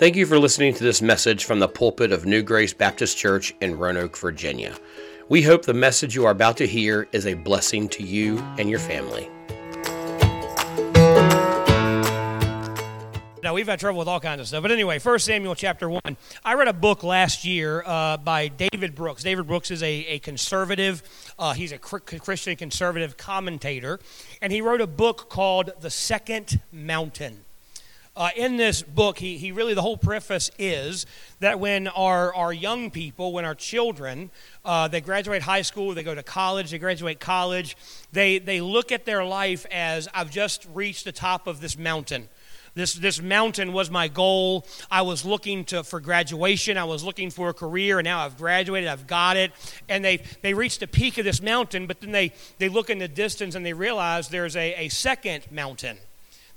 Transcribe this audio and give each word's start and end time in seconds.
Thank 0.00 0.16
you 0.16 0.24
for 0.24 0.38
listening 0.38 0.72
to 0.72 0.82
this 0.82 1.02
message 1.02 1.44
from 1.44 1.58
the 1.58 1.68
pulpit 1.68 2.10
of 2.10 2.24
New 2.24 2.42
Grace 2.42 2.72
Baptist 2.72 3.18
Church 3.18 3.54
in 3.60 3.76
Roanoke, 3.76 4.16
Virginia. 4.16 4.74
We 5.28 5.42
hope 5.42 5.66
the 5.66 5.74
message 5.74 6.14
you 6.14 6.24
are 6.24 6.30
about 6.30 6.56
to 6.56 6.66
hear 6.66 7.06
is 7.12 7.26
a 7.26 7.34
blessing 7.34 7.86
to 7.90 8.02
you 8.02 8.38
and 8.56 8.70
your 8.70 8.78
family. 8.78 9.28
Now 13.42 13.52
we've 13.52 13.68
had 13.68 13.78
trouble 13.78 13.98
with 13.98 14.08
all 14.08 14.20
kinds 14.20 14.40
of 14.40 14.48
stuff, 14.48 14.62
but 14.62 14.70
anyway, 14.70 14.98
1 14.98 15.18
Samuel 15.18 15.54
chapter 15.54 15.90
one. 15.90 16.16
I 16.42 16.54
read 16.54 16.68
a 16.68 16.72
book 16.72 17.02
last 17.02 17.44
year 17.44 17.82
uh, 17.84 18.16
by 18.16 18.48
David 18.48 18.94
Brooks. 18.94 19.22
David 19.22 19.46
Brooks 19.46 19.70
is 19.70 19.82
a, 19.82 20.06
a 20.06 20.18
conservative. 20.20 21.02
Uh, 21.38 21.52
he's 21.52 21.72
a 21.72 21.78
Christian 21.78 22.56
conservative 22.56 23.18
commentator, 23.18 24.00
and 24.40 24.50
he 24.50 24.62
wrote 24.62 24.80
a 24.80 24.86
book 24.86 25.28
called 25.28 25.72
The 25.78 25.90
Second 25.90 26.62
Mountain. 26.72 27.44
Uh, 28.20 28.28
in 28.36 28.58
this 28.58 28.82
book, 28.82 29.16
he, 29.16 29.38
he 29.38 29.50
really, 29.50 29.72
the 29.72 29.80
whole 29.80 29.96
preface 29.96 30.50
is 30.58 31.06
that 31.38 31.58
when 31.58 31.88
our, 31.88 32.34
our 32.34 32.52
young 32.52 32.90
people, 32.90 33.32
when 33.32 33.46
our 33.46 33.54
children, 33.54 34.30
uh, 34.62 34.86
they 34.86 35.00
graduate 35.00 35.40
high 35.40 35.62
school, 35.62 35.94
they 35.94 36.02
go 36.02 36.14
to 36.14 36.22
college, 36.22 36.70
they 36.70 36.76
graduate 36.76 37.18
college, 37.18 37.78
they, 38.12 38.38
they 38.38 38.60
look 38.60 38.92
at 38.92 39.06
their 39.06 39.24
life 39.24 39.64
as 39.72 40.06
I've 40.12 40.30
just 40.30 40.68
reached 40.74 41.06
the 41.06 41.12
top 41.12 41.46
of 41.46 41.62
this 41.62 41.78
mountain. 41.78 42.28
This, 42.74 42.92
this 42.92 43.22
mountain 43.22 43.72
was 43.72 43.90
my 43.90 44.06
goal. 44.08 44.66
I 44.90 45.00
was 45.00 45.24
looking 45.24 45.64
to, 45.66 45.82
for 45.82 45.98
graduation. 45.98 46.76
I 46.76 46.84
was 46.84 47.02
looking 47.02 47.30
for 47.30 47.48
a 47.48 47.54
career, 47.54 48.00
and 48.00 48.04
now 48.04 48.26
I've 48.26 48.36
graduated. 48.36 48.90
I've 48.90 49.06
got 49.06 49.38
it. 49.38 49.50
And 49.88 50.04
they, 50.04 50.18
they 50.42 50.52
reached 50.52 50.80
the 50.80 50.86
peak 50.86 51.16
of 51.16 51.24
this 51.24 51.40
mountain, 51.40 51.86
but 51.86 52.02
then 52.02 52.12
they, 52.12 52.34
they 52.58 52.68
look 52.68 52.90
in 52.90 52.98
the 52.98 53.08
distance 53.08 53.54
and 53.54 53.64
they 53.64 53.72
realize 53.72 54.28
there's 54.28 54.56
a, 54.56 54.74
a 54.74 54.88
second 54.90 55.50
mountain 55.50 55.96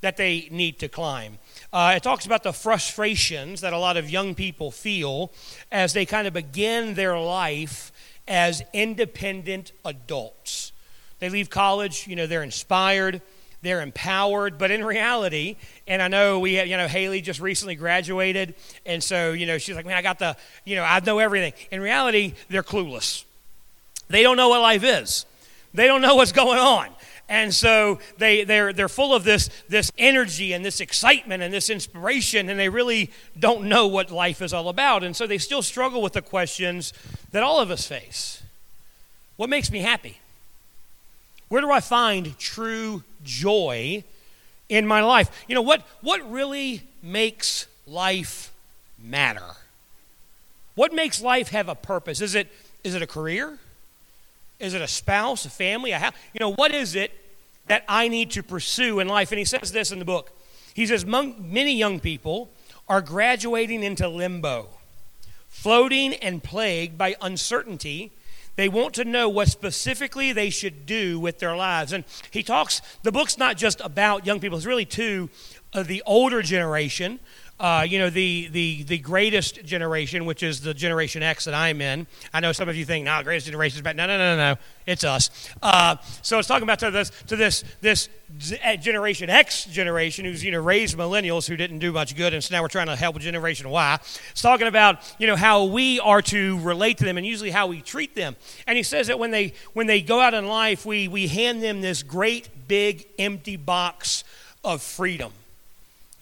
that 0.03 0.17
they 0.17 0.49
need 0.51 0.79
to 0.79 0.89
climb. 0.89 1.39
Uh, 1.73 1.93
it 1.95 2.03
talks 2.03 2.27
about 2.27 2.43
the 2.43 2.53
frustrations 2.53 3.61
that 3.61 3.73
a 3.73 3.77
lot 3.79 3.97
of 3.97 4.07
young 4.07 4.35
people 4.35 4.69
feel 4.69 5.31
as 5.71 5.93
they 5.93 6.05
kind 6.05 6.27
of 6.27 6.33
begin 6.33 6.93
their 6.93 7.17
life 7.17 7.91
as 8.27 8.61
independent 8.73 9.71
adults. 9.83 10.71
They 11.17 11.29
leave 11.29 11.49
college, 11.49 12.07
you 12.07 12.15
know, 12.15 12.27
they're 12.27 12.43
inspired, 12.43 13.23
they're 13.63 13.81
empowered, 13.81 14.59
but 14.59 14.69
in 14.69 14.85
reality, 14.85 15.55
and 15.87 15.99
I 15.99 16.09
know 16.09 16.39
we 16.39 16.55
have, 16.55 16.67
you 16.67 16.77
know, 16.77 16.87
Haley 16.87 17.21
just 17.21 17.39
recently 17.39 17.73
graduated, 17.73 18.53
and 18.85 19.03
so, 19.03 19.31
you 19.31 19.47
know, 19.47 19.57
she's 19.57 19.75
like, 19.75 19.87
man, 19.87 19.97
I 19.97 20.03
got 20.03 20.19
the, 20.19 20.37
you 20.65 20.75
know, 20.75 20.83
I 20.83 20.99
know 20.99 21.17
everything. 21.17 21.53
In 21.71 21.81
reality, 21.81 22.35
they're 22.49 22.61
clueless. 22.61 23.23
They 24.09 24.21
don't 24.21 24.37
know 24.37 24.49
what 24.49 24.61
life 24.61 24.83
is. 24.83 25.25
They 25.73 25.87
don't 25.87 26.01
know 26.01 26.15
what's 26.15 26.31
going 26.33 26.59
on. 26.59 26.89
And 27.29 27.53
so 27.53 27.99
they, 28.17 28.43
they're, 28.43 28.73
they're 28.73 28.89
full 28.89 29.15
of 29.15 29.23
this, 29.23 29.49
this 29.69 29.91
energy 29.97 30.53
and 30.53 30.63
this 30.63 30.79
excitement 30.79 31.41
and 31.41 31.53
this 31.53 31.69
inspiration, 31.69 32.49
and 32.49 32.59
they 32.59 32.69
really 32.69 33.11
don't 33.39 33.63
know 33.65 33.87
what 33.87 34.11
life 34.11 34.41
is 34.41 34.53
all 34.53 34.69
about. 34.69 35.03
And 35.03 35.15
so 35.15 35.25
they 35.25 35.37
still 35.37 35.61
struggle 35.61 36.01
with 36.01 36.13
the 36.13 36.21
questions 36.21 36.93
that 37.31 37.41
all 37.41 37.59
of 37.59 37.71
us 37.71 37.87
face 37.87 38.43
What 39.37 39.49
makes 39.49 39.71
me 39.71 39.79
happy? 39.79 40.19
Where 41.49 41.61
do 41.61 41.71
I 41.71 41.79
find 41.79 42.37
true 42.39 43.03
joy 43.23 44.03
in 44.69 44.87
my 44.87 45.01
life? 45.01 45.45
You 45.47 45.55
know, 45.55 45.61
what, 45.61 45.81
what 46.01 46.29
really 46.31 46.81
makes 47.01 47.67
life 47.85 48.51
matter? 48.97 49.55
What 50.75 50.93
makes 50.93 51.21
life 51.21 51.49
have 51.49 51.69
a 51.69 51.75
purpose? 51.75 52.21
Is 52.21 52.35
it, 52.35 52.51
is 52.83 52.95
it 52.95 53.01
a 53.01 53.07
career? 53.07 53.59
Is 54.63 54.73
it 54.73 54.81
a 54.81 54.87
spouse, 54.87 55.45
a 55.45 55.49
family, 55.49 55.91
a 55.91 55.99
house? 55.99 56.13
You 56.33 56.39
know, 56.39 56.53
what 56.53 56.73
is 56.73 56.95
it 56.95 57.11
that 57.67 57.83
I 57.87 58.07
need 58.07 58.31
to 58.31 58.41
pursue 58.41 59.01
in 59.01 59.09
life? 59.09 59.31
And 59.31 59.37
he 59.37 59.45
says 59.45 59.73
this 59.73 59.91
in 59.91 59.99
the 59.99 60.05
book. 60.05 60.31
He 60.73 60.87
says, 60.87 61.05
Many 61.05 61.75
young 61.75 61.99
people 61.99 62.49
are 62.87 63.01
graduating 63.01 63.83
into 63.83 64.07
limbo, 64.07 64.69
floating 65.49 66.13
and 66.15 66.41
plagued 66.41 66.97
by 66.97 67.15
uncertainty. 67.21 68.13
They 68.55 68.69
want 68.69 68.93
to 68.95 69.03
know 69.03 69.27
what 69.27 69.49
specifically 69.49 70.31
they 70.31 70.49
should 70.49 70.85
do 70.85 71.19
with 71.19 71.39
their 71.39 71.55
lives. 71.57 71.91
And 71.91 72.05
he 72.31 72.41
talks, 72.41 72.81
the 73.01 73.11
book's 73.11 73.37
not 73.37 73.57
just 73.57 73.81
about 73.81 74.25
young 74.25 74.39
people, 74.39 74.57
it's 74.57 74.65
really 74.65 74.85
to 74.85 75.29
the 75.75 76.03
older 76.05 76.41
generation 76.41 77.19
uh, 77.59 77.85
you 77.87 77.99
know, 77.99 78.09
the, 78.09 78.49
the, 78.51 78.83
the 78.83 78.97
greatest 78.97 79.63
generation, 79.63 80.25
which 80.25 80.43
is 80.43 80.61
the 80.61 80.73
Generation 80.73 81.21
X 81.21 81.45
that 81.45 81.53
I'm 81.53 81.81
in. 81.81 82.07
I 82.33 82.39
know 82.39 82.51
some 82.51 82.67
of 82.67 82.75
you 82.75 82.83
think, 82.83 83.05
no, 83.05 83.19
the 83.19 83.23
greatest 83.23 83.45
generation 83.45 83.77
is 83.77 83.81
bad. 83.81 83.95
No, 83.95 84.07
no, 84.07 84.17
no, 84.17 84.35
no, 84.35 84.53
no. 84.53 84.59
It's 84.85 85.03
us. 85.03 85.29
Uh, 85.61 85.95
so 86.23 86.39
it's 86.39 86.47
talking 86.47 86.63
about 86.63 86.79
to 86.79 86.91
this, 86.91 87.11
to 87.27 87.35
this, 87.35 87.63
this 87.79 88.09
uh, 88.63 88.75
Generation 88.75 89.29
X 89.29 89.65
generation 89.65 90.25
who's, 90.25 90.43
you 90.43 90.51
know, 90.51 90.61
raised 90.61 90.97
millennials 90.97 91.47
who 91.47 91.55
didn't 91.55 91.79
do 91.79 91.91
much 91.91 92.15
good, 92.17 92.33
and 92.33 92.43
so 92.43 92.55
now 92.55 92.61
we're 92.61 92.67
trying 92.67 92.87
to 92.87 92.95
help 92.95 93.19
Generation 93.19 93.69
Y. 93.69 93.99
It's 94.31 94.41
talking 94.41 94.67
about, 94.67 95.13
you 95.19 95.27
know, 95.27 95.35
how 95.35 95.65
we 95.65 95.99
are 95.99 96.21
to 96.23 96.59
relate 96.59 96.97
to 96.97 97.05
them 97.05 97.17
and 97.17 97.25
usually 97.25 97.51
how 97.51 97.67
we 97.67 97.81
treat 97.81 98.15
them. 98.15 98.35
And 98.65 98.75
he 98.75 98.83
says 98.83 99.07
that 99.07 99.19
when 99.19 99.31
they, 99.31 99.53
when 99.73 99.87
they 99.87 100.01
go 100.01 100.19
out 100.19 100.33
in 100.33 100.47
life, 100.47 100.85
we, 100.85 101.07
we 101.07 101.27
hand 101.27 101.61
them 101.61 101.81
this 101.81 102.01
great, 102.01 102.49
big, 102.67 103.05
empty 103.19 103.57
box 103.57 104.23
of 104.63 104.81
freedom 104.81 105.31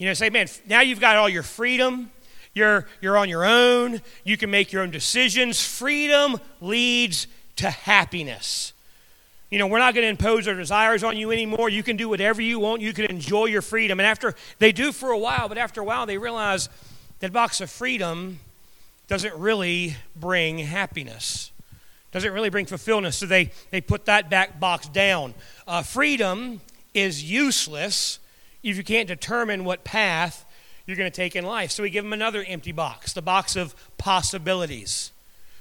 you 0.02 0.08
know, 0.08 0.14
say, 0.14 0.30
man, 0.30 0.48
now 0.66 0.80
you've 0.80 0.98
got 0.98 1.14
all 1.14 1.28
your 1.28 1.44
freedom. 1.44 2.10
You're, 2.54 2.88
you're 3.00 3.16
on 3.16 3.28
your 3.28 3.44
own. 3.44 4.02
You 4.24 4.36
can 4.36 4.50
make 4.50 4.72
your 4.72 4.82
own 4.82 4.90
decisions. 4.90 5.64
Freedom 5.64 6.40
leads 6.60 7.28
to 7.54 7.70
happiness. 7.70 8.72
You 9.48 9.60
know, 9.60 9.68
we're 9.68 9.78
not 9.78 9.94
going 9.94 10.02
to 10.02 10.08
impose 10.08 10.48
our 10.48 10.54
desires 10.54 11.04
on 11.04 11.16
you 11.16 11.30
anymore. 11.30 11.68
You 11.68 11.84
can 11.84 11.96
do 11.96 12.08
whatever 12.08 12.42
you 12.42 12.58
want. 12.58 12.82
You 12.82 12.92
can 12.92 13.04
enjoy 13.04 13.44
your 13.44 13.62
freedom. 13.62 14.00
And 14.00 14.06
after 14.08 14.34
they 14.58 14.72
do 14.72 14.90
for 14.90 15.12
a 15.12 15.18
while, 15.18 15.48
but 15.48 15.56
after 15.56 15.80
a 15.80 15.84
while, 15.84 16.04
they 16.04 16.18
realize 16.18 16.68
that 17.20 17.32
box 17.32 17.60
of 17.60 17.70
freedom 17.70 18.40
doesn't 19.06 19.36
really 19.36 19.94
bring 20.16 20.58
happiness, 20.58 21.52
doesn't 22.10 22.32
really 22.32 22.50
bring 22.50 22.66
fulfillment. 22.66 23.14
So 23.14 23.26
they, 23.26 23.52
they 23.70 23.80
put 23.80 24.06
that 24.06 24.28
back 24.28 24.58
box 24.58 24.88
down. 24.88 25.34
Uh, 25.64 25.84
freedom 25.84 26.60
is 26.92 27.22
useless 27.22 28.18
if 28.62 28.76
you 28.76 28.84
can't 28.84 29.08
determine 29.08 29.64
what 29.64 29.84
path 29.84 30.44
you're 30.86 30.96
going 30.96 31.10
to 31.10 31.14
take 31.14 31.36
in 31.36 31.44
life. 31.44 31.70
So 31.70 31.82
we 31.82 31.90
give 31.90 32.04
them 32.04 32.12
another 32.12 32.44
empty 32.46 32.72
box, 32.72 33.12
the 33.12 33.22
box 33.22 33.56
of 33.56 33.74
possibilities. 33.98 35.12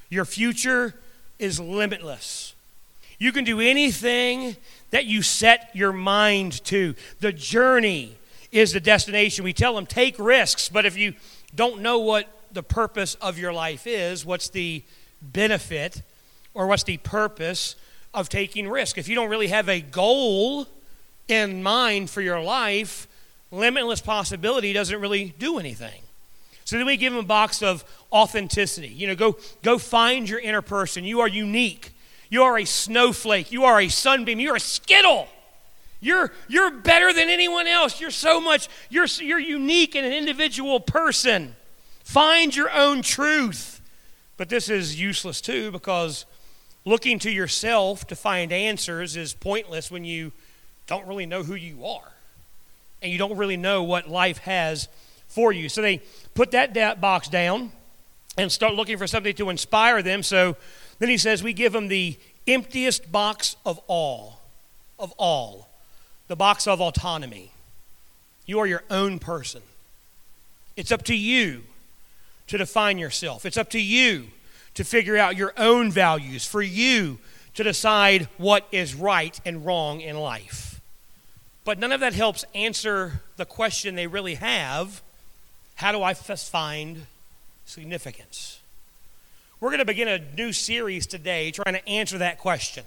Your 0.09 0.25
future 0.25 0.95
is 1.39 1.59
limitless. 1.59 2.53
You 3.17 3.31
can 3.31 3.43
do 3.43 3.59
anything 3.59 4.55
that 4.89 5.05
you 5.05 5.21
set 5.21 5.69
your 5.73 5.93
mind 5.93 6.63
to. 6.65 6.95
The 7.19 7.31
journey 7.31 8.15
is 8.51 8.73
the 8.73 8.79
destination. 8.79 9.43
We 9.43 9.53
tell 9.53 9.75
them 9.75 9.85
take 9.85 10.17
risks, 10.17 10.69
but 10.69 10.85
if 10.85 10.97
you 10.97 11.13
don't 11.55 11.81
know 11.81 11.99
what 11.99 12.27
the 12.51 12.63
purpose 12.63 13.15
of 13.15 13.37
your 13.37 13.53
life 13.53 13.87
is, 13.87 14.25
what's 14.25 14.49
the 14.49 14.83
benefit 15.21 16.01
or 16.53 16.67
what's 16.67 16.83
the 16.83 16.97
purpose 16.97 17.75
of 18.13 18.27
taking 18.27 18.67
risk? 18.67 18.97
If 18.97 19.07
you 19.07 19.15
don't 19.15 19.29
really 19.29 19.47
have 19.47 19.69
a 19.69 19.79
goal, 19.79 20.67
in 21.27 21.63
mind 21.63 22.09
for 22.09 22.21
your 22.21 22.41
life, 22.41 23.07
limitless 23.51 24.01
possibility 24.01 24.73
doesn't 24.73 24.99
really 24.99 25.33
do 25.37 25.59
anything. 25.59 26.01
So 26.65 26.77
then 26.77 26.85
we 26.85 26.97
give 26.97 27.13
them 27.13 27.23
a 27.23 27.27
box 27.27 27.61
of 27.61 27.83
authenticity. 28.11 28.87
You 28.87 29.07
know, 29.07 29.15
go, 29.15 29.37
go 29.61 29.77
find 29.77 30.29
your 30.29 30.39
inner 30.39 30.61
person. 30.61 31.03
You 31.03 31.19
are 31.19 31.27
unique. 31.27 31.91
You 32.29 32.43
are 32.43 32.57
a 32.57 32.65
snowflake. 32.65 33.51
You 33.51 33.65
are 33.65 33.81
a 33.81 33.89
sunbeam. 33.89 34.39
You're 34.39 34.55
a 34.55 34.59
skittle. 34.59 35.27
You're, 35.99 36.31
you're 36.47 36.71
better 36.71 37.13
than 37.13 37.29
anyone 37.29 37.67
else. 37.67 37.99
You're 37.99 38.09
so 38.09 38.39
much, 38.41 38.69
you're, 38.89 39.05
you're 39.05 39.39
unique 39.39 39.95
and 39.95 40.05
an 40.05 40.13
individual 40.13 40.79
person. 40.79 41.55
Find 42.03 42.55
your 42.55 42.71
own 42.71 43.01
truth. 43.01 43.81
But 44.37 44.49
this 44.49 44.69
is 44.69 44.99
useless 44.99 45.41
too 45.41 45.71
because 45.71 46.25
looking 46.85 47.19
to 47.19 47.29
yourself 47.29 48.07
to 48.07 48.15
find 48.15 48.51
answers 48.51 49.15
is 49.15 49.33
pointless 49.33 49.91
when 49.91 50.03
you 50.03 50.31
don't 50.87 51.07
really 51.07 51.25
know 51.25 51.43
who 51.43 51.55
you 51.55 51.85
are. 51.85 52.11
And 53.01 53.11
you 53.11 53.17
don't 53.17 53.37
really 53.37 53.57
know 53.57 53.83
what 53.83 54.09
life 54.09 54.39
has 54.39 54.87
for 55.27 55.51
you. 55.51 55.69
So 55.69 55.81
they 55.81 56.01
put 56.35 56.51
that 56.51 57.01
box 57.01 57.27
down 57.27 57.71
and 58.37 58.51
start 58.51 58.75
looking 58.75 58.97
for 58.97 59.07
something 59.07 59.33
to 59.35 59.49
inspire 59.49 60.01
them. 60.01 60.23
So 60.23 60.55
then 60.99 61.09
he 61.09 61.17
says, 61.17 61.43
We 61.43 61.53
give 61.53 61.73
them 61.73 61.87
the 61.87 62.17
emptiest 62.47 63.11
box 63.11 63.55
of 63.65 63.79
all, 63.87 64.39
of 64.99 65.11
all, 65.17 65.69
the 66.27 66.35
box 66.35 66.67
of 66.67 66.81
autonomy. 66.81 67.51
You 68.45 68.59
are 68.59 68.67
your 68.67 68.83
own 68.89 69.19
person. 69.19 69.61
It's 70.75 70.91
up 70.91 71.03
to 71.03 71.15
you 71.15 71.63
to 72.47 72.57
define 72.57 72.97
yourself, 72.97 73.45
it's 73.45 73.57
up 73.57 73.69
to 73.71 73.79
you 73.79 74.27
to 74.73 74.83
figure 74.83 75.17
out 75.17 75.35
your 75.35 75.53
own 75.57 75.91
values, 75.91 76.45
for 76.45 76.61
you 76.61 77.19
to 77.55 77.63
decide 77.63 78.29
what 78.37 78.65
is 78.71 78.95
right 78.95 79.39
and 79.45 79.65
wrong 79.65 79.99
in 79.99 80.17
life. 80.17 80.70
But 81.63 81.77
none 81.79 81.91
of 81.91 81.99
that 81.99 82.13
helps 82.13 82.43
answer 82.55 83.21
the 83.37 83.45
question 83.45 83.95
they 83.95 84.07
really 84.07 84.35
have 84.35 85.01
how 85.75 85.91
do 85.91 86.03
I 86.03 86.13
find 86.13 87.07
significance? 87.65 88.59
We're 89.59 89.69
going 89.69 89.79
to 89.79 89.85
begin 89.85 90.07
a 90.07 90.19
new 90.19 90.53
series 90.53 91.07
today 91.07 91.49
trying 91.49 91.73
to 91.73 91.89
answer 91.89 92.19
that 92.19 92.37
question. 92.37 92.83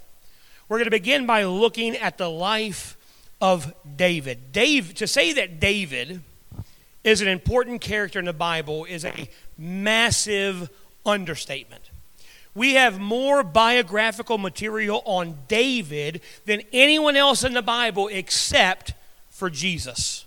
We're 0.68 0.78
going 0.78 0.86
to 0.86 0.92
begin 0.92 1.26
by 1.26 1.42
looking 1.42 1.96
at 1.96 2.18
the 2.18 2.30
life 2.30 2.96
of 3.40 3.74
David. 3.96 4.52
Dave, 4.52 4.94
to 4.94 5.08
say 5.08 5.32
that 5.32 5.58
David 5.58 6.20
is 7.02 7.20
an 7.20 7.28
important 7.28 7.80
character 7.80 8.18
in 8.18 8.24
the 8.24 8.32
Bible 8.32 8.84
is 8.84 9.04
a 9.04 9.28
massive 9.58 10.70
understatement. 11.04 11.90
We 12.54 12.74
have 12.74 13.00
more 13.00 13.42
biographical 13.42 14.38
material 14.38 15.02
on 15.04 15.38
David 15.48 16.20
than 16.46 16.62
anyone 16.72 17.16
else 17.16 17.42
in 17.42 17.52
the 17.52 17.62
Bible 17.62 18.08
except 18.08 18.94
for 19.28 19.50
Jesus. 19.50 20.24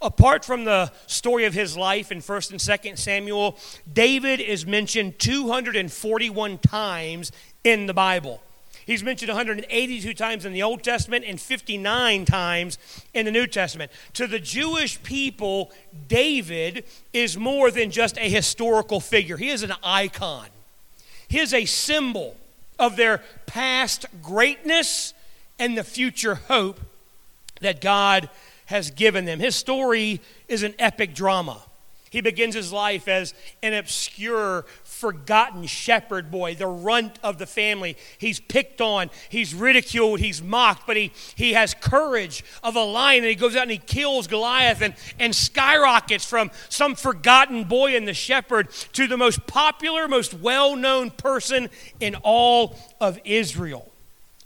Apart 0.00 0.44
from 0.44 0.64
the 0.64 0.92
story 1.06 1.44
of 1.44 1.54
his 1.54 1.76
life 1.76 2.12
in 2.12 2.20
1st 2.20 2.50
and 2.52 2.60
2nd 2.60 2.98
Samuel, 2.98 3.56
David 3.92 4.40
is 4.40 4.66
mentioned 4.66 5.18
241 5.18 6.58
times 6.58 7.32
in 7.64 7.86
the 7.86 7.94
Bible. 7.94 8.40
He's 8.86 9.02
mentioned 9.02 9.28
182 9.28 10.14
times 10.14 10.44
in 10.44 10.52
the 10.52 10.62
Old 10.62 10.82
Testament 10.82 11.24
and 11.26 11.40
59 11.40 12.24
times 12.24 12.78
in 13.12 13.26
the 13.26 13.32
New 13.32 13.46
Testament. 13.46 13.92
To 14.14 14.26
the 14.26 14.38
Jewish 14.38 15.02
people, 15.02 15.70
David 16.06 16.84
is 17.12 17.36
more 17.36 17.70
than 17.70 17.90
just 17.90 18.16
a 18.16 18.30
historical 18.30 18.98
figure, 18.98 19.36
he 19.36 19.50
is 19.50 19.62
an 19.62 19.74
icon. 19.82 20.46
He 21.28 21.38
is 21.38 21.52
a 21.52 21.64
symbol 21.64 22.36
of 22.78 22.96
their 22.96 23.22
past 23.46 24.06
greatness 24.22 25.14
and 25.58 25.76
the 25.76 25.84
future 25.84 26.36
hope 26.36 26.80
that 27.60 27.80
God 27.80 28.28
has 28.66 28.90
given 28.90 29.24
them. 29.24 29.40
His 29.40 29.56
story 29.56 30.20
is 30.46 30.62
an 30.62 30.74
epic 30.78 31.14
drama. 31.14 31.62
He 32.10 32.20
begins 32.20 32.54
his 32.54 32.72
life 32.72 33.08
as 33.08 33.34
an 33.62 33.74
obscure, 33.74 34.64
forgotten 34.98 35.64
shepherd 35.66 36.30
boy, 36.30 36.54
the 36.54 36.66
runt 36.66 37.18
of 37.22 37.38
the 37.38 37.46
family. 37.46 37.96
He's 38.18 38.40
picked 38.40 38.80
on, 38.80 39.10
he's 39.28 39.54
ridiculed, 39.54 40.18
he's 40.18 40.42
mocked, 40.42 40.86
but 40.86 40.96
he, 40.96 41.12
he 41.36 41.52
has 41.52 41.72
courage 41.74 42.44
of 42.64 42.74
a 42.74 42.82
lion 42.82 43.22
and 43.22 43.28
he 43.28 43.36
goes 43.36 43.54
out 43.54 43.62
and 43.62 43.70
he 43.70 43.78
kills 43.78 44.26
Goliath 44.26 44.82
and, 44.82 44.94
and 45.20 45.34
skyrockets 45.34 46.24
from 46.24 46.50
some 46.68 46.96
forgotten 46.96 47.64
boy 47.64 47.94
in 47.94 48.04
the 48.06 48.14
shepherd 48.14 48.70
to 48.94 49.06
the 49.06 49.16
most 49.16 49.46
popular, 49.46 50.08
most 50.08 50.34
well 50.34 50.74
known 50.74 51.10
person 51.10 51.70
in 52.00 52.16
all 52.16 52.76
of 53.00 53.20
Israel. 53.24 53.90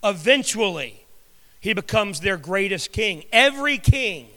Eventually, 0.04 1.02
he 1.60 1.72
becomes 1.72 2.20
their 2.20 2.36
greatest 2.36 2.92
king. 2.92 3.24
Every 3.32 3.78
king 3.78 4.28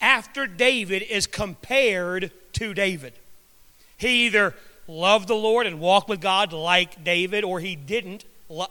after 0.00 0.46
David 0.46 1.02
is 1.02 1.26
compared 1.26 2.30
to 2.52 2.74
David. 2.74 3.14
He 3.98 4.26
either 4.26 4.54
loved 4.90 5.28
the 5.28 5.34
Lord 5.34 5.66
and 5.66 5.80
walked 5.80 6.08
with 6.08 6.20
God 6.20 6.52
like 6.52 7.02
David, 7.04 7.44
or 7.44 7.60
he 7.60 7.76
didn't, 7.76 8.24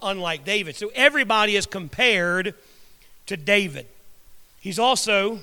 unlike 0.03 0.45
David. 0.45 0.75
So 0.75 0.91
everybody 0.93 1.55
is 1.55 1.65
compared 1.65 2.53
to 3.25 3.37
David. 3.37 3.87
He's 4.59 4.77
also 4.77 5.39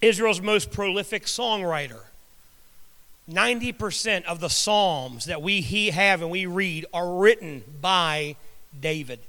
Israel's 0.00 0.40
most 0.40 0.70
prolific 0.72 1.24
songwriter. 1.24 2.00
90% 3.30 4.24
of 4.24 4.40
the 4.40 4.48
Psalms 4.48 5.26
that 5.26 5.40
we 5.42 5.60
have 5.90 6.22
and 6.22 6.30
we 6.30 6.46
read 6.46 6.86
are 6.92 7.14
written 7.14 7.62
by 7.80 8.36
David. 8.78 9.20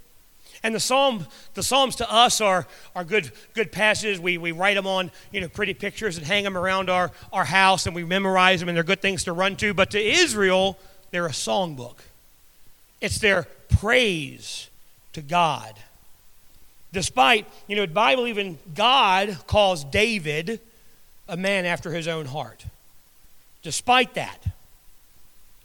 And 0.64 0.76
the 0.76 0.80
psalm, 0.80 1.26
the 1.56 1.64
psalms 1.64 1.96
to 1.98 2.12
us 2.12 2.40
are, 2.40 2.68
are 2.96 3.04
good, 3.04 3.32
good 3.54 3.72
passages. 3.72 4.20
We, 4.20 4.38
we 4.38 4.52
write 4.52 4.76
them 4.76 4.86
on 4.86 5.12
you 5.32 5.42
know 5.42 5.48
pretty 5.48 5.74
pictures 5.74 6.18
and 6.18 6.26
hang 6.26 6.44
them 6.44 6.58
around 6.58 6.90
our, 6.90 7.12
our 7.34 7.46
house, 7.46 7.88
and 7.88 7.96
we 7.96 8.04
memorize 8.04 8.60
them, 8.60 8.70
and 8.70 8.76
they're 8.76 8.84
good 8.84 9.02
things 9.02 9.24
to 9.24 9.34
run 9.34 9.56
to. 9.58 9.74
But 9.74 9.92
to 9.92 10.00
Israel, 10.00 10.78
they're 11.10 11.26
a 11.26 11.32
songbook. 11.32 11.98
It's 13.02 13.18
their 13.18 13.48
praise 13.80 14.70
to 15.14 15.22
God. 15.22 15.74
Despite, 16.94 17.48
you 17.68 17.76
know, 17.76 17.86
the 17.86 17.94
Bible 17.94 18.28
even 18.28 18.60
God 18.76 19.38
calls 19.48 19.84
David 19.84 20.60
a 21.28 21.38
man 21.38 21.66
after 21.66 21.92
his 21.92 22.08
own 22.08 22.26
heart. 22.26 22.66
Despite 23.64 24.16
that, 24.16 24.44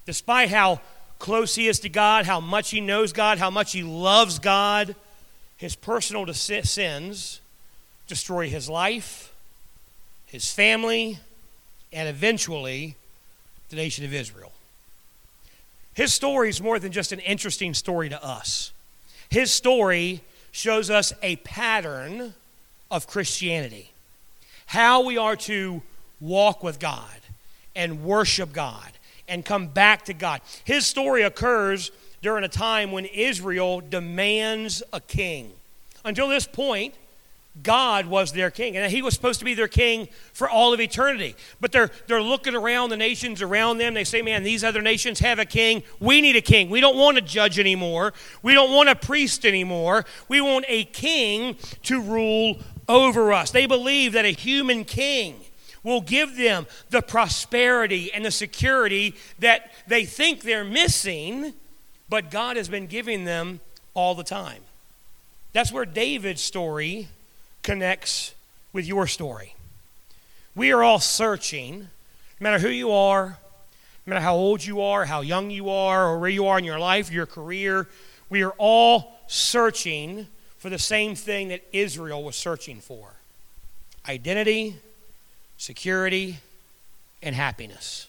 despite 0.06 0.48
how 0.50 0.80
close 1.18 1.54
he 1.54 1.68
is 1.68 1.80
to 1.80 1.88
God, 1.88 2.26
how 2.26 2.40
much 2.40 2.70
he 2.70 2.80
knows 2.80 3.12
God, 3.12 3.38
how 3.38 3.50
much 3.50 3.72
he 3.72 3.82
loves 3.82 4.38
God, 4.38 4.94
his 5.56 5.74
personal 5.74 6.32
sins 6.32 7.40
destroy 8.06 8.48
his 8.48 8.68
life, 8.68 9.32
his 10.26 10.50
family, 10.50 11.18
and 11.92 12.08
eventually 12.08 12.96
the 13.70 13.76
nation 13.76 14.04
of 14.04 14.12
Israel. 14.12 14.52
His 15.94 16.12
story 16.12 16.50
is 16.50 16.60
more 16.60 16.78
than 16.78 16.92
just 16.92 17.12
an 17.12 17.20
interesting 17.20 17.72
story 17.72 18.10
to 18.10 18.22
us. 18.22 18.72
His 19.30 19.50
story 19.50 20.20
shows 20.52 20.90
us 20.90 21.12
a 21.22 21.36
pattern 21.36 22.34
of 22.90 23.06
Christianity, 23.06 23.90
how 24.66 25.04
we 25.04 25.16
are 25.16 25.36
to 25.36 25.82
walk 26.20 26.62
with 26.62 26.78
God 26.78 27.20
and 27.74 28.04
worship 28.04 28.52
God 28.52 28.92
and 29.28 29.44
come 29.44 29.68
back 29.68 30.04
to 30.06 30.14
God. 30.14 30.40
His 30.64 30.86
story 30.86 31.22
occurs 31.22 31.90
during 32.22 32.44
a 32.44 32.48
time 32.48 32.92
when 32.92 33.04
Israel 33.06 33.80
demands 33.80 34.82
a 34.92 35.00
king. 35.00 35.52
Until 36.04 36.28
this 36.28 36.46
point, 36.46 36.94
God 37.62 38.06
was 38.06 38.32
their 38.32 38.50
king, 38.50 38.76
and 38.76 38.92
he 38.92 39.00
was 39.00 39.14
supposed 39.14 39.38
to 39.38 39.44
be 39.44 39.54
their 39.54 39.68
king 39.68 40.08
for 40.34 40.48
all 40.48 40.74
of 40.74 40.80
eternity. 40.80 41.34
But 41.58 41.72
they're, 41.72 41.90
they're 42.06 42.22
looking 42.22 42.54
around 42.54 42.90
the 42.90 42.98
nations 42.98 43.40
around 43.40 43.78
them. 43.78 43.94
They 43.94 44.04
say, 44.04 44.20
Man, 44.20 44.42
these 44.42 44.62
other 44.62 44.82
nations 44.82 45.20
have 45.20 45.38
a 45.38 45.46
king. 45.46 45.82
We 45.98 46.20
need 46.20 46.36
a 46.36 46.42
king. 46.42 46.68
We 46.68 46.80
don't 46.80 46.96
want 46.96 47.16
a 47.16 47.22
judge 47.22 47.58
anymore. 47.58 48.12
We 48.42 48.52
don't 48.52 48.72
want 48.72 48.90
a 48.90 48.94
priest 48.94 49.46
anymore. 49.46 50.04
We 50.28 50.42
want 50.42 50.66
a 50.68 50.84
king 50.84 51.56
to 51.84 52.00
rule 52.00 52.58
over 52.88 53.32
us. 53.32 53.50
They 53.52 53.66
believe 53.66 54.12
that 54.12 54.26
a 54.26 54.32
human 54.32 54.84
king 54.84 55.36
will 55.86 56.00
give 56.00 56.36
them 56.36 56.66
the 56.90 57.00
prosperity 57.00 58.12
and 58.12 58.24
the 58.24 58.30
security 58.32 59.14
that 59.38 59.70
they 59.86 60.04
think 60.04 60.42
they're 60.42 60.64
missing, 60.64 61.54
but 62.08 62.28
God 62.28 62.56
has 62.56 62.68
been 62.68 62.88
giving 62.88 63.24
them 63.24 63.60
all 63.94 64.16
the 64.16 64.24
time. 64.24 64.62
That's 65.52 65.70
where 65.70 65.84
David's 65.84 66.42
story 66.42 67.06
connects 67.62 68.34
with 68.72 68.84
your 68.84 69.06
story. 69.06 69.54
We 70.56 70.72
are 70.72 70.82
all 70.82 70.98
searching, 70.98 71.88
no 72.40 72.44
matter 72.44 72.58
who 72.58 72.68
you 72.68 72.90
are, 72.90 73.38
no 74.06 74.10
matter 74.10 74.24
how 74.24 74.34
old 74.34 74.64
you 74.64 74.80
are, 74.80 75.04
how 75.04 75.20
young 75.20 75.50
you 75.50 75.70
are, 75.70 76.08
or 76.08 76.18
where 76.18 76.30
you 76.30 76.48
are 76.48 76.58
in 76.58 76.64
your 76.64 76.80
life, 76.80 77.12
your 77.12 77.26
career, 77.26 77.86
we 78.28 78.42
are 78.42 78.54
all 78.58 79.20
searching 79.28 80.26
for 80.58 80.68
the 80.68 80.80
same 80.80 81.14
thing 81.14 81.46
that 81.48 81.62
Israel 81.72 82.24
was 82.24 82.34
searching 82.34 82.80
for 82.80 83.12
identity 84.08 84.76
security, 85.56 86.38
and 87.22 87.34
happiness. 87.34 88.06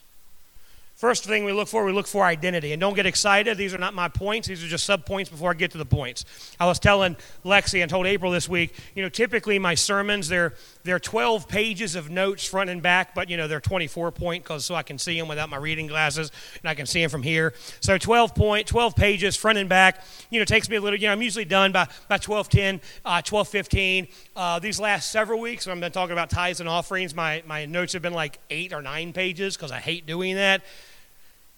First 0.97 1.25
thing 1.25 1.45
we 1.45 1.51
look 1.51 1.67
for, 1.67 1.85
we 1.85 1.91
look 1.91 2.07
for 2.07 2.25
identity. 2.25 2.73
And 2.73 2.79
don't 2.79 2.95
get 2.95 3.05
excited. 3.05 3.55
These 3.55 3.71
are 3.75 3.77
not 3.77 3.93
my 3.93 4.09
points. 4.09 4.47
These 4.47 4.63
are 4.63 4.67
just 4.67 4.83
sub 4.83 5.05
points 5.05 5.29
before 5.29 5.51
I 5.51 5.53
get 5.53 5.69
to 5.73 5.77
the 5.77 5.85
points. 5.85 6.25
I 6.59 6.65
was 6.65 6.79
telling 6.79 7.15
Lexi 7.45 7.83
and 7.83 7.89
told 7.89 8.07
April 8.07 8.31
this 8.31 8.49
week, 8.49 8.73
you 8.95 9.03
know, 9.03 9.09
typically 9.09 9.59
my 9.59 9.75
sermons, 9.75 10.27
they're, 10.27 10.55
they're 10.85 10.97
12 10.97 11.47
pages 11.47 11.93
of 11.93 12.09
notes 12.09 12.47
front 12.47 12.71
and 12.71 12.81
back, 12.81 13.13
but, 13.13 13.29
you 13.29 13.37
know, 13.37 13.47
they're 13.47 13.59
24 13.59 14.11
point 14.11 14.43
because 14.43 14.65
so 14.65 14.73
I 14.73 14.81
can 14.81 14.97
see 14.97 15.19
them 15.19 15.27
without 15.27 15.49
my 15.49 15.57
reading 15.57 15.85
glasses 15.85 16.31
and 16.63 16.67
I 16.67 16.73
can 16.73 16.87
see 16.87 17.01
them 17.01 17.11
from 17.11 17.21
here. 17.21 17.53
So 17.79 17.99
12 17.99 18.33
point, 18.33 18.65
12 18.65 18.95
pages 18.95 19.35
front 19.35 19.59
and 19.59 19.69
back, 19.69 20.03
you 20.31 20.39
know, 20.39 20.45
takes 20.45 20.67
me 20.67 20.77
a 20.77 20.81
little, 20.81 20.97
you 20.97 21.05
know, 21.05 21.13
I'm 21.13 21.21
usually 21.21 21.45
done 21.45 21.71
by, 21.71 21.87
by 22.07 22.17
12, 22.17 22.49
10, 22.49 22.81
uh, 23.05 23.21
12, 23.21 23.47
15. 23.47 24.07
Uh, 24.35 24.57
these 24.57 24.79
last 24.79 25.11
several 25.11 25.39
weeks, 25.39 25.67
I've 25.67 25.79
been 25.79 25.91
talking 25.91 26.13
about 26.13 26.31
tithes 26.31 26.59
and 26.59 26.67
offerings, 26.67 27.13
my, 27.13 27.43
my 27.45 27.67
notes 27.67 27.93
have 27.93 28.01
been 28.01 28.13
like 28.13 28.39
eight 28.49 28.73
or 28.73 28.81
nine 28.81 29.13
pages 29.13 29.55
because 29.55 29.71
I 29.71 29.77
hate 29.77 30.07
doing 30.07 30.37
that. 30.37 30.63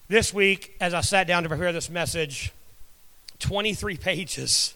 This 0.09 0.33
week, 0.33 0.75
as 0.81 0.95
I 0.95 1.01
sat 1.01 1.27
down 1.27 1.43
to 1.43 1.49
prepare 1.49 1.71
this 1.71 1.87
message, 1.87 2.51
23 3.37 3.95
pages, 3.95 4.73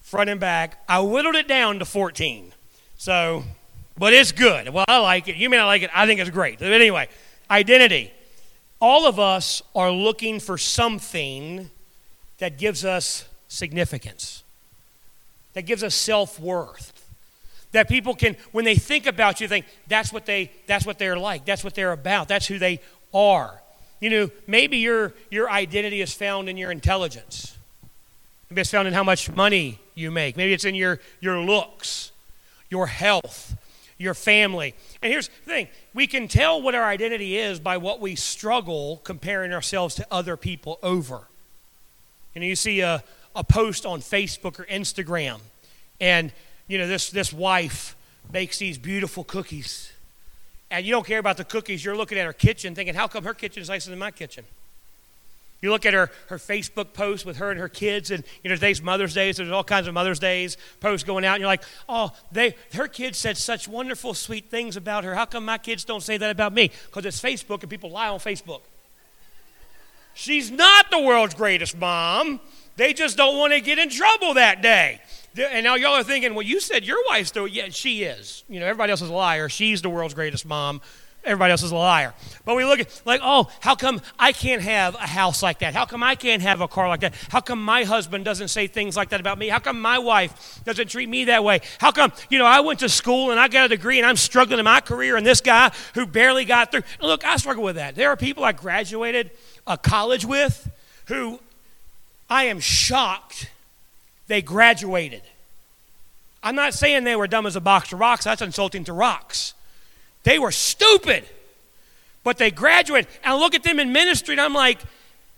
front 0.00 0.30
and 0.30 0.40
back. 0.40 0.82
I 0.88 1.00
whittled 1.00 1.34
it 1.34 1.46
down 1.46 1.78
to 1.80 1.84
14. 1.84 2.50
So, 2.96 3.44
but 3.98 4.14
it's 4.14 4.32
good. 4.32 4.70
Well, 4.70 4.86
I 4.88 4.96
like 5.00 5.28
it. 5.28 5.36
You 5.36 5.50
may 5.50 5.58
not 5.58 5.66
like 5.66 5.82
it. 5.82 5.90
I 5.94 6.06
think 6.06 6.18
it's 6.18 6.30
great. 6.30 6.60
But 6.60 6.72
anyway, 6.72 7.08
identity. 7.50 8.10
All 8.80 9.06
of 9.06 9.20
us 9.20 9.60
are 9.74 9.90
looking 9.90 10.40
for 10.40 10.56
something 10.56 11.68
that 12.38 12.56
gives 12.56 12.86
us 12.86 13.28
significance, 13.48 14.42
that 15.52 15.66
gives 15.66 15.84
us 15.84 15.94
self 15.94 16.40
worth. 16.40 16.96
That 17.72 17.86
people 17.86 18.14
can, 18.14 18.36
when 18.50 18.64
they 18.64 18.76
think 18.76 19.04
about 19.04 19.42
you, 19.42 19.46
think 19.46 19.66
that's 19.86 20.10
what 20.10 20.24
they 20.24 20.50
that's 20.66 20.86
what 20.86 20.98
they're 20.98 21.18
like, 21.18 21.44
that's 21.44 21.62
what 21.62 21.74
they're 21.74 21.92
about, 21.92 22.28
that's 22.28 22.46
who 22.46 22.58
they 22.58 22.80
are. 23.12 23.60
You 24.00 24.10
know, 24.10 24.30
maybe 24.46 24.78
your, 24.78 25.12
your 25.30 25.50
identity 25.50 26.00
is 26.00 26.12
found 26.12 26.48
in 26.48 26.56
your 26.56 26.70
intelligence. 26.70 27.56
Maybe 28.48 28.62
it's 28.62 28.70
found 28.70 28.88
in 28.88 28.94
how 28.94 29.04
much 29.04 29.30
money 29.30 29.78
you 29.94 30.10
make. 30.10 30.36
Maybe 30.36 30.54
it's 30.54 30.64
in 30.64 30.74
your, 30.74 31.00
your 31.20 31.38
looks, 31.38 32.10
your 32.70 32.86
health, 32.86 33.56
your 33.98 34.14
family. 34.14 34.74
And 35.02 35.12
here's 35.12 35.28
the 35.28 35.50
thing 35.50 35.68
we 35.92 36.06
can 36.06 36.26
tell 36.26 36.60
what 36.62 36.74
our 36.74 36.84
identity 36.84 37.36
is 37.36 37.60
by 37.60 37.76
what 37.76 38.00
we 38.00 38.14
struggle 38.16 39.00
comparing 39.04 39.52
ourselves 39.52 39.94
to 39.96 40.06
other 40.10 40.36
people 40.36 40.78
over. 40.82 41.28
You 42.34 42.40
know, 42.40 42.46
you 42.46 42.56
see 42.56 42.80
a, 42.80 43.04
a 43.36 43.44
post 43.44 43.84
on 43.84 44.00
Facebook 44.00 44.58
or 44.58 44.64
Instagram, 44.64 45.40
and, 46.00 46.32
you 46.68 46.78
know, 46.78 46.88
this, 46.88 47.10
this 47.10 47.32
wife 47.32 47.94
makes 48.32 48.58
these 48.58 48.78
beautiful 48.78 49.24
cookies 49.24 49.92
and 50.70 50.86
you 50.86 50.92
don't 50.92 51.06
care 51.06 51.18
about 51.18 51.36
the 51.36 51.44
cookies. 51.44 51.84
You're 51.84 51.96
looking 51.96 52.18
at 52.18 52.26
her 52.26 52.32
kitchen 52.32 52.74
thinking, 52.74 52.94
how 52.94 53.08
come 53.08 53.24
her 53.24 53.34
kitchen 53.34 53.62
is 53.62 53.68
nicer 53.68 53.90
than 53.90 53.98
my 53.98 54.10
kitchen? 54.10 54.44
You 55.62 55.70
look 55.70 55.84
at 55.84 55.92
her, 55.92 56.10
her 56.28 56.38
Facebook 56.38 56.94
post 56.94 57.26
with 57.26 57.36
her 57.36 57.50
and 57.50 57.60
her 57.60 57.68
kids, 57.68 58.10
and 58.10 58.24
you 58.42 58.48
know 58.48 58.56
today's 58.56 58.80
Mother's 58.80 59.12
Day, 59.12 59.30
so 59.32 59.42
there's 59.42 59.52
all 59.52 59.64
kinds 59.64 59.86
of 59.86 59.94
Mother's 59.94 60.18
Days 60.18 60.56
posts 60.80 61.04
going 61.04 61.24
out, 61.24 61.34
and 61.34 61.40
you're 61.40 61.48
like, 61.48 61.62
oh, 61.86 62.12
they 62.32 62.54
her 62.72 62.88
kids 62.88 63.18
said 63.18 63.36
such 63.36 63.68
wonderful, 63.68 64.14
sweet 64.14 64.46
things 64.50 64.76
about 64.76 65.04
her. 65.04 65.14
How 65.14 65.26
come 65.26 65.44
my 65.44 65.58
kids 65.58 65.84
don't 65.84 66.02
say 66.02 66.16
that 66.16 66.30
about 66.30 66.54
me? 66.54 66.70
Because 66.86 67.04
it's 67.04 67.20
Facebook 67.20 67.60
and 67.60 67.68
people 67.68 67.90
lie 67.90 68.08
on 68.08 68.20
Facebook. 68.20 68.62
She's 70.14 70.50
not 70.50 70.90
the 70.90 71.00
world's 71.00 71.34
greatest 71.34 71.76
mom. 71.76 72.40
They 72.76 72.94
just 72.94 73.18
don't 73.18 73.36
want 73.36 73.52
to 73.52 73.60
get 73.60 73.78
in 73.78 73.90
trouble 73.90 74.34
that 74.34 74.62
day. 74.62 75.02
And 75.36 75.64
now 75.64 75.76
y'all 75.76 75.94
are 75.94 76.02
thinking, 76.02 76.34
well, 76.34 76.46
you 76.46 76.60
said 76.60 76.84
your 76.84 76.98
wife's 77.08 77.30
the 77.30 77.44
yeah, 77.44 77.68
she 77.70 78.02
is. 78.02 78.42
You 78.48 78.58
know, 78.58 78.66
everybody 78.66 78.90
else 78.90 79.02
is 79.02 79.10
a 79.10 79.14
liar. 79.14 79.48
She's 79.48 79.80
the 79.80 79.90
world's 79.90 80.14
greatest 80.14 80.44
mom. 80.44 80.80
Everybody 81.22 81.50
else 81.50 81.62
is 81.62 81.70
a 81.70 81.76
liar. 81.76 82.14
But 82.46 82.56
we 82.56 82.64
look 82.64 82.80
at 82.80 83.02
like, 83.04 83.20
oh, 83.22 83.50
how 83.60 83.74
come 83.74 84.00
I 84.18 84.32
can't 84.32 84.62
have 84.62 84.94
a 84.94 85.06
house 85.06 85.42
like 85.42 85.58
that? 85.58 85.74
How 85.74 85.84
come 85.84 86.02
I 86.02 86.14
can't 86.14 86.40
have 86.40 86.62
a 86.62 86.68
car 86.68 86.88
like 86.88 87.00
that? 87.00 87.14
How 87.28 87.40
come 87.40 87.62
my 87.62 87.84
husband 87.84 88.24
doesn't 88.24 88.48
say 88.48 88.66
things 88.66 88.96
like 88.96 89.10
that 89.10 89.20
about 89.20 89.38
me? 89.38 89.48
How 89.48 89.58
come 89.58 89.80
my 89.80 89.98
wife 89.98 90.60
doesn't 90.64 90.88
treat 90.88 91.10
me 91.10 91.26
that 91.26 91.44
way? 91.44 91.60
How 91.78 91.92
come, 91.92 92.12
you 92.30 92.38
know, 92.38 92.46
I 92.46 92.60
went 92.60 92.80
to 92.80 92.88
school 92.88 93.30
and 93.30 93.38
I 93.38 93.48
got 93.48 93.66
a 93.66 93.68
degree 93.68 93.98
and 93.98 94.06
I'm 94.06 94.16
struggling 94.16 94.58
in 94.58 94.64
my 94.64 94.80
career 94.80 95.16
and 95.16 95.26
this 95.26 95.42
guy 95.42 95.70
who 95.94 96.06
barely 96.06 96.46
got 96.46 96.72
through. 96.72 96.82
look, 97.02 97.24
I 97.24 97.36
struggle 97.36 97.64
with 97.64 97.76
that. 97.76 97.96
There 97.96 98.08
are 98.08 98.16
people 98.16 98.42
I 98.42 98.52
graduated 98.52 99.30
a 99.66 99.76
college 99.76 100.24
with 100.24 100.70
who 101.06 101.38
I 102.30 102.44
am 102.44 102.60
shocked 102.60 103.50
they 104.30 104.42
graduated. 104.42 105.22
I'm 106.42 106.54
not 106.54 106.72
saying 106.72 107.04
they 107.04 107.16
were 107.16 107.26
dumb 107.26 107.46
as 107.46 107.56
a 107.56 107.60
box 107.60 107.92
of 107.92 108.00
rocks. 108.00 108.24
That's 108.24 108.42
insulting 108.42 108.84
to 108.84 108.92
rocks. 108.92 109.54
They 110.22 110.38
were 110.38 110.52
stupid, 110.52 111.24
but 112.22 112.38
they 112.38 112.50
graduated. 112.50 113.10
And 113.24 113.34
I 113.34 113.36
look 113.36 113.54
at 113.54 113.62
them 113.62 113.80
in 113.80 113.92
ministry 113.92 114.34
and 114.34 114.40
I'm 114.40 114.54
like, 114.54 114.78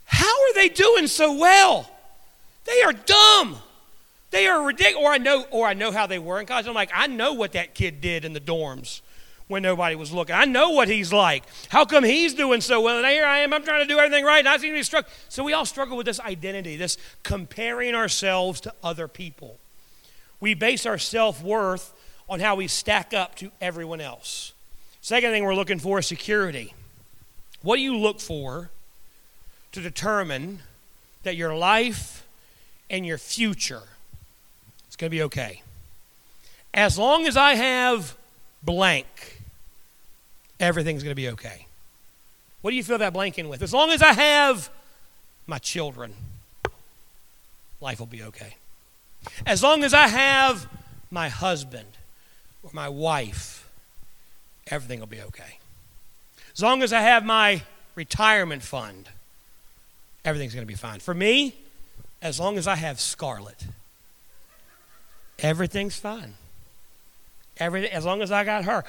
how 0.05 0.27
are 0.27 0.55
they 0.55 0.69
doing 0.69 1.07
so 1.07 1.33
well? 1.39 1.91
They 2.65 2.83
are 2.83 2.93
dumb. 2.93 3.57
They 4.31 4.47
are 4.47 4.65
ridiculous. 4.67 5.05
Or 5.05 5.13
I 5.13 5.19
know, 5.19 5.45
or 5.51 5.67
I 5.67 5.75
know 5.75 5.91
how 5.91 6.07
they 6.07 6.19
were 6.19 6.39
in 6.39 6.47
college. 6.47 6.67
I'm 6.67 6.75
like, 6.75 6.91
I 6.95 7.07
know 7.07 7.33
what 7.33 7.53
that 7.53 7.75
kid 7.75 8.01
did 8.01 8.25
in 8.25 8.33
the 8.33 8.41
dorms 8.41 9.01
when 9.53 9.63
nobody 9.63 9.95
was 9.95 10.11
looking. 10.11 10.35
I 10.35 10.47
know 10.47 10.71
what 10.71 10.89
he's 10.89 11.13
like. 11.13 11.45
How 11.69 11.85
come 11.85 12.03
he's 12.03 12.35
doing 12.35 12.61
so 12.61 12.81
well? 12.81 12.99
And 12.99 13.07
here 13.07 13.25
I 13.25 13.39
am, 13.39 13.53
I'm 13.53 13.63
trying 13.63 13.87
to 13.87 13.87
do 13.87 13.99
everything 13.99 14.25
right, 14.25 14.41
and 14.41 14.49
I 14.49 14.57
seem 14.57 14.71
to 14.71 14.79
be 14.79 14.83
struck. 14.83 15.09
So 15.29 15.45
we 15.45 15.53
all 15.53 15.67
struggle 15.67 15.97
with 15.97 16.07
this 16.07 16.19
identity, 16.19 16.77
this 16.77 16.99
comparing 17.23 17.95
ourselves 17.95 18.61
to 18.63 18.75
other 18.83 19.07
people. 19.07 19.59
We 20.41 20.55
base 20.55 20.87
our 20.87 20.99
self 20.99 21.41
worth 21.43 21.93
on 22.29 22.41
how 22.41 22.57
we 22.57 22.67
stack 22.67 23.15
up 23.15 23.37
to 23.37 23.53
everyone 23.61 24.01
else. 24.01 24.53
Second 25.01 25.31
thing 25.31 25.45
we're 25.45 25.55
looking 25.55 25.79
for 25.79 25.99
is 25.99 26.07
security. 26.07 26.75
What 27.63 27.77
do 27.77 27.83
you 27.83 27.97
look 27.97 28.21
for 28.21 28.71
to 29.73 29.81
determine 29.81 30.61
that 31.23 31.37
your 31.37 31.55
life 31.55 32.27
and 32.91 33.07
your 33.07 33.19
future 33.19 33.83
is 34.89 34.97
going 34.97 35.11
to 35.11 35.17
be 35.17 35.23
okay? 35.23 35.63
As 36.75 36.99
long 36.99 37.27
as 37.27 37.37
I 37.37 37.55
have 37.55 38.17
blank, 38.63 39.42
everything's 40.62 41.02
going 41.02 41.11
to 41.11 41.21
be 41.21 41.28
okay. 41.31 41.66
What 42.62 42.71
do 42.71 42.76
you 42.76 42.85
fill 42.85 42.99
that 42.99 43.12
blank 43.12 43.38
in 43.38 43.49
with? 43.49 43.61
As 43.61 43.75
long 43.75 43.90
as 43.90 44.00
I 44.00 44.12
have 44.12 44.71
my 45.47 45.59
children, 45.59 46.14
life 47.81 47.99
will 47.99 48.07
be 48.07 48.23
okay. 48.23 48.57
As 49.45 49.62
long 49.62 49.83
as 49.83 49.92
I 49.92 50.07
have 50.07 50.69
my 51.11 51.28
husband 51.28 51.88
or 52.62 52.71
my 52.73 52.88
wife, 52.88 53.69
everything 54.69 55.00
will 55.00 55.09
be 55.09 55.21
okay. 55.21 55.59
As 56.54 56.62
long 56.62 56.83
as 56.83 56.92
I 56.92 57.00
have 57.00 57.25
my 57.25 57.62
retirement 57.97 58.62
fund, 58.62 59.09
everything's 60.25 60.54
going 60.54 60.66
to 60.66 60.73
be 60.73 60.76
fine. 60.76 61.00
For 61.00 61.14
me, 61.14 61.57
as 62.21 62.38
long 62.38 62.57
as 62.57 62.69
I 62.69 62.76
have 62.76 63.00
Scarlett, 63.00 63.64
everything's 65.40 65.97
fine. 65.97 66.35
Every, 67.57 67.90
as 67.90 68.04
long 68.04 68.23
as 68.23 68.31
I 68.31 68.45
got 68.45 68.64
her. 68.64 68.85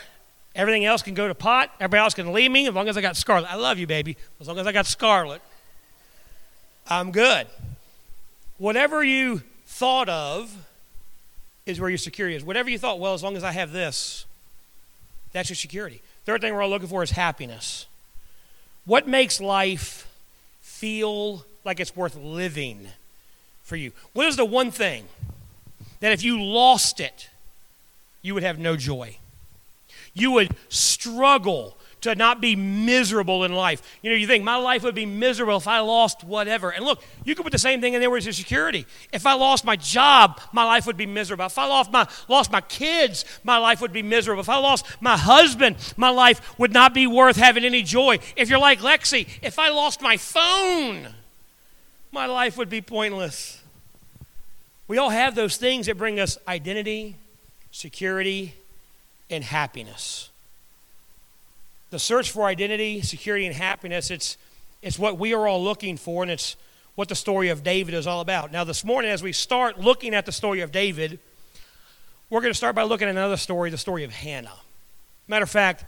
Everything 0.56 0.86
else 0.86 1.02
can 1.02 1.14
go 1.14 1.28
to 1.28 1.36
pot. 1.36 1.72
Everybody 1.80 2.00
else 2.00 2.14
can 2.14 2.32
leave 2.32 2.52
me 2.52 2.68
as 2.68 2.74
long 2.74 2.88
as 2.88 2.96
I 2.96 3.02
got 3.02 3.18
Scarlet. 3.18 3.52
I 3.52 3.56
love 3.56 3.80
you, 3.80 3.88
baby. 3.88 4.18
As 4.40 4.48
long 4.48 4.60
as 4.60 4.68
I 4.68 4.72
got 4.72 4.86
Scarlet, 4.86 5.42
I'm 6.88 7.12
good. 7.12 7.48
Whatever 8.58 9.04
you 9.04 9.42
thought 9.66 10.10
of 10.10 10.54
is 11.66 11.80
where 11.80 11.90
your 11.90 11.98
security 11.98 12.36
is. 12.36 12.44
Whatever 12.44 12.70
you 12.70 12.78
thought, 12.78 13.00
well, 13.00 13.14
as 13.14 13.24
long 13.24 13.36
as 13.36 13.44
I 13.44 13.52
have 13.52 13.72
this, 13.72 14.26
that's 15.32 15.50
your 15.50 15.56
security. 15.56 16.02
Third 16.26 16.42
thing 16.42 16.54
we're 16.54 16.62
all 16.62 16.70
looking 16.70 16.88
for 16.88 17.02
is 17.02 17.12
happiness. 17.12 17.88
What 18.86 19.08
makes 19.08 19.42
life 19.42 20.08
feel 20.62 21.46
like 21.66 21.80
it's 21.80 21.96
worth 21.96 22.16
living 22.16 22.88
for 23.64 23.76
you? 23.76 23.92
What 24.14 24.28
is 24.28 24.36
the 24.36 24.46
one 24.46 24.72
thing 24.72 25.06
that 26.00 26.12
if 26.12 26.24
you 26.24 26.42
lost 26.42 27.00
it, 27.00 27.30
you 28.22 28.34
would 28.34 28.44
have 28.44 28.60
no 28.60 28.76
joy? 28.76 29.18
You 30.14 30.32
would 30.32 30.56
struggle 30.70 31.78
to 32.04 32.16
not 32.16 32.42
be 32.42 32.54
miserable 32.54 33.46
in 33.46 33.54
life. 33.54 33.82
You 34.02 34.12
know, 34.12 34.18
you 34.18 34.28
think 34.28 34.44
my 34.44 34.58
life 34.58 34.84
would 34.84 34.94
be 34.94 35.06
miserable 35.06 35.56
if 35.56 35.70
I 35.70 35.80
lost 35.80 36.24
whatever. 36.26 36.70
And 36.70 36.84
look, 36.84 37.02
you 37.24 37.34
could 37.34 37.44
put 37.44 37.54
the 37.54 37.58
same 37.58 37.80
thing 37.80 37.94
in 37.94 38.02
there 38.02 38.10
with 38.10 38.26
your 38.26 38.34
security. 38.34 38.86
If 39.14 39.26
I 39.26 39.34
lost 39.36 39.64
my 39.64 39.78
job, 39.78 40.42
my 40.52 40.66
life 40.66 40.86
would 40.86 40.98
be 40.98 41.06
miserable. 41.06 41.46
If 41.46 41.58
I 41.58 41.66
lost 41.66 41.94
my 41.94 42.06
lost 42.28 42.52
my 42.52 42.60
kids, 42.60 43.24
my 43.46 43.58
life 43.58 43.80
would 43.80 43.94
be 43.94 44.04
miserable. 44.04 44.42
If 44.42 44.50
I 44.50 44.58
lost 44.58 44.86
my 45.00 45.16
husband, 45.16 45.78
my 45.96 46.10
life 46.10 46.60
would 46.60 46.74
not 46.74 46.94
be 46.94 47.08
worth 47.08 47.38
having 47.38 47.64
any 47.64 47.84
joy. 47.84 48.20
If 48.36 48.50
you're 48.50 48.60
like 48.60 48.80
Lexi, 48.80 49.26
if 49.42 49.58
I 49.58 49.70
lost 49.70 50.02
my 50.02 50.18
phone, 50.18 51.08
my 52.12 52.26
life 52.26 52.58
would 52.58 52.70
be 52.70 52.82
pointless. 52.82 53.64
We 54.90 54.98
all 54.98 55.10
have 55.10 55.36
those 55.36 55.56
things 55.56 55.86
that 55.86 55.98
bring 55.98 56.20
us 56.20 56.38
identity, 56.50 57.16
security, 57.72 58.56
and 59.36 59.44
happiness 59.44 60.30
the 61.94 62.00
search 62.00 62.32
for 62.32 62.46
identity, 62.46 63.04
security, 63.04 63.46
and 63.46 63.56
happiness, 63.56 64.10
it's, 64.10 64.36
it's 64.82 64.98
what 64.98 65.20
we 65.20 65.32
are 65.32 65.48
all 65.48 65.64
looking 65.64 65.96
for, 65.96 66.24
and 66.24 66.32
it's 66.32 66.56
what 66.96 67.08
the 67.08 67.14
story 67.14 67.50
of 67.50 67.64
David 67.64 67.94
is 67.94 68.08
all 68.08 68.20
about. 68.20 68.52
Now, 68.52 68.64
this 68.64 68.84
morning, 68.84 69.12
as 69.12 69.22
we 69.22 69.32
start 69.32 69.80
looking 69.80 70.16
at 70.16 70.26
the 70.26 70.32
story 70.32 70.62
of 70.62 70.72
David, 70.72 71.20
we're 72.32 72.42
going 72.42 72.52
to 72.52 72.58
start 72.58 72.74
by 72.74 72.82
looking 72.82 73.08
at 73.08 73.12
another 73.12 73.38
story, 73.38 73.70
the 73.70 73.78
story 73.78 74.04
of 74.04 74.12
Hannah. 74.12 74.56
Matter 75.28 75.44
of 75.44 75.52
fact, 75.52 75.86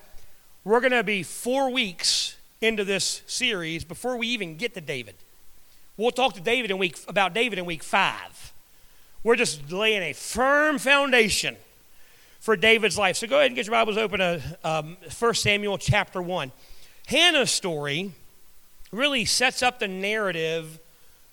we're 0.64 0.80
going 0.80 0.92
to 0.92 1.04
be 1.04 1.24
four 1.24 1.72
weeks 1.72 2.38
into 2.62 2.84
this 2.84 3.24
series 3.26 3.84
before 3.84 4.16
we 4.16 4.28
even 4.28 4.58
get 4.58 4.76
to 4.76 4.82
David. 4.82 5.16
We'll 5.98 6.12
talk 6.12 6.36
to 6.36 6.42
David 6.42 6.70
in 6.70 6.78
week 6.78 7.00
about 7.08 7.34
David 7.34 7.58
in 7.58 7.66
week 7.66 7.82
five. 7.82 8.54
We're 9.24 9.38
just 9.38 9.72
laying 9.72 10.04
a 10.04 10.14
firm 10.14 10.78
foundation 10.78 11.58
for 12.46 12.56
David's 12.56 12.96
life. 12.96 13.18
So 13.18 13.26
go 13.26 13.38
ahead 13.38 13.48
and 13.48 13.56
get 13.56 13.66
your 13.66 13.72
Bibles 13.72 13.98
open 13.98 14.20
to 14.20 14.40
um, 14.64 14.98
1 15.18 15.34
Samuel 15.34 15.80
chapter 15.80 16.22
1. 16.22 16.52
Hannah's 17.08 17.50
story 17.50 18.12
really 18.92 19.26
sets 19.26 19.64
up 19.64 19.80
the 19.80 19.88
narrative 19.88 20.78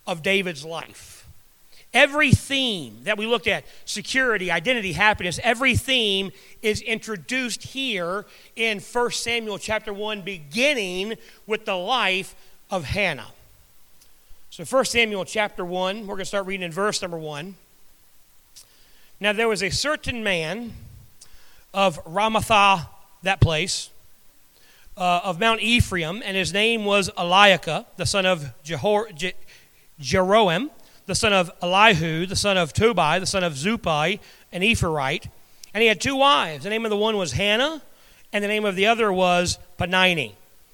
of 0.06 0.22
David's 0.22 0.64
life. 0.64 1.28
Every 1.92 2.30
theme 2.30 3.00
that 3.02 3.18
we 3.18 3.26
looked 3.26 3.46
at 3.46 3.64
security, 3.84 4.50
identity, 4.50 4.94
happiness 4.94 5.38
every 5.42 5.76
theme 5.76 6.32
is 6.62 6.80
introduced 6.80 7.62
here 7.62 8.24
in 8.56 8.80
1 8.80 9.10
Samuel 9.10 9.58
chapter 9.58 9.92
1, 9.92 10.22
beginning 10.22 11.18
with 11.46 11.66
the 11.66 11.76
life 11.76 12.34
of 12.70 12.84
Hannah. 12.84 13.32
So, 14.48 14.64
1 14.64 14.86
Samuel 14.86 15.26
chapter 15.26 15.62
1, 15.62 16.06
we're 16.06 16.14
going 16.14 16.20
to 16.20 16.24
start 16.24 16.46
reading 16.46 16.64
in 16.64 16.72
verse 16.72 17.02
number 17.02 17.18
1. 17.18 17.54
Now, 19.20 19.34
there 19.34 19.48
was 19.48 19.62
a 19.62 19.68
certain 19.68 20.24
man 20.24 20.72
of 21.74 22.02
Ramathah, 22.04 22.88
that 23.22 23.40
place, 23.40 23.90
uh, 24.96 25.20
of 25.24 25.40
Mount 25.40 25.60
Ephraim, 25.60 26.22
and 26.24 26.36
his 26.36 26.52
name 26.52 26.84
was 26.84 27.08
Eliakah, 27.10 27.86
the 27.96 28.06
son 28.06 28.26
of 28.26 28.52
Jehor, 28.64 29.14
Je- 29.14 29.34
Jeroam, 30.00 30.70
the 31.06 31.14
son 31.14 31.32
of 31.32 31.50
Elihu, 31.62 32.26
the 32.26 32.36
son 32.36 32.56
of 32.56 32.72
Tobai, 32.72 33.18
the 33.18 33.26
son 33.26 33.42
of 33.42 33.54
Zupai, 33.54 34.20
an 34.52 34.62
Ephraite. 34.62 35.28
And 35.74 35.80
he 35.82 35.88
had 35.88 36.00
two 36.00 36.16
wives. 36.16 36.64
The 36.64 36.70
name 36.70 36.84
of 36.84 36.90
the 36.90 36.96
one 36.96 37.16
was 37.16 37.32
Hannah, 37.32 37.82
and 38.32 38.44
the 38.44 38.48
name 38.48 38.64
of 38.64 38.76
the 38.76 38.86
other 38.86 39.12
was 39.12 39.58
Penini. 39.78 40.32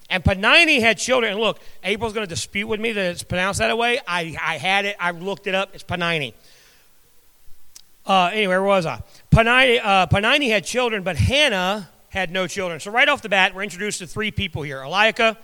And 0.09 0.23
Penini 0.23 0.79
had 0.81 0.97
children. 0.97 1.33
And 1.33 1.41
look, 1.41 1.59
April's 1.83 2.13
going 2.13 2.25
to 2.25 2.29
dispute 2.29 2.67
with 2.67 2.79
me 2.79 2.91
that 2.91 3.11
it's 3.11 3.23
pronounced 3.23 3.59
that 3.59 3.77
way. 3.77 3.99
I, 4.07 4.35
I 4.41 4.57
had 4.57 4.85
it. 4.85 4.95
I 4.99 5.11
looked 5.11 5.47
it 5.47 5.55
up. 5.55 5.69
It's 5.73 5.83
Penini. 5.83 6.33
Uh, 8.05 8.31
anyway, 8.33 8.47
where 8.47 8.63
was 8.63 8.85
I? 8.85 9.01
Penini, 9.31 9.79
uh, 9.83 10.49
had 10.49 10.65
children, 10.65 11.03
but 11.03 11.15
Hannah 11.15 11.89
had 12.09 12.31
no 12.31 12.47
children. 12.47 12.79
So 12.79 12.91
right 12.91 13.07
off 13.07 13.21
the 13.21 13.29
bat, 13.29 13.53
we're 13.53 13.63
introduced 13.63 13.99
to 13.99 14.07
three 14.07 14.31
people 14.31 14.63
here: 14.63 14.79
Eliakah 14.79 15.37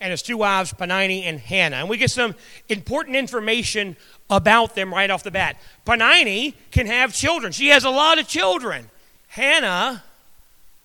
and 0.00 0.10
his 0.10 0.22
two 0.22 0.36
wives, 0.36 0.72
Penini 0.72 1.24
and 1.24 1.38
Hannah, 1.38 1.76
and 1.76 1.88
we 1.88 1.96
get 1.96 2.10
some 2.10 2.34
important 2.68 3.16
information 3.16 3.96
about 4.30 4.74
them 4.74 4.92
right 4.92 5.10
off 5.10 5.22
the 5.22 5.30
bat. 5.30 5.56
Penini 5.84 6.54
can 6.70 6.86
have 6.86 7.12
children; 7.12 7.52
she 7.52 7.68
has 7.68 7.84
a 7.84 7.90
lot 7.90 8.18
of 8.18 8.28
children. 8.28 8.90
Hannah 9.28 10.04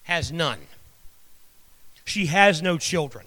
has 0.03 0.31
none. 0.31 0.59
she 2.05 2.27
has 2.27 2.61
no 2.61 2.77
children. 2.77 3.25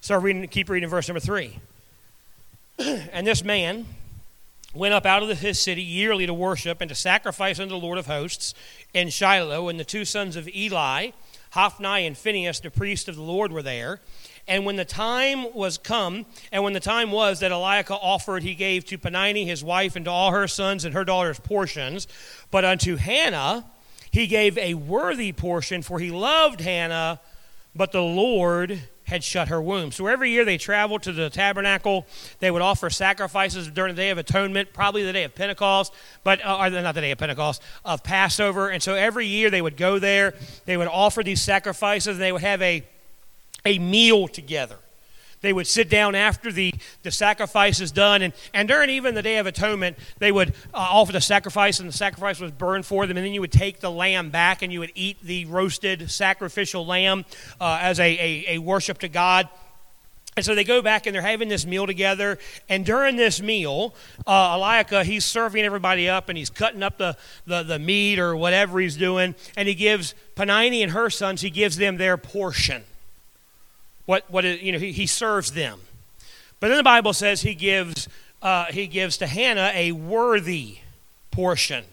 So 0.00 0.18
reading, 0.20 0.46
keep 0.48 0.68
reading 0.68 0.88
verse 0.88 1.08
number 1.08 1.20
three. 1.20 1.58
and 2.78 3.26
this 3.26 3.42
man 3.42 3.86
went 4.74 4.94
up 4.94 5.06
out 5.06 5.22
of 5.22 5.38
his 5.38 5.58
city 5.58 5.82
yearly 5.82 6.26
to 6.26 6.34
worship 6.34 6.80
and 6.80 6.88
to 6.88 6.94
sacrifice 6.94 7.58
unto 7.58 7.70
the 7.70 7.80
Lord 7.80 7.98
of 7.98 8.06
hosts 8.06 8.54
in 8.92 9.08
Shiloh, 9.08 9.68
and 9.68 9.80
the 9.80 9.84
two 9.84 10.04
sons 10.04 10.36
of 10.36 10.48
Eli, 10.48 11.10
Hophni 11.52 12.06
and 12.06 12.16
Phinehas, 12.16 12.60
the 12.60 12.70
priest 12.70 13.08
of 13.08 13.16
the 13.16 13.22
Lord, 13.22 13.52
were 13.52 13.62
there. 13.62 14.00
And 14.46 14.64
when 14.64 14.76
the 14.76 14.84
time 14.84 15.54
was 15.54 15.76
come, 15.76 16.26
and 16.52 16.62
when 16.64 16.72
the 16.72 16.80
time 16.80 17.10
was 17.10 17.40
that 17.40 17.52
Eliakim 17.52 17.96
offered, 18.00 18.42
he 18.42 18.54
gave 18.54 18.84
to 18.86 18.98
Peninnah 18.98 19.40
his 19.40 19.62
wife 19.62 19.96
and 19.96 20.04
to 20.06 20.10
all 20.10 20.32
her 20.32 20.48
sons 20.48 20.84
and 20.84 20.94
her 20.94 21.04
daughters 21.04 21.38
portions. 21.38 22.06
But 22.50 22.64
unto 22.64 22.96
Hannah 22.96 23.66
he 24.10 24.26
gave 24.26 24.56
a 24.56 24.74
worthy 24.74 25.32
portion, 25.32 25.82
for 25.82 25.98
he 25.98 26.10
loved 26.10 26.60
Hannah, 26.60 27.20
but 27.74 27.92
the 27.92 28.02
Lord 28.02 28.80
had 29.08 29.24
shut 29.24 29.48
her 29.48 29.60
womb. 29.60 29.90
So 29.90 30.06
every 30.06 30.30
year 30.30 30.44
they 30.44 30.58
traveled 30.58 31.02
to 31.02 31.12
the 31.12 31.30
tabernacle. 31.30 32.06
They 32.40 32.50
would 32.50 32.62
offer 32.62 32.90
sacrifices 32.90 33.68
during 33.68 33.94
the 33.94 34.02
day 34.02 34.10
of 34.10 34.18
atonement, 34.18 34.72
probably 34.72 35.02
the 35.02 35.12
day 35.12 35.24
of 35.24 35.34
Pentecost, 35.34 35.92
but 36.24 36.44
uh, 36.44 36.68
not 36.68 36.94
the 36.94 37.00
day 37.00 37.10
of 37.10 37.18
Pentecost, 37.18 37.62
of 37.84 38.04
Passover. 38.04 38.68
And 38.68 38.82
so 38.82 38.94
every 38.94 39.26
year 39.26 39.50
they 39.50 39.62
would 39.62 39.76
go 39.76 39.98
there. 39.98 40.34
They 40.66 40.76
would 40.76 40.88
offer 40.88 41.22
these 41.22 41.40
sacrifices, 41.40 42.16
and 42.16 42.20
they 42.20 42.32
would 42.32 42.42
have 42.42 42.62
a 42.62 42.84
a 43.64 43.78
meal 43.78 44.28
together. 44.28 44.76
They 45.40 45.52
would 45.52 45.66
sit 45.66 45.88
down 45.88 46.14
after 46.14 46.50
the, 46.50 46.74
the 47.02 47.10
sacrifice 47.10 47.80
is 47.80 47.92
done, 47.92 48.22
and, 48.22 48.32
and 48.52 48.68
during 48.68 48.90
even 48.90 49.14
the 49.14 49.22
Day 49.22 49.38
of 49.38 49.46
Atonement, 49.46 49.96
they 50.18 50.32
would 50.32 50.50
uh, 50.74 50.78
offer 50.78 51.12
the 51.12 51.20
sacrifice, 51.20 51.78
and 51.78 51.88
the 51.88 51.92
sacrifice 51.92 52.40
was 52.40 52.50
burned 52.50 52.86
for 52.86 53.06
them, 53.06 53.16
and 53.16 53.24
then 53.24 53.32
you 53.32 53.40
would 53.40 53.52
take 53.52 53.80
the 53.80 53.90
lamb 53.90 54.30
back 54.30 54.62
and 54.62 54.72
you 54.72 54.80
would 54.80 54.92
eat 54.94 55.16
the 55.22 55.44
roasted 55.46 56.10
sacrificial 56.10 56.84
lamb 56.84 57.24
uh, 57.60 57.78
as 57.80 58.00
a, 58.00 58.04
a, 58.04 58.54
a 58.54 58.58
worship 58.58 58.98
to 58.98 59.08
God. 59.08 59.48
And 60.36 60.44
so 60.44 60.54
they 60.54 60.62
go 60.62 60.82
back 60.82 61.06
and 61.06 61.14
they're 61.14 61.20
having 61.20 61.48
this 61.48 61.66
meal 61.66 61.84
together. 61.84 62.38
And 62.68 62.86
during 62.86 63.16
this 63.16 63.42
meal, 63.42 63.92
uh, 64.24 64.56
Eliakah, 64.56 65.02
he's 65.02 65.24
serving 65.24 65.64
everybody 65.64 66.08
up 66.08 66.28
and 66.28 66.38
he's 66.38 66.48
cutting 66.48 66.84
up 66.84 66.96
the, 66.96 67.16
the, 67.44 67.64
the 67.64 67.80
meat 67.80 68.20
or 68.20 68.36
whatever 68.36 68.78
he's 68.78 68.96
doing. 68.96 69.34
And 69.56 69.66
he 69.66 69.74
gives 69.74 70.14
Peninnah 70.36 70.76
and 70.76 70.92
her 70.92 71.10
sons, 71.10 71.40
he 71.40 71.50
gives 71.50 71.76
them 71.76 71.96
their 71.96 72.16
portion 72.16 72.84
what, 74.08 74.24
what 74.30 74.46
is, 74.46 74.62
you 74.62 74.72
know, 74.72 74.78
he, 74.78 74.90
he 74.90 75.06
serves 75.06 75.52
them. 75.52 75.78
But 76.60 76.68
then 76.68 76.78
the 76.78 76.82
Bible 76.82 77.12
says 77.12 77.42
he 77.42 77.54
gives, 77.54 78.08
uh, 78.40 78.64
he 78.64 78.86
gives 78.86 79.18
to 79.18 79.26
Hannah 79.26 79.70
a 79.74 79.92
worthy 79.92 80.78
portion 81.30 81.84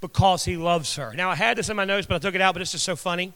because 0.00 0.46
he 0.46 0.56
loves 0.56 0.96
her. 0.96 1.12
Now, 1.12 1.28
I 1.28 1.34
had 1.34 1.58
this 1.58 1.68
in 1.68 1.76
my 1.76 1.84
notes, 1.84 2.06
but 2.06 2.14
I 2.14 2.18
took 2.18 2.34
it 2.34 2.40
out, 2.40 2.54
but 2.54 2.62
it's 2.62 2.72
just 2.72 2.84
so 2.84 2.96
funny 2.96 3.34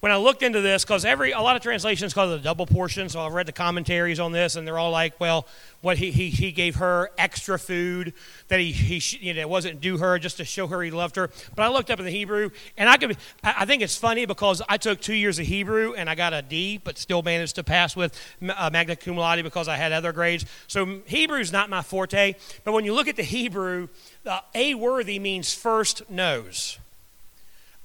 when 0.00 0.12
I 0.12 0.16
looked 0.16 0.44
into 0.44 0.60
this, 0.60 0.84
because 0.84 1.04
every 1.04 1.32
a 1.32 1.40
lot 1.40 1.56
of 1.56 1.62
translations 1.62 2.14
call 2.14 2.30
it 2.30 2.40
a 2.40 2.42
double 2.42 2.66
portion, 2.66 3.08
so 3.08 3.20
I've 3.20 3.32
read 3.32 3.46
the 3.46 3.52
commentaries 3.52 4.20
on 4.20 4.30
this, 4.30 4.54
and 4.54 4.66
they're 4.66 4.78
all 4.78 4.92
like, 4.92 5.18
well, 5.18 5.46
what 5.80 5.98
he, 5.98 6.12
he, 6.12 6.30
he 6.30 6.52
gave 6.52 6.76
her 6.76 7.10
extra 7.18 7.58
food 7.58 8.12
that 8.46 8.60
he, 8.60 8.70
he 8.70 9.18
you 9.18 9.34
know 9.34 9.48
wasn't 9.48 9.80
due 9.80 9.98
her 9.98 10.18
just 10.18 10.36
to 10.36 10.44
show 10.44 10.68
her 10.68 10.82
he 10.82 10.92
loved 10.92 11.16
her. 11.16 11.30
But 11.56 11.64
I 11.64 11.68
looked 11.68 11.90
up 11.90 11.98
in 11.98 12.04
the 12.04 12.12
Hebrew, 12.12 12.50
and 12.76 12.88
I 12.88 12.96
could 12.96 13.16
I 13.42 13.64
think 13.64 13.82
it's 13.82 13.96
funny 13.96 14.24
because 14.24 14.62
I 14.68 14.76
took 14.76 15.00
two 15.00 15.14
years 15.14 15.40
of 15.40 15.46
Hebrew 15.46 15.94
and 15.94 16.08
I 16.08 16.14
got 16.14 16.32
a 16.32 16.42
D, 16.42 16.80
but 16.82 16.96
still 16.96 17.22
managed 17.22 17.56
to 17.56 17.64
pass 17.64 17.96
with 17.96 18.18
uh, 18.40 18.70
magna 18.72 18.94
cum 18.94 19.16
laude 19.16 19.42
because 19.42 19.66
I 19.66 19.76
had 19.76 19.90
other 19.90 20.12
grades. 20.12 20.44
So 20.68 21.00
Hebrew's 21.08 21.50
not 21.52 21.70
my 21.70 21.82
forte, 21.82 22.34
but 22.62 22.72
when 22.72 22.84
you 22.84 22.94
look 22.94 23.08
at 23.08 23.16
the 23.16 23.24
Hebrew, 23.24 23.88
uh, 24.24 24.40
a 24.54 24.74
worthy 24.74 25.18
means 25.18 25.52
first 25.52 26.08
nose. 26.08 26.78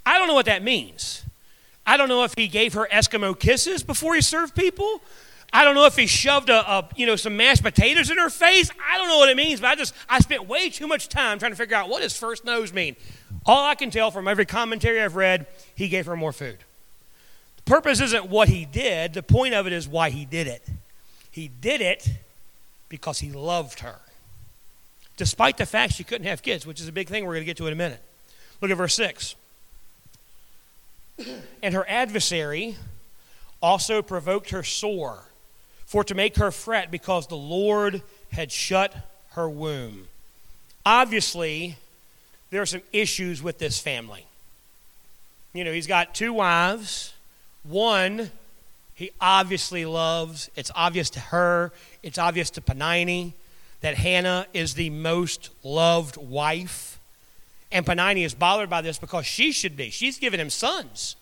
I 0.05 0.19
don't 0.19 0.27
know 0.27 0.35
what 0.35 0.45
that 0.45 0.63
means. 0.63 1.22
I 1.85 1.97
don't 1.97 2.09
know 2.09 2.23
if 2.23 2.33
he 2.35 2.47
gave 2.47 2.73
her 2.73 2.87
Eskimo 2.91 3.37
kisses 3.37 3.83
before 3.83 4.15
he 4.15 4.21
served 4.21 4.55
people. 4.55 5.01
I 5.55 5.63
don't 5.63 5.75
know 5.75 5.85
if 5.85 5.95
he 5.95 6.07
shoved 6.07 6.49
a, 6.49 6.67
a, 6.67 6.89
you 6.95 7.05
know 7.05 7.15
some 7.15 7.37
mashed 7.37 7.61
potatoes 7.61 8.09
in 8.09 8.17
her 8.17 8.31
face. 8.31 8.71
I 8.89 8.97
don't 8.97 9.07
know 9.07 9.17
what 9.17 9.29
it 9.29 9.37
means, 9.37 9.59
but 9.61 9.67
I 9.67 9.75
just 9.75 9.93
I 10.09 10.19
spent 10.19 10.47
way 10.47 10.69
too 10.69 10.87
much 10.87 11.09
time 11.09 11.37
trying 11.37 11.51
to 11.51 11.55
figure 11.55 11.75
out 11.75 11.89
what 11.89 12.01
does 12.01 12.17
first 12.17 12.43
nose 12.43 12.73
mean. 12.73 12.95
All 13.45 13.63
I 13.65 13.75
can 13.75 13.91
tell 13.91 14.09
from 14.09 14.27
every 14.27 14.45
commentary 14.45 14.99
I've 15.01 15.15
read, 15.15 15.45
he 15.75 15.89
gave 15.89 16.07
her 16.07 16.15
more 16.15 16.31
food. 16.31 16.57
The 17.57 17.63
purpose 17.63 18.01
isn't 18.01 18.29
what 18.29 18.49
he 18.49 18.65
did. 18.65 19.13
The 19.13 19.21
point 19.21 19.53
of 19.53 19.67
it 19.67 19.73
is 19.73 19.87
why 19.87 20.09
he 20.09 20.25
did 20.25 20.47
it. 20.47 20.65
He 21.29 21.49
did 21.61 21.81
it 21.81 22.09
because 22.89 23.19
he 23.19 23.31
loved 23.31 23.81
her. 23.81 23.99
Despite 25.17 25.57
the 25.57 25.65
fact 25.65 25.93
she 25.93 26.03
couldn't 26.03 26.25
have 26.25 26.41
kids, 26.41 26.65
which 26.65 26.81
is 26.81 26.87
a 26.87 26.91
big 26.91 27.09
thing 27.09 27.25
we're 27.25 27.33
going 27.33 27.41
to 27.41 27.45
get 27.45 27.57
to 27.57 27.67
in 27.67 27.73
a 27.73 27.75
minute. 27.75 28.01
Look 28.61 28.71
at 28.71 28.77
verse 28.77 28.95
6. 28.95 29.35
And 31.61 31.73
her 31.73 31.87
adversary 31.87 32.77
also 33.61 34.01
provoked 34.01 34.49
her 34.49 34.63
sore, 34.63 35.23
for 35.85 36.03
to 36.03 36.15
make 36.15 36.35
her 36.37 36.51
fret 36.51 36.91
because 36.91 37.27
the 37.27 37.37
Lord 37.37 38.01
had 38.31 38.51
shut 38.51 38.95
her 39.31 39.49
womb. 39.49 40.07
Obviously, 40.85 41.77
there 42.49 42.61
are 42.61 42.65
some 42.65 42.81
issues 42.91 43.41
with 43.41 43.59
this 43.59 43.79
family. 43.79 44.25
You 45.53 45.63
know, 45.63 45.71
he's 45.71 45.87
got 45.87 46.13
two 46.13 46.33
wives. 46.33 47.13
One, 47.63 48.31
he 48.95 49.11
obviously 49.21 49.85
loves. 49.85 50.49
It's 50.55 50.71
obvious 50.75 51.09
to 51.11 51.19
her, 51.19 51.71
it's 52.01 52.17
obvious 52.17 52.49
to 52.51 52.61
Peninnah 52.61 53.31
that 53.81 53.95
Hannah 53.95 54.47
is 54.53 54.75
the 54.75 54.89
most 54.89 55.49
loved 55.63 56.17
wife. 56.17 56.99
And 57.73 57.85
Peninnah 57.85 58.21
is 58.21 58.33
bothered 58.33 58.69
by 58.69 58.81
this 58.81 58.97
because 58.97 59.25
she 59.25 59.51
should 59.51 59.75
be. 59.75 59.89
She's 59.89 60.17
given 60.17 60.39
him 60.39 60.49
sons, 60.49 61.17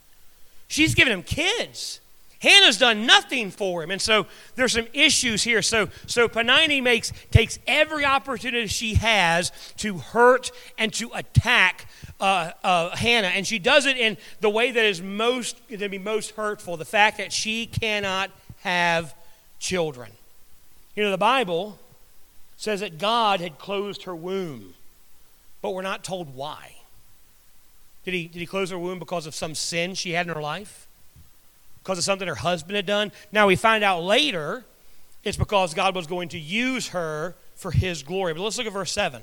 she's 0.68 0.94
given 0.94 1.12
him 1.12 1.24
kids. 1.24 2.00
Hannah's 2.42 2.80
done 2.80 3.06
nothing 3.06 3.52
for 3.52 3.84
him. 3.84 3.92
And 3.92 4.02
so 4.02 4.26
there's 4.56 4.74
some 4.74 4.88
issues 4.94 5.44
here. 5.44 5.62
So, 5.62 5.90
so 6.08 6.28
Peninnah 6.28 6.82
makes, 6.82 7.14
takes 7.30 7.60
every 7.68 8.04
opportunity 8.04 8.66
she 8.66 8.96
has 8.96 9.52
to 9.78 10.00
hurt 10.00 10.52
and 10.76 10.92
to 10.94 11.12
attack 11.14 11.86
uh, 12.20 12.50
uh, 12.64 12.96
Hannah. 12.96 13.28
And 13.28 13.46
she 13.46 13.60
does 13.60 13.86
it 13.86 13.96
in 13.96 14.18
the 14.40 14.50
way 14.50 14.72
that 14.72 14.86
is 14.86 15.04
most, 15.04 15.56
to 15.70 15.88
be 15.88 16.00
most 16.00 16.32
hurtful 16.32 16.78
the 16.78 16.86
fact 16.86 17.20
that 17.20 17.32
she 17.32 17.68
cannot 17.68 18.32
have 18.62 19.14
children. 19.60 20.12
You 20.96 21.04
know, 21.04 21.12
the 21.12 21.20
Bible 21.20 21.78
says 22.58 22.80
that 22.80 22.98
God 22.98 23.40
had 23.40 23.60
closed 23.60 24.04
her 24.04 24.16
womb 24.16 24.74
but 25.62 25.72
we're 25.72 25.82
not 25.82 26.04
told 26.04 26.36
why. 26.36 26.76
Did 28.04 28.14
he, 28.14 28.28
did 28.28 28.40
he 28.40 28.46
close 28.46 28.72
her 28.72 28.80
womb 28.80 29.00
because 29.00 29.26
of 29.26 29.36
some 29.36 29.54
sin 29.54 29.94
she 29.94 30.12
had 30.12 30.28
in 30.28 30.34
her 30.34 30.42
life? 30.42 30.88
Because 31.84 31.98
of 31.98 32.04
something 32.04 32.28
her 32.28 32.36
husband 32.36 32.76
had 32.76 32.86
done? 32.86 33.12
Now 33.32 33.48
we 33.48 33.56
find 33.56 33.84
out 33.84 34.04
later 34.04 34.64
it's 35.24 35.38
because 35.38 35.74
God 35.74 35.96
was 35.96 36.08
going 36.08 36.30
to 36.30 36.40
use 36.40 36.90
her 36.90 37.36
for 37.56 37.72
his 37.72 38.02
glory. 38.02 38.34
But 38.34 38.42
let's 38.42 38.58
look 38.58 38.68
at 38.68 38.74
verse 38.74 38.92
7. 38.92 39.22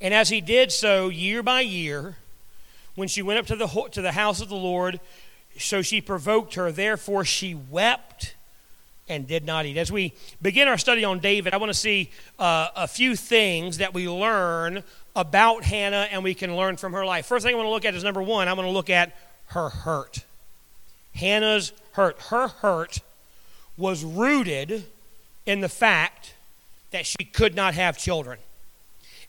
And 0.00 0.12
as 0.12 0.28
he 0.28 0.40
did 0.40 0.70
so 0.70 1.08
year 1.08 1.42
by 1.42 1.62
year, 1.62 2.16
when 2.94 3.08
she 3.08 3.22
went 3.22 3.38
up 3.38 3.46
to 3.46 3.56
the, 3.56 3.88
to 3.92 4.02
the 4.02 4.12
house 4.12 4.40
of 4.40 4.48
the 4.48 4.54
Lord, 4.54 5.00
so 5.58 5.82
she 5.82 6.00
provoked 6.00 6.54
her. 6.54 6.70
Therefore 6.70 7.24
she 7.24 7.54
wept 7.54 8.34
and 9.08 9.26
did 9.26 9.44
not 9.44 9.66
eat. 9.66 9.76
As 9.76 9.92
we 9.92 10.12
begin 10.40 10.68
our 10.68 10.78
study 10.78 11.04
on 11.04 11.18
David, 11.18 11.54
I 11.54 11.58
want 11.58 11.70
to 11.70 11.78
see 11.78 12.10
uh, 12.38 12.68
a 12.74 12.88
few 12.88 13.16
things 13.16 13.78
that 13.78 13.92
we 13.92 14.08
learn 14.08 14.82
about 15.14 15.64
Hannah 15.64 16.08
and 16.10 16.24
we 16.24 16.34
can 16.34 16.56
learn 16.56 16.76
from 16.76 16.92
her 16.92 17.04
life. 17.04 17.26
First 17.26 17.44
thing 17.44 17.54
I 17.54 17.56
want 17.56 17.66
to 17.66 17.70
look 17.70 17.84
at 17.84 17.94
is 17.94 18.02
number 18.04 18.22
one, 18.22 18.48
I 18.48 18.52
want 18.54 18.66
to 18.66 18.72
look 18.72 18.90
at 18.90 19.14
her 19.48 19.68
hurt. 19.68 20.24
Hannah's 21.14 21.72
hurt. 21.92 22.20
Her 22.22 22.48
hurt 22.48 23.00
was 23.76 24.04
rooted 24.04 24.84
in 25.46 25.60
the 25.60 25.68
fact 25.68 26.34
that 26.90 27.06
she 27.06 27.24
could 27.24 27.54
not 27.54 27.74
have 27.74 27.98
children. 27.98 28.38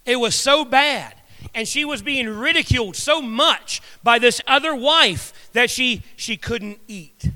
It 0.05 0.17
was 0.17 0.35
so 0.35 0.63
bad, 0.63 1.15
and 1.53 1.67
she 1.67 1.83
was 1.83 2.01
being 2.01 2.29
ridiculed 2.29 2.95
so 2.95 3.21
much 3.21 3.81
by 4.03 4.19
this 4.19 4.39
other 4.47 4.75
wife 4.75 5.49
that 5.53 5.69
she, 5.69 6.03
she 6.15 6.37
couldn't 6.37 6.79
eat. 6.87 7.29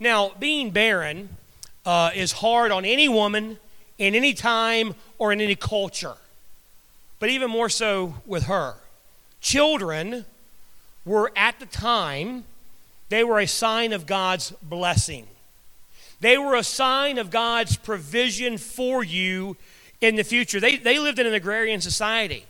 Now, 0.00 0.32
being 0.38 0.70
barren 0.70 1.36
uh, 1.88 2.10
is 2.14 2.32
hard 2.32 2.70
on 2.70 2.84
any 2.84 3.08
woman 3.08 3.56
in 3.96 4.14
any 4.14 4.34
time 4.34 4.94
or 5.16 5.32
in 5.32 5.40
any 5.40 5.54
culture, 5.54 6.16
but 7.18 7.30
even 7.30 7.50
more 7.50 7.70
so 7.70 8.12
with 8.26 8.42
her. 8.42 8.74
Children 9.40 10.26
were 11.06 11.32
at 11.34 11.58
the 11.58 11.64
time, 11.64 12.44
they 13.08 13.24
were 13.24 13.38
a 13.40 13.46
sign 13.46 13.94
of 13.94 14.04
God's 14.04 14.50
blessing. 14.62 15.26
They 16.20 16.36
were 16.36 16.56
a 16.56 16.62
sign 16.62 17.16
of 17.16 17.30
God's 17.30 17.78
provision 17.78 18.58
for 18.58 19.02
you 19.02 19.56
in 20.02 20.16
the 20.16 20.24
future. 20.24 20.60
They, 20.60 20.76
they 20.76 20.98
lived 20.98 21.18
in 21.18 21.26
an 21.26 21.32
agrarian 21.32 21.80
society. 21.80 22.44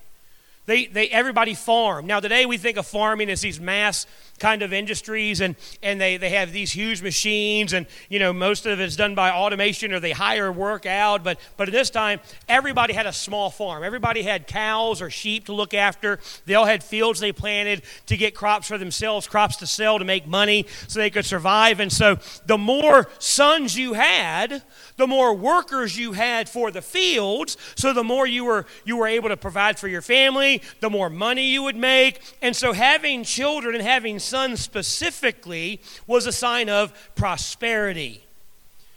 They, 0.66 0.86
they, 0.86 1.08
everybody 1.10 1.54
farmed. 1.54 2.08
Now, 2.08 2.18
today 2.18 2.44
we 2.44 2.58
think 2.58 2.76
of 2.76 2.88
farming 2.88 3.30
as 3.30 3.40
these 3.42 3.60
mass 3.60 4.04
kind 4.38 4.62
of 4.62 4.72
industries, 4.72 5.40
and, 5.40 5.56
and 5.82 6.00
they, 6.00 6.16
they 6.16 6.30
have 6.30 6.52
these 6.52 6.72
huge 6.72 7.02
machines, 7.02 7.72
and 7.72 7.86
you 8.08 8.18
know 8.18 8.32
most 8.32 8.66
of 8.66 8.80
it's 8.80 8.96
done 8.96 9.14
by 9.14 9.30
automation 9.30 9.92
or 9.92 10.00
they 10.00 10.12
hire 10.12 10.50
work 10.50 10.86
out. 10.86 11.24
But 11.24 11.38
but 11.56 11.68
at 11.68 11.72
this 11.72 11.90
time, 11.90 12.20
everybody 12.48 12.94
had 12.94 13.06
a 13.06 13.12
small 13.12 13.50
farm. 13.50 13.82
Everybody 13.82 14.22
had 14.22 14.46
cows 14.46 15.02
or 15.02 15.10
sheep 15.10 15.46
to 15.46 15.52
look 15.52 15.74
after. 15.74 16.18
They 16.46 16.54
all 16.54 16.66
had 16.66 16.82
fields 16.82 17.20
they 17.20 17.32
planted 17.32 17.82
to 18.06 18.16
get 18.16 18.34
crops 18.34 18.68
for 18.68 18.78
themselves, 18.78 19.26
crops 19.26 19.56
to 19.56 19.66
sell 19.66 19.98
to 19.98 20.04
make 20.04 20.26
money, 20.26 20.66
so 20.86 21.00
they 21.00 21.10
could 21.10 21.26
survive. 21.26 21.80
And 21.80 21.92
so 21.92 22.18
the 22.46 22.58
more 22.58 23.08
sons 23.18 23.76
you 23.76 23.94
had, 23.94 24.62
the 24.96 25.06
more 25.06 25.34
workers 25.34 25.98
you 25.98 26.12
had 26.12 26.48
for 26.48 26.70
the 26.70 26.82
fields, 26.82 27.56
so 27.74 27.92
the 27.92 28.04
more 28.04 28.26
you 28.26 28.44
were 28.44 28.66
you 28.84 28.96
were 28.96 29.06
able 29.06 29.28
to 29.28 29.36
provide 29.36 29.78
for 29.78 29.88
your 29.88 30.02
family, 30.02 30.62
the 30.80 30.90
more 30.90 31.10
money 31.10 31.48
you 31.48 31.62
would 31.62 31.76
make. 31.76 32.20
And 32.42 32.54
so 32.54 32.72
having 32.72 33.24
children 33.24 33.74
and 33.74 33.84
having 33.84 34.18
sons 34.28 34.60
specifically 34.60 35.80
was 36.06 36.26
a 36.26 36.32
sign 36.32 36.68
of 36.68 36.92
prosperity. 37.14 38.24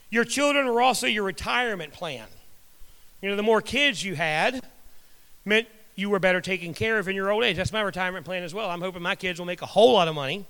Your 0.09 0.25
children 0.25 0.67
were 0.67 0.81
also 0.81 1.07
your 1.07 1.23
retirement 1.23 1.93
plan. 1.93 2.27
You 3.21 3.29
know, 3.29 3.35
the 3.35 3.43
more 3.43 3.61
kids 3.61 4.03
you 4.03 4.15
had 4.15 4.61
meant 5.45 5.67
you 5.95 6.09
were 6.09 6.19
better 6.19 6.41
taken 6.41 6.73
care 6.73 6.99
of 6.99 7.07
in 7.07 7.15
your 7.15 7.31
old 7.31 7.43
age. 7.43 7.57
That's 7.57 7.73
my 7.73 7.81
retirement 7.81 8.25
plan 8.25 8.43
as 8.43 8.53
well. 8.53 8.69
I'm 8.69 8.81
hoping 8.81 9.01
my 9.01 9.15
kids 9.15 9.39
will 9.39 9.45
make 9.45 9.61
a 9.61 9.67
whole 9.67 9.93
lot 9.93 10.07
of 10.07 10.15
money 10.15 10.45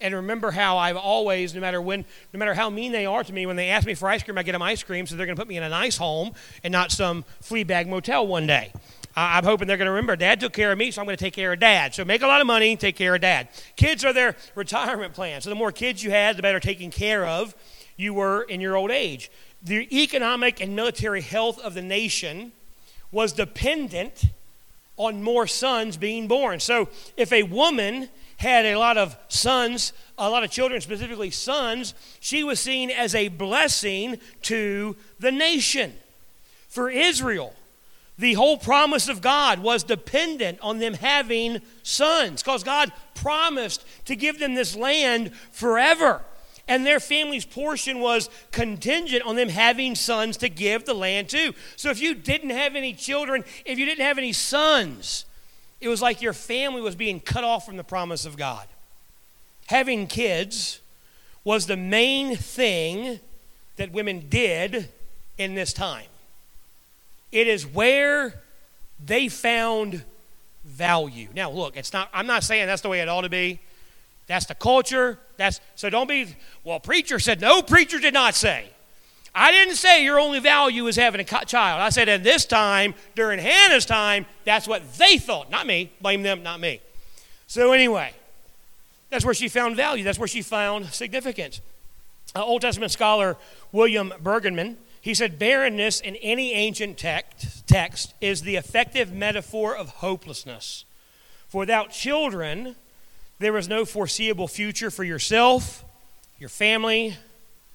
and 0.00 0.14
remember 0.14 0.50
how 0.50 0.78
I've 0.78 0.96
always, 0.96 1.54
no 1.54 1.60
matter 1.60 1.80
when, 1.80 2.04
no 2.32 2.38
matter 2.38 2.54
how 2.54 2.70
mean 2.70 2.92
they 2.92 3.06
are 3.06 3.22
to 3.22 3.32
me, 3.32 3.44
when 3.46 3.56
they 3.56 3.68
ask 3.68 3.86
me 3.86 3.94
for 3.94 4.08
ice 4.08 4.22
cream, 4.22 4.38
I 4.38 4.42
get 4.42 4.52
them 4.52 4.62
ice 4.62 4.82
cream, 4.82 5.06
so 5.06 5.14
they're 5.14 5.26
going 5.26 5.36
to 5.36 5.40
put 5.40 5.48
me 5.48 5.56
in 5.56 5.62
a 5.62 5.68
nice 5.68 5.96
home 5.96 6.32
and 6.64 6.72
not 6.72 6.90
some 6.90 7.24
flea 7.40 7.64
bag 7.64 7.86
motel 7.86 8.26
one 8.26 8.46
day. 8.46 8.72
I'm 9.16 9.44
hoping 9.44 9.66
they're 9.66 9.76
going 9.76 9.86
to 9.86 9.92
remember 9.92 10.14
dad 10.16 10.40
took 10.40 10.52
care 10.52 10.70
of 10.70 10.78
me, 10.78 10.90
so 10.90 11.00
I'm 11.00 11.06
going 11.06 11.16
to 11.16 11.24
take 11.24 11.34
care 11.34 11.52
of 11.52 11.58
dad. 11.58 11.94
So 11.94 12.04
make 12.04 12.22
a 12.22 12.26
lot 12.26 12.40
of 12.40 12.46
money, 12.46 12.76
take 12.76 12.96
care 12.96 13.14
of 13.14 13.20
dad. 13.20 13.48
Kids 13.76 14.04
are 14.04 14.12
their 14.12 14.36
retirement 14.54 15.14
plan. 15.14 15.40
So 15.40 15.50
the 15.50 15.56
more 15.56 15.72
kids 15.72 16.02
you 16.02 16.10
had, 16.10 16.36
the 16.36 16.42
better 16.42 16.60
taken 16.60 16.90
care 16.90 17.26
of 17.26 17.54
you 17.96 18.14
were 18.14 18.42
in 18.42 18.60
your 18.60 18.76
old 18.76 18.90
age. 18.90 19.30
The 19.62 20.02
economic 20.02 20.60
and 20.60 20.74
military 20.74 21.20
health 21.20 21.58
of 21.60 21.74
the 21.74 21.82
nation 21.82 22.52
was 23.12 23.32
dependent 23.32 24.24
on 24.96 25.22
more 25.22 25.46
sons 25.46 25.96
being 25.96 26.28
born. 26.28 26.60
So 26.60 26.88
if 27.16 27.32
a 27.32 27.42
woman 27.42 28.08
had 28.36 28.64
a 28.64 28.76
lot 28.76 28.96
of 28.96 29.16
sons, 29.28 29.92
a 30.16 30.30
lot 30.30 30.44
of 30.44 30.50
children, 30.50 30.80
specifically 30.80 31.30
sons, 31.30 31.94
she 32.20 32.42
was 32.42 32.58
seen 32.58 32.90
as 32.90 33.14
a 33.14 33.28
blessing 33.28 34.18
to 34.42 34.96
the 35.18 35.32
nation. 35.32 35.92
For 36.68 36.88
Israel, 36.88 37.54
the 38.20 38.34
whole 38.34 38.58
promise 38.58 39.08
of 39.08 39.22
God 39.22 39.60
was 39.60 39.82
dependent 39.82 40.58
on 40.60 40.78
them 40.78 40.92
having 40.92 41.62
sons 41.82 42.42
because 42.42 42.62
God 42.62 42.92
promised 43.14 43.84
to 44.04 44.14
give 44.14 44.38
them 44.38 44.54
this 44.54 44.76
land 44.76 45.32
forever. 45.52 46.22
And 46.68 46.84
their 46.84 47.00
family's 47.00 47.46
portion 47.46 47.98
was 47.98 48.28
contingent 48.52 49.24
on 49.24 49.36
them 49.36 49.48
having 49.48 49.94
sons 49.94 50.36
to 50.36 50.50
give 50.50 50.84
the 50.84 50.92
land 50.92 51.30
to. 51.30 51.54
So 51.76 51.88
if 51.88 52.00
you 52.00 52.14
didn't 52.14 52.50
have 52.50 52.76
any 52.76 52.92
children, 52.92 53.42
if 53.64 53.78
you 53.78 53.86
didn't 53.86 54.04
have 54.04 54.18
any 54.18 54.34
sons, 54.34 55.24
it 55.80 55.88
was 55.88 56.02
like 56.02 56.20
your 56.20 56.34
family 56.34 56.82
was 56.82 56.94
being 56.94 57.20
cut 57.20 57.42
off 57.42 57.64
from 57.64 57.78
the 57.78 57.84
promise 57.84 58.26
of 58.26 58.36
God. 58.36 58.66
Having 59.68 60.08
kids 60.08 60.80
was 61.42 61.66
the 61.66 61.76
main 61.76 62.36
thing 62.36 63.18
that 63.76 63.92
women 63.92 64.26
did 64.28 64.90
in 65.38 65.54
this 65.54 65.72
time. 65.72 66.09
It 67.32 67.46
is 67.46 67.66
where 67.66 68.40
they 69.04 69.28
found 69.28 70.04
value. 70.64 71.28
Now, 71.34 71.50
look, 71.50 71.76
it's 71.76 71.92
not 71.92 72.08
I'm 72.12 72.26
not 72.26 72.42
saying 72.44 72.66
that's 72.66 72.82
the 72.82 72.88
way 72.88 73.00
it 73.00 73.08
ought 73.08 73.22
to 73.22 73.28
be. 73.28 73.60
That's 74.26 74.46
the 74.46 74.54
culture. 74.54 75.18
That's 75.36 75.60
so 75.74 75.90
don't 75.90 76.08
be 76.08 76.34
well, 76.64 76.80
preacher 76.80 77.18
said 77.18 77.40
no, 77.40 77.62
preacher 77.62 77.98
did 77.98 78.14
not 78.14 78.34
say. 78.34 78.70
I 79.34 79.52
didn't 79.52 79.76
say 79.76 80.04
your 80.04 80.18
only 80.18 80.40
value 80.40 80.86
is 80.88 80.96
having 80.96 81.20
a 81.20 81.24
child. 81.24 81.80
I 81.80 81.90
said 81.90 82.08
at 82.08 82.24
this 82.24 82.44
time, 82.44 82.94
during 83.14 83.38
Hannah's 83.38 83.86
time, 83.86 84.26
that's 84.44 84.66
what 84.66 84.94
they 84.94 85.18
thought. 85.18 85.50
Not 85.50 85.66
me. 85.66 85.92
Blame 86.00 86.22
them, 86.22 86.42
not 86.42 86.58
me. 86.58 86.80
So, 87.46 87.72
anyway, 87.72 88.12
that's 89.08 89.24
where 89.24 89.34
she 89.34 89.48
found 89.48 89.76
value. 89.76 90.02
That's 90.02 90.18
where 90.18 90.28
she 90.28 90.42
found 90.42 90.86
significance. 90.86 91.60
Uh, 92.34 92.44
Old 92.44 92.62
Testament 92.62 92.92
scholar 92.92 93.36
William 93.72 94.12
Brueggemann, 94.22 94.76
he 95.00 95.14
said, 95.14 95.38
barrenness 95.38 96.00
in 96.00 96.16
any 96.16 96.52
ancient 96.52 96.98
text, 96.98 97.66
text 97.66 98.14
is 98.20 98.42
the 98.42 98.56
effective 98.56 99.12
metaphor 99.12 99.74
of 99.74 99.88
hopelessness. 99.88 100.84
For 101.48 101.60
without 101.60 101.90
children, 101.90 102.76
there 103.38 103.56
is 103.56 103.68
no 103.68 103.84
foreseeable 103.84 104.46
future 104.46 104.90
for 104.90 105.04
yourself, 105.04 105.84
your 106.38 106.50
family, 106.50 107.16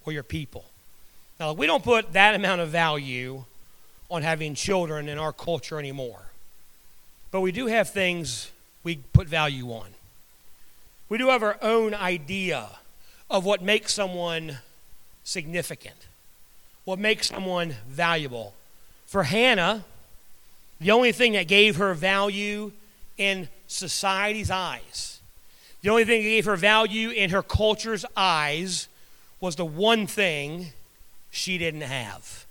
or 0.05 0.13
your 0.13 0.23
people. 0.23 0.65
Now, 1.39 1.53
we 1.53 1.65
don't 1.65 1.83
put 1.83 2.13
that 2.13 2.35
amount 2.35 2.61
of 2.61 2.69
value 2.69 3.43
on 4.09 4.21
having 4.21 4.53
children 4.53 5.09
in 5.09 5.17
our 5.17 5.33
culture 5.33 5.79
anymore. 5.79 6.21
But 7.31 7.41
we 7.41 7.51
do 7.51 7.65
have 7.65 7.89
things 7.89 8.51
we 8.83 8.97
put 9.13 9.27
value 9.27 9.71
on. 9.71 9.87
We 11.09 11.17
do 11.17 11.29
have 11.29 11.43
our 11.43 11.57
own 11.61 11.93
idea 11.93 12.67
of 13.29 13.43
what 13.43 13.61
makes 13.61 13.93
someone 13.93 14.59
significant, 15.23 16.07
what 16.85 16.99
makes 16.99 17.27
someone 17.27 17.75
valuable. 17.87 18.53
For 19.05 19.23
Hannah, 19.23 19.83
the 20.79 20.91
only 20.91 21.11
thing 21.11 21.33
that 21.33 21.47
gave 21.47 21.75
her 21.77 21.93
value 21.93 22.71
in 23.17 23.49
society's 23.67 24.49
eyes, 24.49 25.19
the 25.81 25.89
only 25.89 26.05
thing 26.05 26.23
that 26.23 26.29
gave 26.29 26.45
her 26.45 26.55
value 26.55 27.09
in 27.09 27.31
her 27.31 27.43
culture's 27.43 28.05
eyes 28.15 28.87
was 29.39 29.55
the 29.55 29.65
one 29.65 30.07
thing 30.07 30.67
she 31.31 31.57
didn't 31.57 31.81
have. 31.81 32.45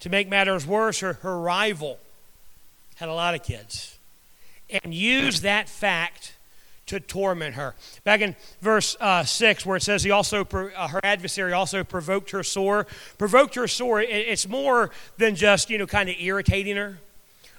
To 0.00 0.08
make 0.08 0.28
matters 0.28 0.66
worse, 0.66 1.00
her, 1.00 1.14
her 1.14 1.38
rival 1.38 1.98
had 2.96 3.08
a 3.08 3.14
lot 3.14 3.34
of 3.34 3.42
kids 3.42 3.98
and 4.82 4.94
used 4.94 5.42
that 5.42 5.68
fact 5.68 6.34
to 6.90 7.00
torment 7.00 7.54
her. 7.54 7.74
Back 8.04 8.20
in 8.20 8.34
verse 8.60 8.96
uh, 9.00 9.24
6, 9.24 9.64
where 9.64 9.76
it 9.76 9.82
says, 9.82 10.02
he 10.02 10.10
also 10.10 10.44
uh, 10.44 10.88
her 10.88 11.00
adversary 11.04 11.52
also 11.52 11.84
provoked 11.84 12.30
her 12.32 12.42
sore. 12.42 12.86
Provoked 13.16 13.54
her 13.54 13.68
sore, 13.68 14.00
it, 14.00 14.10
it's 14.10 14.48
more 14.48 14.90
than 15.16 15.36
just, 15.36 15.70
you 15.70 15.78
know, 15.78 15.86
kind 15.86 16.08
of 16.08 16.16
irritating 16.18 16.76
her. 16.76 16.98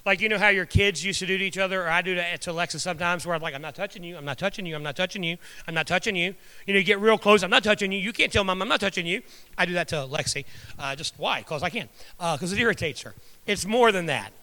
Like, 0.06 0.20
you 0.20 0.30
know 0.30 0.38
how 0.38 0.50
your 0.50 0.66
kids 0.66 1.06
used 1.06 1.20
to 1.20 1.26
do 1.28 1.38
to 1.38 1.44
each 1.44 1.58
other, 1.58 1.84
or 1.84 1.90
I 1.90 2.02
do 2.02 2.16
to, 2.16 2.38
to 2.40 2.52
Alexa 2.52 2.80
sometimes, 2.80 3.26
where 3.26 3.36
I'm 3.36 3.42
like, 3.42 3.54
I'm 3.54 3.62
not 3.62 3.76
touching 3.76 4.04
you, 4.04 4.18
I'm 4.18 4.26
not 4.26 4.38
touching 4.38 4.66
you, 4.66 4.76
I'm 4.76 4.84
not 4.84 4.96
touching 4.96 5.24
you, 5.24 5.38
I'm 5.68 5.76
not 5.76 5.88
touching 5.88 6.16
you. 6.16 6.36
You 6.66 6.74
know, 6.74 6.80
you 6.80 6.84
get 6.84 7.00
real 7.00 7.18
close, 7.18 7.44
I'm 7.44 7.52
not 7.52 7.64
touching 7.64 7.92
you. 7.92 8.00
You 8.00 8.12
can't 8.12 8.34
tell 8.34 8.44
mom 8.44 8.62
I'm 8.62 8.68
not 8.68 8.80
touching 8.80 9.06
you. 9.06 9.22
I 9.58 9.66
do 9.66 9.74
that 9.74 9.88
to 9.90 9.98
Lexi. 9.98 10.46
Uh, 10.78 10.96
just 10.96 11.14
why? 11.18 11.40
Because 11.40 11.62
I 11.64 11.70
can. 11.70 11.88
Because 12.18 12.52
uh, 12.52 12.56
it 12.56 12.60
irritates 12.60 13.02
her. 13.02 13.14
It's 13.46 13.66
more 13.66 13.92
than 13.92 14.08
that. 14.08 14.34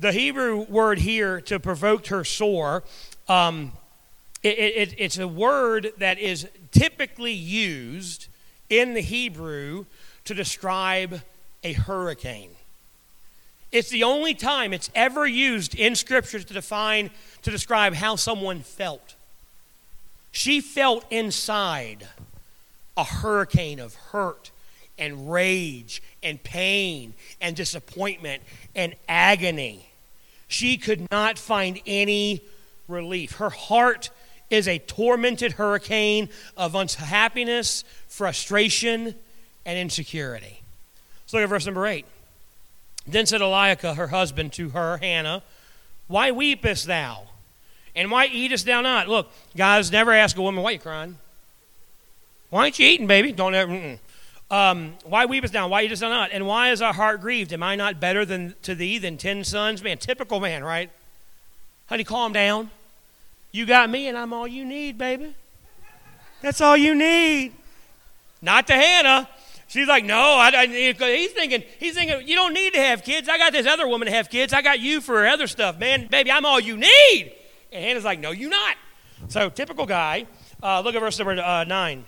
The 0.00 0.10
Hebrew 0.10 0.62
word 0.62 0.98
here 0.98 1.40
to 1.42 1.60
provoke 1.60 2.08
her 2.08 2.24
sore, 2.24 2.82
um, 3.28 3.72
it, 4.44 4.90
it, 4.90 4.94
it's 4.98 5.18
a 5.18 5.26
word 5.26 5.92
that 5.98 6.18
is 6.18 6.46
typically 6.70 7.32
used 7.32 8.28
in 8.68 8.92
the 8.94 9.00
Hebrew 9.00 9.86
to 10.26 10.34
describe 10.34 11.22
a 11.62 11.72
hurricane. 11.72 12.50
It's 13.72 13.88
the 13.88 14.04
only 14.04 14.34
time 14.34 14.72
it's 14.72 14.90
ever 14.94 15.26
used 15.26 15.74
in 15.74 15.94
Scripture 15.94 16.38
to 16.38 16.54
define, 16.54 17.10
to 17.42 17.50
describe 17.50 17.94
how 17.94 18.16
someone 18.16 18.60
felt. 18.60 19.14
She 20.30 20.60
felt 20.60 21.04
inside 21.10 22.06
a 22.96 23.04
hurricane 23.04 23.80
of 23.80 23.94
hurt 23.94 24.50
and 24.98 25.32
rage 25.32 26.02
and 26.22 26.42
pain 26.42 27.14
and 27.40 27.56
disappointment 27.56 28.42
and 28.76 28.94
agony. 29.08 29.88
She 30.48 30.76
could 30.76 31.10
not 31.10 31.38
find 31.38 31.80
any 31.86 32.42
relief. 32.86 33.36
Her 33.36 33.50
heart 33.50 34.10
is 34.54 34.68
a 34.68 34.78
tormented 34.78 35.52
hurricane 35.52 36.28
of 36.56 36.74
unhappiness, 36.74 37.84
frustration, 38.08 39.14
and 39.66 39.78
insecurity. 39.78 40.62
Let's 41.24 41.34
look 41.34 41.42
at 41.42 41.48
verse 41.48 41.66
number 41.66 41.86
8. 41.86 42.04
Then 43.06 43.26
said 43.26 43.40
Eliakah, 43.40 43.96
her 43.96 44.08
husband, 44.08 44.52
to 44.54 44.70
her, 44.70 44.96
Hannah, 44.98 45.42
Why 46.06 46.30
weepest 46.30 46.86
thou? 46.86 47.24
And 47.96 48.10
why 48.10 48.26
eatest 48.26 48.66
thou 48.66 48.80
not? 48.80 49.08
Look, 49.08 49.30
guys, 49.56 49.92
never 49.92 50.12
ask 50.12 50.36
a 50.36 50.42
woman, 50.42 50.62
Why 50.62 50.72
you 50.72 50.78
crying? 50.78 51.18
Why 52.50 52.66
ain't 52.66 52.78
you 52.78 52.86
eating, 52.86 53.06
baby? 53.06 53.32
Don't 53.32 53.54
ever. 53.54 53.98
Um, 54.50 54.94
why 55.04 55.26
weepest 55.26 55.52
thou? 55.52 55.68
Why 55.68 55.82
eatest 55.82 56.00
thou 56.00 56.08
not? 56.08 56.30
And 56.32 56.46
why 56.46 56.70
is 56.70 56.80
our 56.80 56.92
heart 56.92 57.20
grieved? 57.20 57.52
Am 57.52 57.62
I 57.62 57.74
not 57.74 58.00
better 58.00 58.24
than 58.24 58.54
to 58.62 58.74
thee 58.74 58.98
than 58.98 59.16
ten 59.16 59.44
sons? 59.44 59.82
Man, 59.82 59.98
typical 59.98 60.40
man, 60.40 60.62
right? 60.62 60.90
Honey, 61.86 62.04
calm 62.04 62.32
down. 62.32 62.70
You 63.54 63.66
got 63.66 63.88
me, 63.88 64.08
and 64.08 64.18
I'm 64.18 64.32
all 64.32 64.48
you 64.48 64.64
need, 64.64 64.98
baby. 64.98 65.32
That's 66.42 66.60
all 66.60 66.76
you 66.76 66.92
need. 66.92 67.52
Not 68.42 68.66
to 68.66 68.72
Hannah. 68.72 69.28
She's 69.68 69.86
like, 69.86 70.04
no, 70.04 70.18
I, 70.18 70.50
I, 70.52 70.66
he's 70.66 71.30
thinking, 71.30 71.62
he's 71.78 71.94
thinking, 71.94 72.26
you 72.26 72.34
don't 72.34 72.52
need 72.52 72.74
to 72.74 72.80
have 72.80 73.04
kids. 73.04 73.28
I 73.28 73.38
got 73.38 73.52
this 73.52 73.64
other 73.64 73.86
woman 73.86 74.06
to 74.06 74.12
have 74.12 74.28
kids. 74.28 74.52
I 74.52 74.60
got 74.60 74.80
you 74.80 75.00
for 75.00 75.24
other 75.24 75.46
stuff, 75.46 75.78
man. 75.78 76.08
Baby, 76.08 76.32
I'm 76.32 76.44
all 76.44 76.58
you 76.58 76.76
need. 76.76 77.32
And 77.70 77.84
Hannah's 77.84 78.04
like, 78.04 78.18
no, 78.18 78.32
you 78.32 78.48
not. 78.48 78.74
So, 79.28 79.48
typical 79.50 79.86
guy. 79.86 80.26
Uh, 80.60 80.80
look 80.80 80.96
at 80.96 81.00
verse 81.00 81.16
number 81.16 81.40
uh, 81.40 81.62
9. 81.62 82.04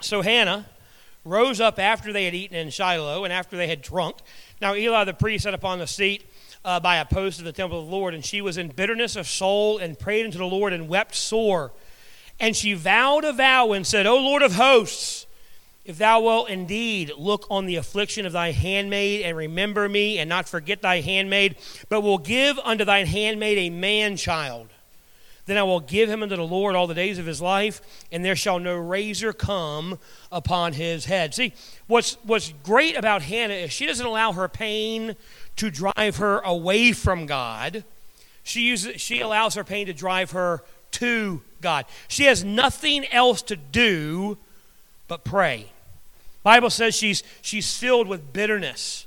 So, 0.00 0.20
Hannah 0.20 0.66
rose 1.24 1.60
up 1.60 1.78
after 1.78 2.12
they 2.12 2.24
had 2.24 2.34
eaten 2.34 2.56
in 2.56 2.70
Shiloh 2.70 3.22
and 3.22 3.32
after 3.32 3.56
they 3.56 3.68
had 3.68 3.82
drunk. 3.82 4.16
Now, 4.60 4.74
Eli 4.74 5.04
the 5.04 5.14
priest 5.14 5.44
sat 5.44 5.54
upon 5.54 5.78
the 5.78 5.86
seat 5.86 6.24
uh, 6.66 6.80
by 6.80 6.96
a 6.96 7.04
post 7.04 7.38
of 7.38 7.44
the 7.44 7.52
temple 7.52 7.78
of 7.78 7.86
the 7.86 7.92
Lord, 7.92 8.12
and 8.12 8.24
she 8.24 8.42
was 8.42 8.58
in 8.58 8.68
bitterness 8.68 9.14
of 9.14 9.28
soul 9.28 9.78
and 9.78 9.96
prayed 9.98 10.26
unto 10.26 10.36
the 10.36 10.44
Lord 10.44 10.72
and 10.72 10.88
wept 10.88 11.14
sore. 11.14 11.72
And 12.40 12.54
she 12.54 12.74
vowed 12.74 13.24
a 13.24 13.32
vow 13.32 13.72
and 13.72 13.86
said, 13.86 14.04
O 14.04 14.16
Lord 14.16 14.42
of 14.42 14.56
hosts, 14.56 15.26
if 15.84 15.96
thou 15.96 16.20
wilt 16.20 16.50
indeed 16.50 17.12
look 17.16 17.46
on 17.48 17.66
the 17.66 17.76
affliction 17.76 18.26
of 18.26 18.32
thy 18.32 18.50
handmaid 18.50 19.22
and 19.22 19.36
remember 19.36 19.88
me 19.88 20.18
and 20.18 20.28
not 20.28 20.48
forget 20.48 20.82
thy 20.82 21.00
handmaid, 21.00 21.56
but 21.88 22.00
will 22.00 22.18
give 22.18 22.58
unto 22.58 22.84
thine 22.84 23.06
handmaid 23.06 23.58
a 23.58 23.70
man 23.70 24.16
child, 24.16 24.68
then 25.46 25.56
I 25.56 25.62
will 25.62 25.80
give 25.80 26.10
him 26.10 26.22
unto 26.22 26.36
the 26.36 26.42
Lord 26.42 26.74
all 26.74 26.86
the 26.86 26.94
days 26.94 27.18
of 27.18 27.26
his 27.26 27.40
life, 27.40 27.80
and 28.10 28.24
there 28.24 28.36
shall 28.36 28.58
no 28.58 28.76
razor 28.76 29.32
come 29.32 29.98
upon 30.30 30.72
his 30.72 31.04
head. 31.04 31.34
See, 31.34 31.54
what's, 31.86 32.14
what's 32.24 32.52
great 32.64 32.96
about 32.96 33.22
Hannah 33.22 33.54
is 33.54 33.72
she 33.72 33.86
doesn't 33.86 34.04
allow 34.04 34.32
her 34.32 34.48
pain 34.48 35.14
to 35.56 35.70
drive 35.70 36.16
her 36.16 36.40
away 36.40 36.92
from 36.92 37.26
God. 37.26 37.84
She, 38.42 38.62
uses, 38.62 39.00
she 39.00 39.20
allows 39.20 39.54
her 39.54 39.64
pain 39.64 39.86
to 39.86 39.92
drive 39.92 40.32
her 40.32 40.62
to 40.92 41.42
God. 41.60 41.86
She 42.08 42.24
has 42.24 42.44
nothing 42.44 43.06
else 43.06 43.42
to 43.42 43.56
do 43.56 44.38
but 45.08 45.24
pray. 45.24 45.66
Bible 46.42 46.70
says 46.70 46.94
she's, 46.94 47.22
she's 47.40 47.76
filled 47.76 48.08
with 48.08 48.32
bitterness. 48.32 49.06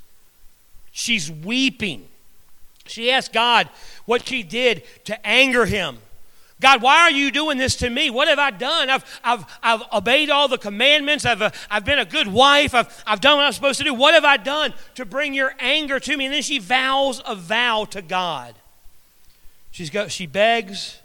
She's 0.92 1.32
weeping. 1.32 2.08
She 2.86 3.12
asked 3.12 3.34
God 3.34 3.70
what 4.06 4.28
she 4.28 4.44
did 4.44 4.84
to 5.06 5.26
anger 5.26 5.66
him. 5.66 6.00
God, 6.62 6.82
why 6.82 7.02
are 7.04 7.12
you 7.12 7.32
doing 7.32 7.58
this 7.58 7.78
to 7.78 7.90
me? 7.90 8.10
What 8.10 8.28
have 8.28 8.40
I 8.40 8.52
done? 8.52 8.90
I've, 8.90 9.22
I've, 9.24 9.46
I've 9.64 9.82
obeyed 9.94 10.30
all 10.30 10.50
the 10.50 10.58
commandments. 10.58 11.26
I've, 11.26 11.42
uh, 11.42 11.52
I've 11.72 11.86
been 11.86 12.00
a 12.00 12.06
good 12.06 12.28
wife. 12.28 12.76
I've, 12.76 13.04
I've 13.08 13.22
done 13.22 13.38
what 13.38 13.46
I'm 13.46 13.54
supposed 13.54 13.78
to 13.78 13.86
do. 13.86 13.94
What 13.94 14.14
have 14.14 14.26
I 14.26 14.36
done 14.36 14.74
to 14.96 15.06
bring 15.06 15.34
your 15.34 15.54
anger 15.60 16.00
to 16.02 16.18
me? 16.18 16.26
And 16.26 16.34
then 16.34 16.42
she 16.42 16.60
vows 16.60 17.22
a 17.26 17.34
vow 17.34 17.86
to 17.92 18.02
God. 18.02 18.56
She's 19.72 19.90
got, 19.90 20.12
she 20.12 20.26
begs, 20.26 21.00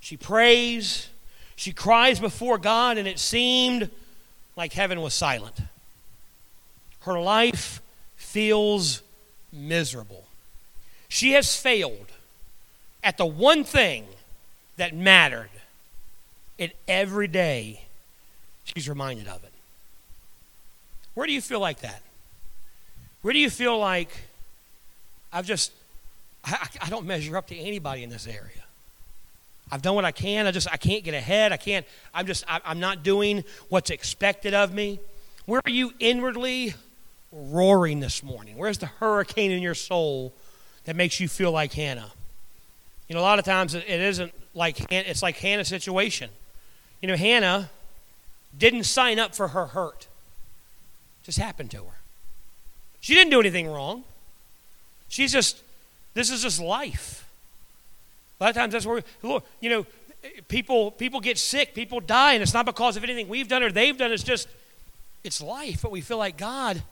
she 0.00 0.18
prays, 0.18 1.08
she 1.56 1.72
cries 1.72 2.20
before 2.20 2.58
God, 2.58 2.98
and 2.98 3.08
it 3.08 3.18
seemed 3.18 3.88
like 4.56 4.74
heaven 4.74 5.00
was 5.00 5.14
silent. 5.14 5.58
Her 7.00 7.18
life 7.18 7.80
feels 8.16 9.02
miserable. 9.52 10.24
She 11.08 11.32
has 11.32 11.56
failed 11.56 12.12
at 13.02 13.16
the 13.16 13.26
one 13.26 13.64
thing 13.64 14.04
that 14.76 14.94
mattered. 14.94 15.50
And 16.58 16.72
every 16.86 17.28
day, 17.28 17.82
she's 18.64 18.88
reminded 18.88 19.26
of 19.28 19.42
it. 19.44 19.52
Where 21.14 21.26
do 21.26 21.32
you 21.32 21.40
feel 21.40 21.60
like 21.60 21.80
that? 21.80 22.02
Where 23.22 23.32
do 23.32 23.38
you 23.38 23.50
feel 23.50 23.78
like 23.78 24.10
I've 25.32 25.46
just, 25.46 25.72
I, 26.44 26.68
I 26.80 26.90
don't 26.90 27.06
measure 27.06 27.36
up 27.36 27.48
to 27.48 27.56
anybody 27.56 28.02
in 28.02 28.10
this 28.10 28.26
area? 28.26 28.62
I've 29.70 29.82
done 29.82 29.94
what 29.94 30.04
I 30.04 30.12
can. 30.12 30.46
I 30.46 30.50
just, 30.50 30.68
I 30.70 30.76
can't 30.76 31.02
get 31.02 31.14
ahead. 31.14 31.52
I 31.52 31.56
can't, 31.56 31.86
I'm 32.12 32.26
just, 32.26 32.44
I, 32.46 32.60
I'm 32.64 32.80
not 32.80 33.02
doing 33.02 33.44
what's 33.68 33.90
expected 33.90 34.54
of 34.54 34.74
me. 34.74 35.00
Where 35.46 35.60
are 35.64 35.70
you 35.70 35.92
inwardly 35.98 36.74
roaring 37.32 38.00
this 38.00 38.22
morning? 38.22 38.56
Where's 38.56 38.78
the 38.78 38.86
hurricane 38.86 39.50
in 39.50 39.62
your 39.62 39.74
soul 39.74 40.32
that 40.84 40.94
makes 40.94 41.20
you 41.20 41.28
feel 41.28 41.52
like 41.52 41.72
Hannah? 41.72 42.10
You 43.08 43.14
know, 43.14 43.20
a 43.20 43.22
lot 43.22 43.38
of 43.38 43.44
times 43.44 43.74
it 43.74 43.88
isn't 43.88 44.32
like 44.54 44.92
it's 44.92 45.22
like 45.22 45.36
Hannah's 45.38 45.68
situation. 45.68 46.30
You 47.00 47.08
know, 47.08 47.16
Hannah 47.16 47.70
didn't 48.56 48.84
sign 48.84 49.18
up 49.18 49.34
for 49.34 49.48
her 49.48 49.66
hurt. 49.66 50.06
It 51.22 51.26
just 51.26 51.38
happened 51.38 51.70
to 51.72 51.78
her. 51.78 51.98
She 53.00 53.14
didn't 53.14 53.30
do 53.30 53.40
anything 53.40 53.68
wrong. 53.68 54.04
She's 55.08 55.32
just 55.32 55.62
this 56.14 56.30
is 56.30 56.42
just 56.42 56.60
life. 56.60 57.28
A 58.40 58.44
lot 58.44 58.50
of 58.50 58.56
times 58.56 58.72
that's 58.72 58.86
where 58.86 59.02
you 59.60 59.70
know 59.70 59.86
people 60.48 60.90
people 60.90 61.20
get 61.20 61.38
sick, 61.38 61.74
people 61.74 62.00
die, 62.00 62.34
and 62.34 62.42
it's 62.42 62.54
not 62.54 62.66
because 62.66 62.96
of 62.96 63.04
anything 63.04 63.28
we've 63.28 63.48
done 63.48 63.62
or 63.62 63.70
they've 63.70 63.96
done. 63.96 64.12
It's 64.12 64.22
just 64.22 64.48
it's 65.24 65.40
life. 65.40 65.82
But 65.82 65.90
we 65.90 66.00
feel 66.00 66.18
like 66.18 66.36
God. 66.36 66.82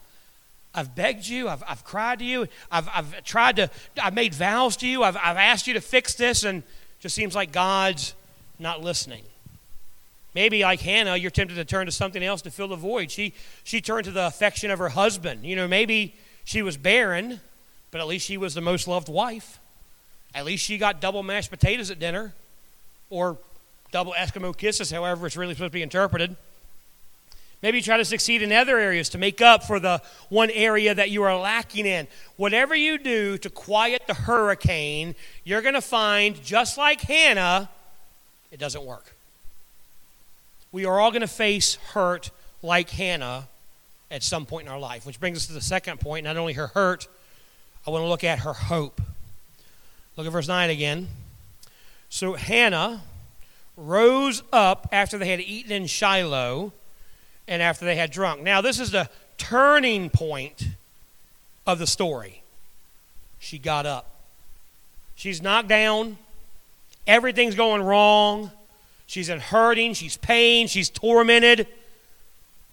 I've 0.73 0.95
begged 0.95 1.27
you. 1.27 1.49
I've, 1.49 1.61
I've 1.67 1.83
cried 1.83 2.19
to 2.19 2.25
you. 2.25 2.47
I've, 2.71 2.87
I've 2.93 3.25
tried 3.25 3.57
to, 3.57 3.69
I've 4.01 4.13
made 4.13 4.33
vows 4.33 4.77
to 4.77 4.87
you. 4.87 5.03
I've, 5.03 5.17
I've 5.17 5.35
asked 5.35 5.67
you 5.67 5.73
to 5.73 5.81
fix 5.81 6.15
this, 6.15 6.45
and 6.45 6.63
just 7.01 7.15
seems 7.15 7.35
like 7.35 7.51
God's 7.51 8.13
not 8.59 8.81
listening. 8.81 9.23
Maybe 10.33 10.61
like 10.61 10.79
Hannah, 10.79 11.17
you're 11.17 11.31
tempted 11.31 11.55
to 11.55 11.65
turn 11.65 11.87
to 11.87 11.91
something 11.91 12.23
else 12.23 12.41
to 12.43 12.51
fill 12.51 12.69
the 12.69 12.77
void. 12.77 13.11
She 13.11 13.33
she 13.65 13.81
turned 13.81 14.05
to 14.05 14.11
the 14.11 14.27
affection 14.27 14.71
of 14.71 14.79
her 14.79 14.89
husband. 14.89 15.43
You 15.43 15.57
know, 15.57 15.67
maybe 15.67 16.15
she 16.45 16.61
was 16.61 16.77
barren, 16.77 17.41
but 17.89 17.99
at 17.99 18.07
least 18.07 18.25
she 18.25 18.37
was 18.37 18.53
the 18.53 18.61
most 18.61 18.87
loved 18.87 19.09
wife. 19.09 19.59
At 20.33 20.45
least 20.45 20.63
she 20.63 20.77
got 20.77 21.01
double 21.01 21.23
mashed 21.23 21.49
potatoes 21.49 21.91
at 21.91 21.99
dinner, 21.99 22.33
or 23.09 23.37
double 23.91 24.13
Eskimo 24.13 24.55
kisses, 24.55 24.89
however 24.89 25.27
it's 25.27 25.35
really 25.35 25.53
supposed 25.53 25.71
to 25.71 25.77
be 25.77 25.81
interpreted. 25.81 26.37
Maybe 27.61 27.81
try 27.81 27.97
to 27.97 28.05
succeed 28.05 28.41
in 28.41 28.51
other 28.51 28.79
areas 28.79 29.09
to 29.09 29.19
make 29.19 29.39
up 29.39 29.63
for 29.63 29.79
the 29.79 30.01
one 30.29 30.49
area 30.49 30.95
that 30.95 31.11
you 31.11 31.21
are 31.23 31.37
lacking 31.37 31.85
in. 31.85 32.07
Whatever 32.35 32.75
you 32.75 32.97
do 32.97 33.37
to 33.37 33.49
quiet 33.49 34.03
the 34.07 34.15
hurricane, 34.15 35.13
you're 35.43 35.61
going 35.61 35.75
to 35.75 35.81
find, 35.81 36.41
just 36.43 36.77
like 36.77 37.01
Hannah, 37.01 37.69
it 38.51 38.59
doesn't 38.59 38.83
work. 38.83 39.13
We 40.71 40.85
are 40.85 40.99
all 40.99 41.11
going 41.11 41.21
to 41.21 41.27
face 41.27 41.75
hurt 41.75 42.31
like 42.63 42.89
Hannah 42.89 43.47
at 44.09 44.23
some 44.23 44.45
point 44.45 44.65
in 44.65 44.73
our 44.73 44.79
life, 44.79 45.05
which 45.05 45.19
brings 45.19 45.37
us 45.37 45.47
to 45.47 45.53
the 45.53 45.61
second 45.61 45.99
point 45.99 46.23
not 46.23 46.37
only 46.37 46.53
her 46.53 46.67
hurt, 46.67 47.07
I 47.85 47.91
want 47.91 48.03
to 48.03 48.07
look 48.07 48.23
at 48.23 48.39
her 48.39 48.53
hope. 48.53 49.01
Look 50.17 50.25
at 50.25 50.33
verse 50.33 50.47
9 50.47 50.69
again. 50.69 51.09
So 52.09 52.33
Hannah 52.33 53.01
rose 53.77 54.43
up 54.51 54.89
after 54.91 55.17
they 55.17 55.29
had 55.29 55.39
eaten 55.39 55.71
in 55.71 55.87
Shiloh 55.87 56.73
and 57.47 57.61
after 57.61 57.85
they 57.85 57.95
had 57.95 58.11
drunk. 58.11 58.41
Now, 58.41 58.61
this 58.61 58.79
is 58.79 58.91
the 58.91 59.09
turning 59.37 60.09
point 60.09 60.67
of 61.65 61.79
the 61.79 61.87
story. 61.87 62.43
She 63.39 63.57
got 63.57 63.85
up. 63.85 64.07
She's 65.15 65.41
knocked 65.41 65.67
down. 65.67 66.17
Everything's 67.07 67.55
going 67.55 67.81
wrong. 67.81 68.51
She's 69.07 69.29
in 69.29 69.39
hurting. 69.39 69.93
She's 69.93 70.17
pain. 70.17 70.67
She's 70.67 70.89
tormented. 70.89 71.67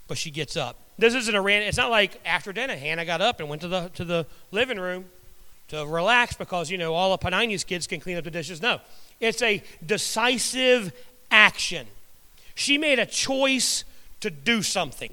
But 0.07 0.18
she 0.18 0.31
gets 0.31 0.57
up. 0.57 0.76
This 0.98 1.14
isn't 1.14 1.35
a 1.35 1.40
random. 1.40 1.68
It's 1.68 1.76
not 1.76 1.90
like 1.90 2.20
after 2.24 2.52
dinner, 2.52 2.76
Hannah 2.76 3.04
got 3.04 3.20
up 3.20 3.40
and 3.40 3.48
went 3.48 3.62
to 3.62 3.68
the 3.68 3.88
to 3.94 4.04
the 4.04 4.26
living 4.50 4.78
room 4.78 5.07
to 5.68 5.87
relax 5.87 6.35
because 6.35 6.70
you 6.70 6.78
know 6.78 6.94
all 6.94 7.12
of 7.12 7.20
Panani's 7.20 7.64
kids 7.64 7.87
can 7.87 8.00
clean 8.00 8.16
up 8.16 8.24
the 8.24 8.31
dishes. 8.31 8.61
No, 8.61 8.81
it's 9.20 9.40
a 9.42 9.62
decisive 9.85 10.92
action. 11.31 11.87
She 12.54 12.78
made 12.78 12.98
a 12.98 13.07
choice 13.07 13.85
to 14.20 14.31
do 14.31 14.62
something. 14.62 15.12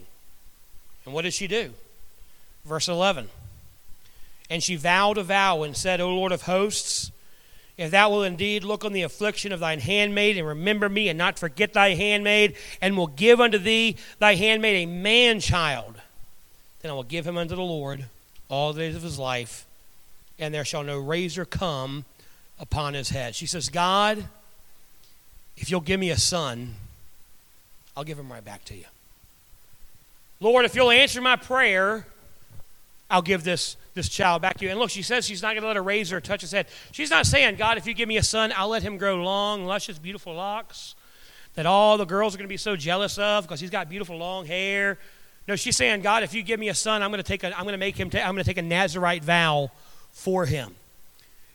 And 1.06 1.14
what 1.14 1.24
did 1.24 1.34
she 1.34 1.48
do? 1.48 1.72
Verse 2.66 2.88
11. 2.88 3.30
And 4.50 4.64
she 4.64 4.76
vowed 4.76 5.18
a 5.18 5.24
vow 5.24 5.64
and 5.64 5.76
said, 5.76 6.02
O 6.02 6.10
Lord 6.10 6.32
of 6.32 6.44
hosts, 6.44 7.12
if 7.78 7.92
thou 7.92 8.10
wilt 8.10 8.26
indeed 8.26 8.64
look 8.64 8.86
on 8.86 8.94
the 8.94 9.02
affliction 9.02 9.52
of 9.52 9.60
thine 9.60 9.80
handmaid 9.80 10.38
and 10.38 10.48
remember 10.48 10.88
me 10.88 11.10
and 11.10 11.18
not 11.18 11.38
forget 11.38 11.74
thy 11.74 11.90
handmaid, 11.90 12.56
and 12.82 12.96
will 12.96 13.08
give 13.08 13.42
unto 13.42 13.58
thee 13.58 13.98
thy 14.20 14.36
handmaid 14.36 14.88
a 14.88 14.92
man 14.92 15.40
child, 15.40 15.96
then 16.82 16.92
I 16.92 16.94
will 16.94 17.04
give 17.04 17.28
him 17.28 17.38
unto 17.38 17.56
the 17.56 17.62
Lord 17.62 18.06
all 18.50 18.72
the 18.72 18.82
days 18.82 18.96
of 18.96 19.02
his 19.02 19.20
life, 19.20 19.66
and 20.40 20.54
there 20.54 20.64
shall 20.64 20.84
no 20.84 21.00
razor 21.00 21.44
come 21.44 22.06
upon 22.60 22.94
his 22.94 23.10
head. 23.10 23.36
She 23.36 23.46
says, 23.46 23.70
God, 23.70 24.26
if 25.58 25.70
you'll 25.70 25.82
give 25.82 26.00
me 26.00 26.12
a 26.12 26.18
son, 26.18 26.76
I'll 27.98 28.04
give 28.04 28.20
him 28.20 28.32
right 28.32 28.46
back 28.46 28.64
to 28.66 28.76
you. 28.76 28.86
Lord, 30.40 30.66
if 30.66 30.76
you'll 30.76 30.92
answer 30.92 31.22
my 31.22 31.36
prayer, 31.36 32.06
I'll 33.10 33.22
give 33.22 33.44
this, 33.44 33.78
this 33.94 34.10
child 34.10 34.42
back 34.42 34.58
to 34.58 34.66
you. 34.66 34.72
And 34.72 34.80
look, 34.80 34.90
she 34.90 35.02
says 35.02 35.26
she's 35.26 35.42
not 35.42 35.54
going 35.54 35.62
to 35.62 35.68
let 35.68 35.78
a 35.78 35.82
razor 35.82 36.20
touch 36.20 36.42
his 36.42 36.52
head. 36.52 36.68
She's 36.92 37.10
not 37.10 37.26
saying, 37.26 37.56
God, 37.56 37.78
if 37.78 37.86
you 37.88 37.94
give 37.94 38.10
me 38.10 38.18
a 38.18 38.24
son, 38.24 38.54
I'll 38.56 38.70
let 38.70 38.84
him 38.84 38.98
grow 38.98 39.16
long, 39.24 39.66
luscious, 39.66 39.98
beautiful 39.98 40.34
locks 40.34 40.96
that 41.56 41.66
all 41.66 41.98
the 41.98 42.06
girls 42.06 42.36
are 42.36 42.38
going 42.38 42.48
to 42.48 42.54
be 42.54 42.58
so 42.58 42.76
jealous 42.76 43.18
of 43.18 43.46
because 43.46 43.60
he's 43.60 43.70
got 43.70 43.90
beautiful 43.90 44.18
long 44.18 44.46
hair. 44.46 44.98
No, 45.48 45.56
she's 45.56 45.78
saying, 45.78 46.02
God, 46.02 46.24
if 46.24 46.34
you 46.34 46.44
give 46.44 46.60
me 46.60 46.70
a 46.70 46.74
son, 46.74 47.02
I'm 47.02 47.12
going 47.12 47.24
to 47.24 47.28
take 47.28 47.44
a, 47.44 47.58
I'm 47.58 47.64
going 47.64 47.74
to 47.74 47.78
make 47.78 47.98
him, 47.98 48.10
ta- 48.10 48.20
I'm 48.20 48.34
going 48.34 48.44
to 48.44 48.50
take 48.50 48.58
a 48.58 48.62
Nazarite 48.62 49.24
vow 49.24 49.72
for 50.12 50.46
him. 50.46 50.76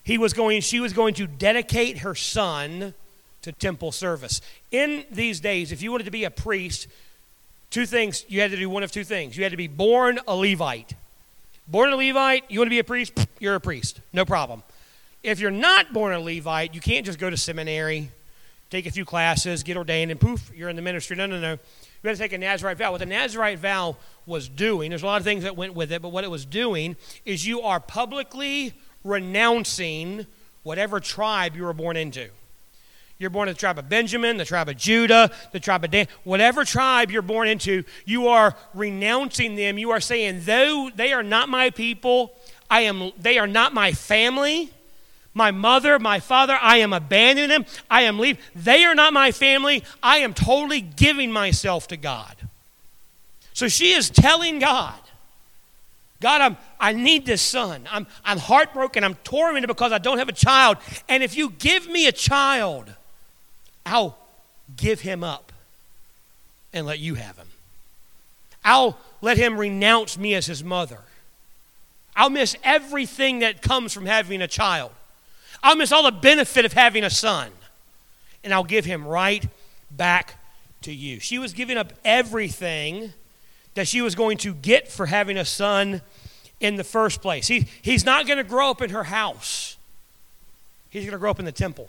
He 0.03 0.17
was 0.17 0.33
going, 0.33 0.61
she 0.63 0.81
was 0.81 0.93
going 0.93 1.15
to 1.15 1.27
dedicate 1.27 1.99
her 1.99 2.15
son 2.15 2.95
to 3.43 3.53
temple 3.53 3.93
service. 3.93 4.41
In 4.71 5.05
these 5.11 5.41
days, 5.41 5.73
if 5.73 5.83
you 5.83 5.91
wanted 5.91 6.05
to 6.05 6.11
be 6.11 6.25
a 6.25 6.31
priest, 6.31 6.87
Two 7.71 7.87
things, 7.87 8.25
you 8.29 8.41
had 8.41 8.51
to 8.51 8.57
do 8.57 8.69
one 8.69 8.83
of 8.83 8.91
two 8.91 9.05
things. 9.05 9.37
You 9.37 9.45
had 9.45 9.53
to 9.53 9.57
be 9.57 9.69
born 9.69 10.19
a 10.27 10.35
Levite. 10.35 10.95
Born 11.69 11.93
a 11.93 11.97
Levite, 11.97 12.45
you 12.49 12.59
want 12.59 12.67
to 12.67 12.71
be 12.71 12.81
a 12.81 12.85
priest? 12.85 13.13
You're 13.39 13.55
a 13.55 13.61
priest. 13.61 14.01
No 14.13 14.25
problem. 14.25 14.63
If 15.23 15.39
you're 15.39 15.51
not 15.51 15.93
born 15.93 16.13
a 16.15 16.19
Levite, 16.19 16.75
you 16.75 16.81
can't 16.81 17.07
just 17.07 17.19
go 17.19 17.31
to 17.31 17.37
seminary. 17.37 18.11
take 18.71 18.87
a 18.87 18.91
few 18.91 19.05
classes, 19.05 19.63
get 19.63 19.77
ordained, 19.77 20.11
and 20.11 20.19
poof, 20.19 20.51
you're 20.55 20.69
in 20.69 20.77
the 20.77 20.83
ministry. 20.83 21.15
No, 21.15 21.27
no, 21.27 21.39
no. 21.39 21.53
You 21.53 21.59
got 22.03 22.13
to 22.13 22.17
take 22.17 22.33
a 22.33 22.39
Nazarite 22.39 22.79
vow. 22.79 22.93
What 22.93 22.99
the 22.99 23.07
Nazarite 23.07 23.59
vow 23.59 23.97
was 24.27 24.49
doing, 24.49 24.91
there's 24.91 25.03
a 25.03 25.07
lot 25.07 25.21
of 25.21 25.25
things 25.25 25.43
that 25.43 25.57
went 25.57 25.75
with 25.75 25.93
it, 25.93 26.01
but 26.01 26.09
what 26.09 26.25
it 26.25 26.31
was 26.31 26.47
doing 26.47 26.97
is 27.25 27.47
you 27.47 27.61
are 27.61 27.81
publicly 27.81 28.73
renouncing 29.05 30.27
whatever 30.63 31.01
tribe 31.01 31.55
you 31.55 31.65
were 31.65 31.75
born 31.75 31.97
into. 31.97 32.31
You're 33.21 33.29
born 33.29 33.49
in 33.49 33.55
the 33.55 33.61
tribe 33.61 33.79
of 33.79 33.87
Benjamin, 33.87 34.39
the 34.39 34.47
tribe 34.47 34.71
of 34.71 34.79
Judah, 34.79 35.31
the 35.53 35.61
tribe 35.61 35.85
of 35.85 35.91
Dan, 35.91 36.09
whatever 36.25 36.65
tribe 36.65 37.11
you're 37.11 37.21
born 37.21 37.49
into, 37.49 37.85
you 38.07 38.29
are 38.29 38.57
renouncing 38.73 39.57
them. 39.57 39.77
You 39.77 39.91
are 39.91 40.01
saying, 40.01 40.41
though 40.45 40.91
they 40.95 41.13
are 41.13 41.23
not 41.23 41.51
my 41.51 41.69
people, 41.69 42.33
I 42.71 42.83
am 42.83 43.13
they 43.19 43.37
are 43.37 43.47
not 43.47 43.75
my 43.75 43.93
family. 43.93 44.71
My 45.35 45.51
mother, 45.51 45.99
my 45.99 46.19
father, 46.19 46.59
I 46.61 46.79
am 46.79 46.95
abandoning 46.95 47.51
them. 47.51 47.67
I 47.91 48.03
am 48.03 48.19
leaving. 48.19 48.43
They 48.57 48.85
are 48.85 48.95
not 48.95 49.13
my 49.13 49.33
family. 49.33 49.85
I 50.03 50.19
am 50.19 50.33
totally 50.33 50.81
giving 50.81 51.31
myself 51.31 51.89
to 51.89 51.99
God. 51.99 52.35
So 53.53 53.69
she 53.69 53.93
is 53.93 54.09
telling 54.09 54.61
God, 54.61 54.99
God, 56.21 56.41
I'm, 56.41 56.57
I 56.81 56.95
need 56.95 57.27
this 57.27 57.43
son. 57.43 57.87
I'm, 57.93 58.07
I'm 58.25 58.39
heartbroken. 58.39 59.05
I'm 59.05 59.15
tormented 59.17 59.69
because 59.69 59.93
I 59.93 59.99
don't 59.99 60.19
have 60.19 60.29
a 60.31 60.33
child. 60.33 60.79
And 61.09 61.23
if 61.23 61.37
you 61.37 61.51
give 61.51 61.87
me 61.87 62.07
a 62.07 62.13
child, 62.13 62.93
I'll 63.87 64.17
give 64.77 65.01
him 65.01 65.25
up 65.25 65.53
and 66.73 66.87
let 66.87 66.99
you 66.99 67.15
have 67.15 67.37
him. 67.37 67.49
I'll 68.65 68.99
let 69.21 69.37
him 69.37 69.59
renounce 69.59 70.19
me 70.19 70.35
as 70.35 70.47
his 70.47 70.63
mother. 70.63 71.01
I'll 72.15 72.31
miss 72.31 72.57
everything 72.63 73.41
that 73.41 73.63
comes 73.63 73.93
from 73.93 74.07
having 74.07 74.43
a 74.43 74.49
child. 74.49 74.93
I'll 75.63 75.77
miss 75.77 75.93
all 75.93 76.03
the 76.03 76.13
benefit 76.13 76.65
of 76.65 76.73
having 76.73 77.05
a 77.05 77.11
son. 77.11 77.51
And 78.43 78.53
I'll 78.53 78.65
give 78.65 78.85
him 78.85 79.07
right 79.07 79.47
back 79.91 80.37
to 80.83 80.93
you. 80.93 81.21
She 81.21 81.39
was 81.39 81.53
giving 81.53 81.77
up 81.77 81.93
everything 82.05 83.13
that 83.75 83.87
she 83.87 84.03
was 84.03 84.15
going 84.15 84.39
to 84.39 84.55
get 84.55 84.89
for 84.89 85.07
having 85.07 85.37
a 85.37 85.45
son 85.45 86.03
in 86.59 86.77
the 86.77 86.85
first 86.85 87.23
place. 87.23 87.47
He, 87.47 87.67
he's 87.83 88.05
not 88.05 88.27
going 88.27 88.39
to 88.39 88.45
grow 88.45 88.71
up 88.71 88.83
in 88.83 88.91
her 88.91 89.05
house, 89.05 89.77
he's 90.91 91.05
going 91.05 91.13
to 91.13 91.19
grow 91.19 91.31
up 91.31 91.39
in 91.39 91.45
the 91.45 91.53
temple. 91.53 91.89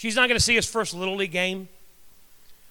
She's 0.00 0.16
not 0.16 0.28
going 0.28 0.38
to 0.38 0.42
see 0.42 0.54
his 0.54 0.64
first 0.64 0.94
Little 0.94 1.16
League 1.16 1.30
game. 1.30 1.68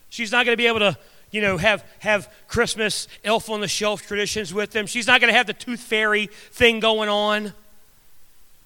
She's 0.10 0.32
not 0.32 0.48
going 0.48 0.54
to 0.54 0.58
be 0.58 0.65
able 0.65 0.80
to, 0.80 0.98
you 1.30 1.42
know, 1.42 1.58
have, 1.58 1.86
have 2.00 2.28
Christmas 2.48 3.08
elf 3.24 3.52
on 3.52 3.62
the 3.62 3.68
shelf 3.68 4.02
traditions 4.02 4.52
with 4.52 4.72
them. 4.72 4.88
She's 4.88 5.06
not 5.06 5.22
going 5.22 5.32
to 5.32 5.38
have 5.38 5.46
the 5.46 5.54
tooth 5.54 5.80
fairy 5.80 6.26
thing 6.26 6.80
going 6.80 7.08
on. 7.08 7.54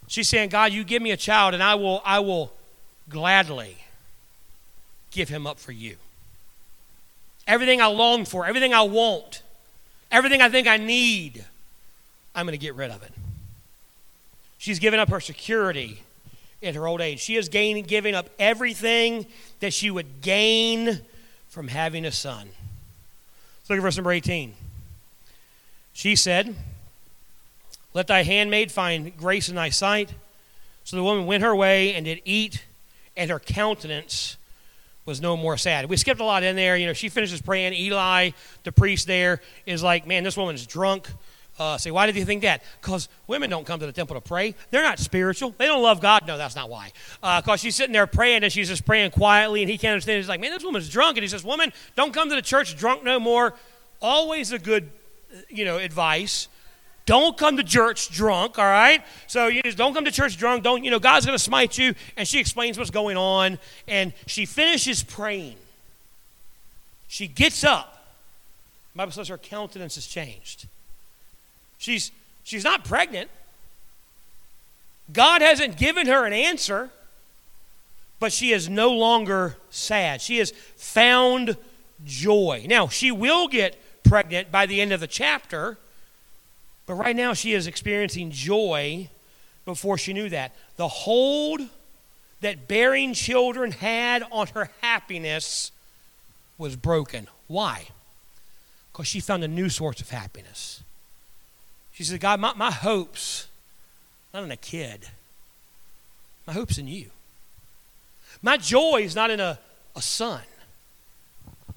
She's 0.07 0.29
saying, 0.29 0.47
God, 0.47 0.71
you 0.71 0.85
give 0.85 1.01
me 1.01 1.11
a 1.11 1.17
child, 1.17 1.53
and 1.53 1.61
I 1.61 1.75
will, 1.75 2.01
I 2.05 2.19
will 2.19 2.53
gladly 3.09 3.79
give 5.11 5.27
him 5.27 5.45
up 5.45 5.59
for 5.59 5.73
you. 5.73 5.97
Everything 7.45 7.81
I 7.81 7.87
long 7.87 8.23
for, 8.23 8.45
everything 8.45 8.73
I 8.73 8.83
want, 8.83 9.41
everything 10.09 10.41
I 10.41 10.47
think 10.47 10.69
I 10.69 10.77
need, 10.77 11.43
I'm 12.33 12.45
going 12.45 12.57
to 12.57 12.65
get 12.65 12.75
rid 12.75 12.91
of 12.91 13.03
it. 13.03 13.11
She's 14.57 14.79
given 14.79 15.01
up 15.01 15.09
her 15.09 15.19
security 15.19 16.03
in 16.63 16.75
her 16.75 16.87
old 16.87 17.01
age. 17.01 17.19
She 17.19 17.35
is 17.35 17.49
gaining, 17.49 17.83
giving 17.83 18.15
up 18.15 18.29
everything 18.39 19.25
that 19.59 19.73
she 19.73 19.91
would 19.91 20.21
gain 20.21 21.01
from 21.49 21.67
having 21.67 22.05
a 22.05 22.11
son. 22.11 22.49
Let's 23.59 23.69
look 23.69 23.77
at 23.77 23.81
verse 23.81 23.97
number 23.97 24.11
18. 24.11 24.53
She 25.93 26.15
said, 26.15 26.55
Let 27.93 28.07
thy 28.07 28.23
handmaid 28.23 28.71
find 28.71 29.15
grace 29.15 29.49
in 29.49 29.55
thy 29.55 29.69
sight. 29.69 30.13
So 30.85 30.95
the 30.95 31.03
woman 31.03 31.25
went 31.25 31.43
her 31.43 31.55
way 31.55 31.93
and 31.93 32.05
did 32.05 32.21
eat, 32.25 32.63
and 33.15 33.29
her 33.29 33.39
countenance 33.39 34.37
was 35.05 35.21
no 35.21 35.35
more 35.35 35.57
sad. 35.57 35.89
We 35.89 35.97
skipped 35.97 36.21
a 36.21 36.25
lot 36.25 36.43
in 36.43 36.55
there. 36.55 36.77
You 36.77 36.87
know, 36.87 36.93
she 36.93 37.09
finishes 37.09 37.41
praying. 37.41 37.73
Eli, 37.73 38.31
the 38.63 38.71
priest 38.71 39.05
there, 39.05 39.41
is 39.65 39.83
like, 39.83 40.07
Man, 40.07 40.23
this 40.23 40.37
woman's 40.37 40.65
drunk. 40.65 41.09
Uh, 41.59 41.77
say, 41.77 41.91
why 41.91 42.07
did 42.07 42.15
you 42.15 42.25
think 42.25 42.41
that? 42.41 42.63
Because 42.81 43.09
women 43.27 43.49
don't 43.49 43.65
come 43.65 43.79
to 43.79 43.85
the 43.85 43.91
temple 43.91 44.15
to 44.15 44.21
pray. 44.21 44.55
They're 44.71 44.81
not 44.81 44.97
spiritual. 44.97 45.53
They 45.57 45.67
don't 45.67 45.83
love 45.83 46.01
God. 46.01 46.25
No, 46.25 46.35
that's 46.35 46.55
not 46.55 46.69
why. 46.69 46.91
Because 47.21 47.47
uh, 47.47 47.55
she's 47.57 47.75
sitting 47.75 47.93
there 47.93 48.07
praying 48.07 48.43
and 48.43 48.51
she's 48.51 48.69
just 48.69 48.85
praying 48.85 49.11
quietly 49.11 49.61
and 49.61 49.69
he 49.69 49.77
can't 49.77 49.91
understand. 49.91 50.17
He's 50.17 50.27
like, 50.27 50.39
man, 50.39 50.51
this 50.51 50.63
woman's 50.63 50.89
drunk. 50.89 51.17
And 51.17 51.23
he 51.23 51.27
says, 51.27 51.43
woman, 51.43 51.71
don't 51.95 52.11
come 52.11 52.29
to 52.29 52.35
the 52.35 52.41
church 52.41 52.75
drunk 52.75 53.03
no 53.03 53.19
more. 53.19 53.53
Always 54.01 54.51
a 54.51 54.57
good, 54.57 54.89
uh, 55.31 55.41
you 55.47 55.63
know, 55.63 55.77
advice. 55.77 56.47
Don't 57.05 57.37
come 57.37 57.57
to 57.57 57.63
church 57.63 58.09
drunk, 58.09 58.57
all 58.57 58.65
right? 58.65 59.03
So 59.27 59.47
you 59.47 59.61
just 59.61 59.77
don't 59.77 59.93
come 59.93 60.05
to 60.05 60.11
church 60.11 60.37
drunk. 60.37 60.63
Don't, 60.63 60.83
you 60.83 60.89
know, 60.89 60.99
God's 60.99 61.25
going 61.25 61.37
to 61.37 61.43
smite 61.43 61.77
you. 61.77 61.93
And 62.17 62.27
she 62.27 62.39
explains 62.39 62.79
what's 62.79 62.91
going 62.91 63.17
on. 63.17 63.59
And 63.87 64.13
she 64.25 64.45
finishes 64.45 65.03
praying. 65.03 65.57
She 67.07 67.27
gets 67.27 67.63
up. 67.63 68.07
The 68.93 68.97
Bible 68.97 69.11
says 69.11 69.27
her 69.27 69.37
countenance 69.37 69.95
has 69.95 70.07
changed. 70.07 70.67
She's, 71.83 72.13
she's 72.45 72.63
not 72.63 72.85
pregnant. 72.85 73.29
God 75.11 75.41
hasn't 75.41 75.75
given 75.75 76.07
her 76.07 76.25
an 76.25 76.31
answer, 76.31 76.91
but 78.21 78.31
she 78.31 78.53
is 78.53 78.69
no 78.69 78.89
longer 78.89 79.57
sad. 79.69 80.21
She 80.21 80.37
has 80.37 80.51
found 80.77 81.57
joy. 82.05 82.65
Now, 82.69 82.87
she 82.87 83.11
will 83.11 83.49
get 83.49 83.77
pregnant 84.05 84.49
by 84.49 84.65
the 84.65 84.79
end 84.79 84.93
of 84.93 85.01
the 85.01 85.07
chapter, 85.07 85.77
but 86.85 86.93
right 86.93 87.17
now 87.17 87.33
she 87.33 87.51
is 87.51 87.67
experiencing 87.67 88.31
joy 88.31 89.09
before 89.65 89.97
she 89.97 90.13
knew 90.13 90.29
that. 90.29 90.55
The 90.77 90.87
hold 90.87 91.59
that 92.39 92.65
bearing 92.65 93.13
children 93.13 93.71
had 93.71 94.23
on 94.31 94.47
her 94.53 94.69
happiness 94.79 95.73
was 96.57 96.77
broken. 96.77 97.27
Why? 97.47 97.87
Because 98.93 99.07
she 99.07 99.19
found 99.19 99.43
a 99.43 99.49
new 99.49 99.67
source 99.67 99.99
of 99.99 100.11
happiness. 100.11 100.81
She 101.93 102.03
said, 102.03 102.19
God, 102.19 102.39
my, 102.39 102.53
my 102.53 102.71
hope's 102.71 103.47
not 104.33 104.43
in 104.43 104.51
a 104.51 104.57
kid. 104.57 105.07
My 106.47 106.53
hope's 106.53 106.77
in 106.77 106.87
you. 106.87 107.11
My 108.41 108.57
joy 108.57 109.01
is 109.03 109.15
not 109.15 109.31
in 109.31 109.39
a, 109.39 109.59
a 109.95 110.01
son. 110.01 110.41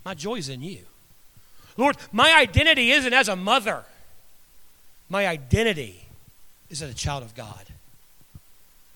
My 0.05 0.15
joy 0.15 0.37
is 0.37 0.49
in 0.49 0.63
you. 0.63 0.81
Lord, 1.77 1.97
my 2.11 2.35
identity 2.35 2.91
isn't 2.91 3.13
as 3.13 3.29
a 3.29 3.37
mother. 3.37 3.85
My 5.09 5.27
identity 5.27 6.07
is 6.71 6.83
as 6.83 6.91
a 6.91 6.95
child 6.95 7.23
of 7.23 7.35
God. 7.35 7.67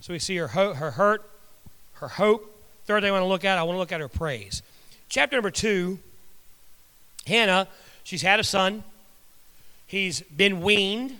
So 0.00 0.14
we 0.14 0.18
see 0.18 0.37
her, 0.37 0.48
ho- 0.48 0.72
her 0.72 0.92
hurt, 0.92 1.28
her 1.94 2.09
hope. 2.09 2.46
Third 2.87 3.02
thing 3.02 3.11
I 3.11 3.12
want 3.12 3.22
to 3.22 3.28
look 3.28 3.44
at, 3.44 3.59
I 3.59 3.62
want 3.62 3.76
to 3.76 3.78
look 3.78 3.92
at 3.92 4.00
her 4.00 4.09
praise. 4.09 4.62
Chapter 5.09 5.37
number 5.37 5.50
two, 5.50 5.98
Hannah, 7.26 7.68
she's 8.02 8.22
had 8.22 8.40
a 8.40 8.44
son. 8.44 8.83
He's 9.90 10.20
been 10.20 10.61
weaned, 10.61 11.18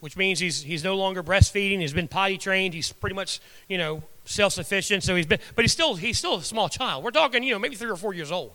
which 0.00 0.16
means 0.16 0.38
he's, 0.38 0.62
he's 0.62 0.82
no 0.82 0.96
longer 0.96 1.22
breastfeeding. 1.22 1.80
He's 1.80 1.92
been 1.92 2.08
potty 2.08 2.38
trained. 2.38 2.72
He's 2.72 2.92
pretty 2.92 3.14
much, 3.14 3.40
you 3.68 3.76
know, 3.76 4.02
self 4.24 4.54
sufficient. 4.54 5.02
So 5.02 5.14
he's 5.14 5.26
been, 5.26 5.38
but 5.54 5.66
he's 5.66 5.72
still, 5.72 5.96
he's 5.96 6.16
still 6.16 6.36
a 6.36 6.42
small 6.42 6.70
child. 6.70 7.04
We're 7.04 7.10
talking, 7.10 7.42
you 7.42 7.52
know, 7.52 7.58
maybe 7.58 7.76
three 7.76 7.90
or 7.90 7.96
four 7.96 8.14
years 8.14 8.32
old. 8.32 8.52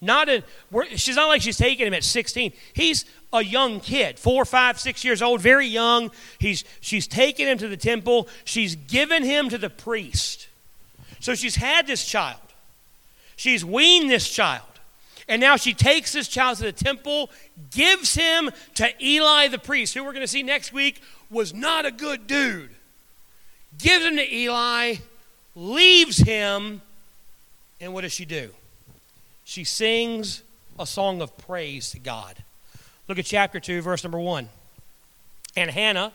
Not 0.00 0.28
a, 0.28 0.44
she's 0.94 1.16
not 1.16 1.26
like 1.26 1.42
she's 1.42 1.56
taking 1.56 1.88
him 1.88 1.92
at 1.92 2.04
16. 2.04 2.52
He's 2.72 3.04
a 3.32 3.42
young 3.42 3.80
kid, 3.80 4.16
four, 4.16 4.44
five, 4.44 4.78
six 4.78 5.04
years 5.04 5.22
old, 5.22 5.40
very 5.40 5.66
young. 5.66 6.12
He's, 6.38 6.62
she's 6.80 7.08
taken 7.08 7.48
him 7.48 7.58
to 7.58 7.66
the 7.66 7.76
temple. 7.76 8.28
She's 8.44 8.76
given 8.76 9.24
him 9.24 9.48
to 9.48 9.58
the 9.58 9.70
priest. 9.70 10.46
So 11.18 11.34
she's 11.34 11.56
had 11.56 11.88
this 11.88 12.06
child. 12.06 12.38
She's 13.34 13.64
weaned 13.64 14.08
this 14.08 14.30
child. 14.30 14.62
And 15.28 15.40
now 15.40 15.56
she 15.56 15.74
takes 15.74 16.12
this 16.12 16.26
child 16.26 16.58
to 16.58 16.64
the 16.64 16.72
temple, 16.72 17.30
gives 17.70 18.14
him 18.14 18.50
to 18.74 18.88
Eli 19.04 19.48
the 19.48 19.58
priest, 19.58 19.94
who 19.94 20.02
we're 20.02 20.12
going 20.12 20.22
to 20.22 20.26
see 20.26 20.42
next 20.42 20.72
week 20.72 21.02
was 21.30 21.52
not 21.52 21.84
a 21.84 21.90
good 21.90 22.26
dude. 22.26 22.70
Gives 23.78 24.04
him 24.04 24.16
to 24.16 24.34
Eli, 24.34 24.96
leaves 25.54 26.18
him, 26.18 26.80
and 27.80 27.92
what 27.92 28.00
does 28.00 28.12
she 28.12 28.24
do? 28.24 28.50
She 29.44 29.64
sings 29.64 30.42
a 30.78 30.86
song 30.86 31.20
of 31.20 31.36
praise 31.38 31.90
to 31.90 31.98
God. 31.98 32.36
Look 33.06 33.18
at 33.18 33.26
chapter 33.26 33.60
2, 33.60 33.82
verse 33.82 34.02
number 34.04 34.18
1. 34.18 34.48
And 35.56 35.70
Hannah 35.70 36.12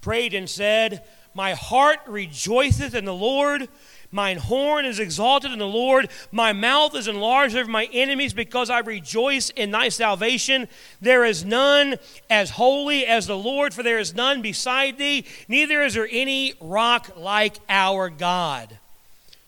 prayed 0.00 0.34
and 0.34 0.48
said, 0.48 1.02
My 1.34 1.54
heart 1.54 2.00
rejoiceth 2.06 2.94
in 2.94 3.04
the 3.04 3.14
Lord 3.14 3.68
Mine 4.10 4.38
horn 4.38 4.86
is 4.86 4.98
exalted 4.98 5.52
in 5.52 5.58
the 5.58 5.66
Lord. 5.66 6.08
My 6.32 6.54
mouth 6.54 6.94
is 6.94 7.08
enlarged 7.08 7.54
over 7.54 7.70
my 7.70 7.88
enemies 7.92 8.32
because 8.32 8.70
I 8.70 8.78
rejoice 8.78 9.50
in 9.50 9.70
thy 9.70 9.90
salvation. 9.90 10.66
There 11.00 11.26
is 11.26 11.44
none 11.44 11.96
as 12.30 12.50
holy 12.50 13.04
as 13.04 13.26
the 13.26 13.36
Lord, 13.36 13.74
for 13.74 13.82
there 13.82 13.98
is 13.98 14.14
none 14.14 14.40
beside 14.40 14.96
thee, 14.96 15.26
neither 15.46 15.82
is 15.82 15.94
there 15.94 16.08
any 16.10 16.54
rock 16.60 17.12
like 17.16 17.58
our 17.68 18.08
God. 18.08 18.78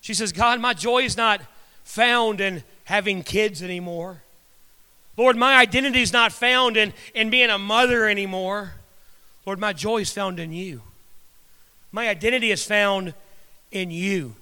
She 0.02 0.12
says, 0.12 0.32
God, 0.32 0.60
my 0.60 0.74
joy 0.74 1.04
is 1.04 1.16
not 1.16 1.40
found 1.84 2.40
in 2.40 2.62
having 2.84 3.22
kids 3.22 3.62
anymore. 3.62 4.22
Lord, 5.16 5.36
my 5.36 5.56
identity 5.56 6.02
is 6.02 6.12
not 6.12 6.32
found 6.32 6.76
in, 6.76 6.92
in 7.14 7.30
being 7.30 7.50
a 7.50 7.58
mother 7.58 8.08
anymore. 8.08 8.74
Lord, 9.46 9.58
my 9.58 9.72
joy 9.72 9.98
is 9.98 10.12
found 10.12 10.38
in 10.38 10.52
you. 10.52 10.82
My 11.92 12.08
identity 12.08 12.50
is 12.50 12.64
found 12.64 13.14
in 13.70 13.90
you. 13.90 14.36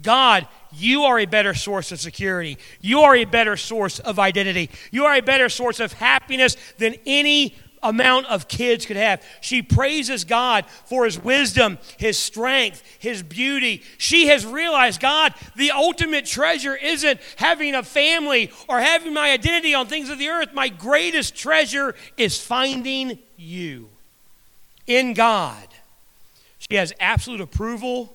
God, 0.00 0.48
you 0.72 1.02
are 1.02 1.18
a 1.18 1.26
better 1.26 1.54
source 1.54 1.92
of 1.92 2.00
security. 2.00 2.58
You 2.80 3.00
are 3.00 3.14
a 3.14 3.24
better 3.24 3.56
source 3.56 3.98
of 3.98 4.18
identity. 4.18 4.70
You 4.90 5.04
are 5.04 5.14
a 5.14 5.20
better 5.20 5.48
source 5.48 5.80
of 5.80 5.92
happiness 5.92 6.56
than 6.78 6.94
any 7.04 7.56
amount 7.82 8.26
of 8.26 8.48
kids 8.48 8.86
could 8.86 8.96
have. 8.96 9.22
She 9.40 9.60
praises 9.60 10.24
God 10.24 10.64
for 10.84 11.04
his 11.04 11.18
wisdom, 11.18 11.78
his 11.98 12.16
strength, 12.18 12.82
his 12.98 13.22
beauty. 13.22 13.82
She 13.98 14.28
has 14.28 14.46
realized, 14.46 15.00
God, 15.00 15.34
the 15.56 15.72
ultimate 15.72 16.24
treasure 16.24 16.76
isn't 16.76 17.20
having 17.36 17.74
a 17.74 17.82
family 17.82 18.50
or 18.68 18.80
having 18.80 19.12
my 19.12 19.32
identity 19.32 19.74
on 19.74 19.88
things 19.88 20.10
of 20.10 20.18
the 20.18 20.28
earth. 20.28 20.54
My 20.54 20.68
greatest 20.68 21.34
treasure 21.34 21.94
is 22.16 22.40
finding 22.40 23.18
you 23.36 23.88
in 24.86 25.12
God. 25.14 25.66
She 26.70 26.76
has 26.76 26.92
absolute 27.00 27.40
approval, 27.40 28.14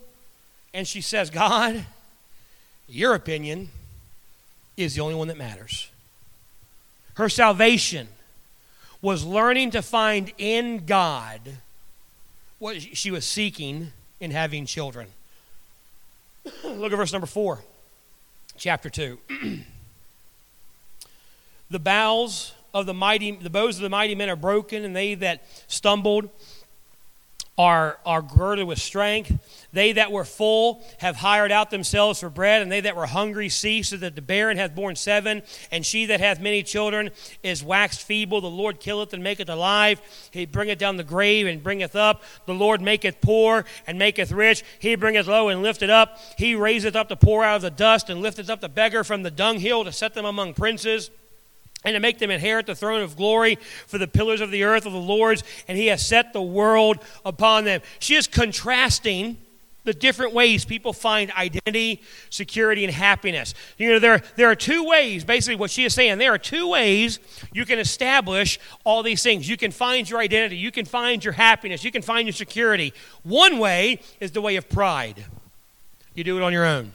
and 0.78 0.88
she 0.88 1.01
says, 1.01 1.32
God, 1.32 1.84
your 2.88 3.15
opinion 3.15 3.69
is 4.78 4.93
the 4.93 5.01
only 5.01 5.15
one 5.15 5.28
that 5.28 5.38
matters. 5.38 5.89
Her 7.15 7.30
salvation 7.30 8.07
was 9.01 9.25
learning 9.25 9.71
to 9.71 9.82
find 9.82 10.32
in 10.38 10.86
God 10.86 11.41
what 12.59 12.80
she 12.80 13.09
was 13.09 13.25
seeking 13.25 13.91
in 14.19 14.30
having 14.30 14.67
children. 14.67 15.07
Look 16.63 16.91
at 16.91 16.95
verse 16.95 17.11
number 17.11 17.25
4, 17.25 17.57
chapter 18.55 18.91
2. 18.91 19.17
the 21.71 21.80
bows 21.80 22.53
of 22.71 22.86
the 22.86 22.93
mighty 22.93 23.32
the 23.32 23.49
bows 23.49 23.78
of 23.78 23.82
the 23.82 23.89
mighty 23.89 24.13
men 24.13 24.30
are 24.30 24.36
broken 24.36 24.86
and 24.86 24.95
they 24.95 25.15
that 25.15 25.43
stumbled 25.67 26.30
are, 27.57 27.97
are 28.05 28.21
girded 28.21 28.67
with 28.67 28.80
strength. 28.80 29.32
They 29.78 29.91
that 29.91 30.11
were 30.11 30.25
full 30.25 30.84
have 30.97 31.17
hired 31.17 31.51
out 31.51 31.69
themselves 31.69 32.19
for 32.19 32.32
bread, 32.32 32.63
and 32.63 32.71
they 32.71 32.82
that 32.82 32.95
were 32.95 33.05
hungry 33.05 33.47
cease, 33.47 33.89
so 33.89 33.97
that 33.97 34.15
the 34.15 34.23
barren 34.23 34.57
hath 34.57 34.73
borne 34.73 34.95
seven, 34.95 35.43
and 35.69 35.86
she 35.86 36.07
that 36.07 36.19
hath 36.19 36.39
many 36.39 36.63
children 36.63 37.11
is 37.43 37.63
waxed 37.63 38.01
feeble. 38.01 38.41
The 38.41 38.47
Lord 38.47 38.80
killeth 38.80 39.13
and 39.13 39.23
maketh 39.23 39.49
alive. 39.49 40.01
He 40.32 40.47
bringeth 40.47 40.80
down 40.80 40.97
the 40.97 41.03
grave 41.03 41.45
and 41.45 41.61
bringeth 41.61 41.95
up. 41.95 42.23
The 42.47 42.55
Lord 42.55 42.82
maketh 42.82 43.21
poor 43.21 43.65
and 43.86 43.99
maketh 43.99 44.32
rich. 44.32 44.63
He 44.80 44.95
bringeth 44.95 45.28
low 45.28 45.47
and 45.49 45.61
lifteth 45.61 45.91
up. 45.91 46.17
He 46.39 46.55
raiseth 46.55 46.95
up 46.95 47.07
the 47.07 47.15
poor 47.15 47.43
out 47.43 47.57
of 47.57 47.61
the 47.61 47.69
dust, 47.69 48.09
and 48.09 48.19
lifteth 48.19 48.49
up 48.49 48.61
the 48.61 48.69
beggar 48.69 49.03
from 49.03 49.21
the 49.21 49.30
dunghill 49.30 49.84
to 49.84 49.91
set 49.91 50.15
them 50.15 50.25
among 50.25 50.55
princes 50.55 51.11
and 51.86 51.93
to 51.93 51.99
make 51.99 52.17
them 52.17 52.32
inherit 52.32 52.65
the 52.65 52.73
throne 52.73 53.03
of 53.03 53.15
glory 53.15 53.59
for 53.86 53.99
the 53.99 54.07
pillars 54.07 54.41
of 54.41 54.49
the 54.49 54.63
earth 54.63 54.88
of 54.88 54.93
the 54.93 54.97
Lord's, 54.97 55.43
and 55.67 55.78
he 55.78 55.86
has 55.86 56.03
set 56.03 56.34
the 56.34 56.41
world 56.41 56.97
upon 57.23 57.63
them. 57.63 57.82
She 57.99 58.15
is 58.15 58.25
contrasting 58.25 59.38
the 59.88 59.94
different 59.94 60.34
ways 60.34 60.66
people 60.66 60.92
find 60.92 61.32
identity, 61.32 62.02
security, 62.30 62.84
and 62.84 62.94
happiness. 62.94 63.54
You 63.78 63.94
know, 63.94 64.00
there, 64.00 64.22
there 64.36 64.52
are 64.52 64.56
two 64.56 64.84
ways, 64.84 65.24
basically, 65.24 65.56
what 65.56 65.72
she 65.72 65.86
is 65.86 65.94
saying. 65.94 66.18
There 66.18 66.34
are 66.34 66.38
two 66.38 66.68
ways 66.68 67.20
you 67.54 67.66
can 67.66 67.80
establish 67.80 68.60
all 68.84 69.02
these 69.02 69.24
things. 69.24 69.48
You 69.48 69.56
can 69.56 69.72
find 69.72 70.08
your 70.10 70.20
identity, 70.20 70.58
you 70.58 70.72
can 70.72 70.84
find 70.84 71.24
your 71.24 71.32
happiness, 71.32 71.86
you 71.86 71.92
can 71.92 72.02
find 72.02 72.28
your 72.28 72.34
security. 72.34 72.94
One 73.24 73.60
way 73.60 74.02
is 74.20 74.32
the 74.34 74.42
way 74.42 74.58
of 74.58 74.68
pride. 74.68 75.24
You 76.16 76.26
do 76.26 76.38
it 76.38 76.44
on 76.44 76.52
your 76.52 76.66
own. 76.66 76.92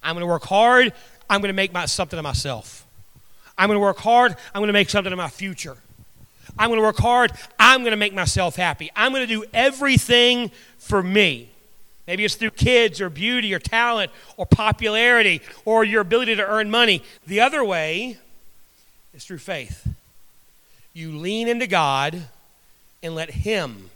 I'm 0.00 0.14
going 0.14 0.22
to 0.22 0.28
work 0.28 0.44
hard, 0.44 0.92
I'm 1.28 1.40
going 1.40 1.48
to 1.48 1.54
make 1.54 1.72
my, 1.72 1.86
something 1.86 2.16
of 2.16 2.22
myself. 2.22 2.86
I'm 3.58 3.66
going 3.68 3.78
to 3.78 3.80
work 3.80 3.98
hard. 3.98 4.36
I'm 4.54 4.60
going 4.60 4.68
to 4.68 4.72
make 4.74 4.90
something 4.90 5.12
of 5.12 5.16
my 5.16 5.28
future. 5.28 5.76
I'm 6.56 6.68
going 6.68 6.78
to 6.78 6.84
work 6.84 6.98
hard. 6.98 7.32
I'm 7.58 7.80
going 7.80 7.90
to 7.90 7.96
make 7.96 8.14
myself 8.14 8.54
happy. 8.54 8.92
I'm 8.94 9.10
going 9.10 9.26
to 9.26 9.34
do 9.34 9.44
everything 9.52 10.52
for 10.78 11.02
me. 11.02 11.48
Maybe 12.06 12.24
it's 12.24 12.36
through 12.36 12.50
kids 12.50 13.00
or 13.00 13.10
beauty 13.10 13.52
or 13.52 13.58
talent 13.58 14.12
or 14.36 14.46
popularity 14.46 15.42
or 15.64 15.84
your 15.84 16.02
ability 16.02 16.36
to 16.36 16.46
earn 16.46 16.70
money. 16.70 17.02
The 17.26 17.40
other 17.40 17.64
way 17.64 18.18
is 19.14 19.24
through 19.24 19.38
faith. 19.38 19.88
You 20.92 21.16
lean 21.16 21.48
into 21.48 21.66
God 21.66 22.22
and 23.02 23.14
let 23.14 23.30
Him 23.30 23.90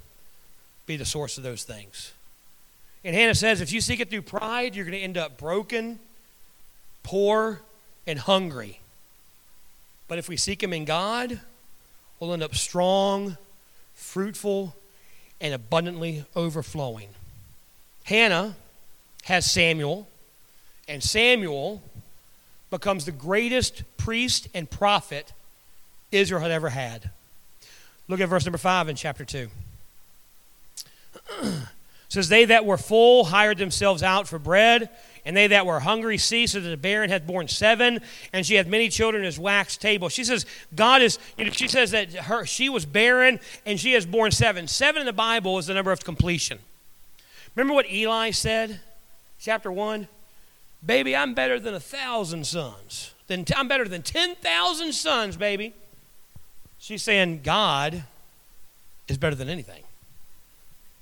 be 0.87 0.97
the 0.97 1.05
source 1.05 1.39
of 1.39 1.45
those 1.45 1.63
things. 1.63 2.13
And 3.05 3.15
Hannah 3.15 3.35
says 3.35 3.61
if 3.61 3.73
you 3.73 3.81
seek 3.81 4.01
it 4.01 4.11
through 4.11 4.23
pride, 4.23 4.75
you're 4.75 4.85
going 4.85 4.99
to 4.99 5.03
end 5.03 5.17
up 5.17 5.39
broken, 5.39 6.01
poor, 7.03 7.61
and 8.07 8.19
hungry. 8.19 8.81
But 10.09 10.19
if 10.19 10.29
we 10.29 10.37
seek 10.37 10.63
Him 10.63 10.73
in 10.73 10.85
God, 10.85 11.41
we'll 12.19 12.33
end 12.33 12.43
up 12.43 12.57
strong, 12.57 13.39
fruitful, 13.95 14.75
and 15.41 15.55
abundantly 15.55 16.25
overflowing. 16.35 17.09
Hannah 18.11 18.57
has 19.23 19.49
Samuel, 19.49 20.09
and 20.89 21.01
Samuel 21.01 21.81
becomes 22.69 23.05
the 23.05 23.13
greatest 23.13 23.85
priest 23.99 24.49
and 24.53 24.69
prophet 24.69 25.33
Israel 26.11 26.41
had 26.41 26.51
ever 26.51 26.71
had. 26.71 27.11
Look 28.09 28.19
at 28.21 28.29
verse 28.29 28.45
number 28.45 28.59
5 28.59 28.89
in 28.89 28.97
chapter 28.97 29.25
2. 29.25 29.49
says, 32.09 32.29
They 32.29 32.47
that 32.47 32.65
were 32.67 32.77
full 32.77 33.27
hired 33.27 33.59
themselves 33.59 34.03
out 34.03 34.27
for 34.27 34.41
bread 34.41 34.91
and 35.25 35.37
they 35.37 35.47
that 35.47 35.65
were 35.65 35.79
hungry 35.79 36.19
ceased, 36.19 36.55
so 36.55 36.61
that 36.61 36.69
the 36.69 36.77
barren 36.77 37.11
had 37.11 37.29
borne 37.29 37.47
seven, 37.47 38.01
and 38.33 38.45
she 38.45 38.57
had 38.57 38.67
many 38.67 38.89
children 38.89 39.25
as 39.25 39.39
wax 39.39 39.77
table. 39.77 40.09
She 40.09 40.25
says, 40.25 40.47
God 40.75 41.01
is, 41.01 41.21
you 41.39 41.45
know, 41.45 41.53
she 41.53 41.69
says 41.69 41.93
that 41.93 42.13
her 42.13 42.45
she 42.45 42.69
was 42.69 42.87
barren 42.87 43.39
and 43.65 43.79
she 43.79 43.93
has 43.93 44.05
borne 44.05 44.33
seven. 44.33 44.67
Seven 44.67 45.01
in 45.01 45.07
the 45.07 45.13
Bible 45.13 45.59
is 45.59 45.67
the 45.67 45.75
number 45.75 45.93
of 45.93 46.03
completion. 46.03 46.59
Remember 47.55 47.75
what 47.75 47.91
Eli 47.91 48.31
said? 48.31 48.81
Chapter 49.39 49.73
one? 49.73 50.09
Baby, 50.85 51.15
I'm 51.15 51.35
better 51.35 51.61
than 51.61 51.75
a 51.75 51.81
thousand 51.81 52.47
sons. 52.47 53.15
Than, 53.27 53.45
I'm 53.57 53.69
better 53.69 53.87
than 53.87 54.03
10,000 54.03 54.93
sons, 54.93 55.37
baby. 55.37 55.75
She's 56.79 57.03
saying 57.03 57.43
God 57.45 58.03
is 59.09 59.19
better 59.19 59.37
than 59.37 59.49
anything. 59.49 59.83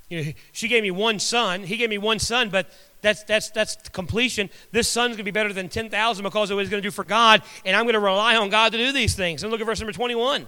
You 0.09 0.25
know, 0.25 0.33
she 0.53 0.69
gave 0.69 0.83
me 0.83 0.91
one 0.91 1.19
son. 1.19 1.63
He 1.63 1.77
gave 1.77 1.91
me 1.91 1.99
one 1.99 2.19
son, 2.19 2.49
but 2.49 2.67
that's, 3.03 3.23
that's, 3.25 3.51
that's 3.51 3.77
completion. 3.91 4.51
This 4.73 4.89
son's 4.89 5.11
going 5.11 5.19
to 5.19 5.25
be 5.25 5.31
better 5.31 5.53
than 5.53 5.69
10,000 5.69 6.23
because 6.25 6.51
of 6.51 6.57
what 6.57 6.63
he's 6.63 6.71
going 6.71 6.83
to 6.83 6.87
do 6.87 6.91
for 6.91 7.05
God, 7.05 7.43
and 7.65 7.77
I'm 7.77 7.85
going 7.85 7.95
to 7.95 8.01
rely 8.01 8.37
on 8.37 8.51
God 8.51 8.73
to 8.73 8.79
do 8.79 8.93
these 8.93 9.15
things. 9.15 9.43
And 9.43 9.53
look 9.53 9.61
at 9.61 9.67
verse 9.67 9.81
number 9.81 9.93
21, 9.93 10.47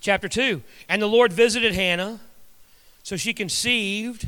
chapter 0.00 0.28
2. 0.28 0.62
And 0.88 1.00
the 1.00 1.06
Lord 1.06 1.32
visited 1.32 1.74
Hannah, 1.74 2.20
so 3.02 3.16
she 3.16 3.32
conceived 3.32 4.26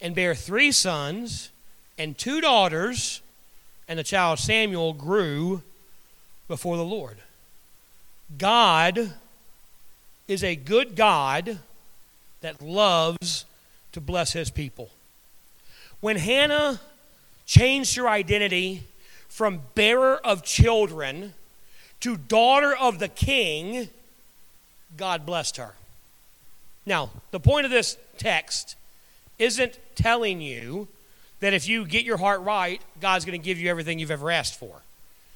and 0.00 0.14
bare 0.14 0.34
three 0.34 0.72
sons 0.72 1.50
and 1.98 2.16
two 2.16 2.40
daughters, 2.40 3.20
and 3.88 3.98
the 3.98 4.04
child 4.04 4.38
Samuel 4.38 4.92
grew 4.92 5.62
before 6.48 6.76
the 6.76 6.84
Lord. 6.84 7.18
God 8.38 9.12
is 10.28 10.44
a 10.44 10.56
good 10.56 10.96
God 10.96 11.58
that 12.40 12.62
loves 12.62 13.44
to 13.92 14.00
bless 14.00 14.32
his 14.32 14.50
people. 14.50 14.90
When 16.00 16.16
Hannah 16.16 16.80
changed 17.44 17.96
her 17.96 18.08
identity 18.08 18.84
from 19.28 19.60
bearer 19.74 20.24
of 20.24 20.42
children 20.42 21.34
to 22.00 22.16
daughter 22.16 22.74
of 22.74 22.98
the 22.98 23.08
king, 23.08 23.88
God 24.96 25.26
blessed 25.26 25.58
her. 25.58 25.74
Now, 26.86 27.10
the 27.30 27.40
point 27.40 27.66
of 27.66 27.70
this 27.70 27.96
text 28.16 28.76
isn't 29.40 29.78
telling 29.96 30.40
you 30.40 30.86
that 31.40 31.54
if 31.54 31.66
you 31.66 31.84
get 31.84 32.04
your 32.04 32.18
heart 32.18 32.42
right, 32.42 32.80
God's 33.00 33.24
going 33.24 33.40
to 33.40 33.44
give 33.44 33.58
you 33.58 33.68
everything 33.68 33.98
you've 33.98 34.10
ever 34.10 34.30
asked 34.30 34.58
for. 34.58 34.82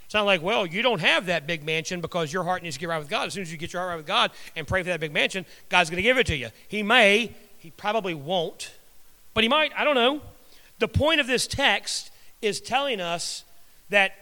It's 0.04 0.14
not 0.14 0.26
like, 0.26 0.42
well, 0.42 0.66
you 0.66 0.82
don't 0.82 1.00
have 1.00 1.26
that 1.26 1.46
big 1.46 1.64
mansion 1.64 2.00
because 2.00 2.32
your 2.32 2.44
heart 2.44 2.62
needs 2.62 2.76
to 2.76 2.80
get 2.80 2.88
right 2.88 2.98
with 2.98 3.08
God. 3.08 3.26
As 3.26 3.34
soon 3.34 3.42
as 3.42 3.50
you 3.50 3.58
get 3.58 3.72
your 3.72 3.80
heart 3.80 3.90
right 3.90 3.96
with 3.96 4.06
God 4.06 4.30
and 4.54 4.66
pray 4.66 4.82
for 4.82 4.90
that 4.90 5.00
big 5.00 5.12
mansion, 5.12 5.46
God's 5.70 5.90
going 5.90 5.96
to 5.96 6.02
give 6.02 6.18
it 6.18 6.26
to 6.26 6.36
you. 6.36 6.50
He 6.68 6.82
may, 6.82 7.32
he 7.58 7.70
probably 7.70 8.14
won't, 8.14 8.72
but 9.32 9.42
he 9.42 9.48
might. 9.48 9.72
I 9.76 9.82
don't 9.82 9.94
know. 9.94 10.20
The 10.78 10.88
point 10.88 11.20
of 11.20 11.26
this 11.26 11.46
text 11.46 12.10
is 12.42 12.60
telling 12.60 13.00
us 13.00 13.44
that 13.88 14.12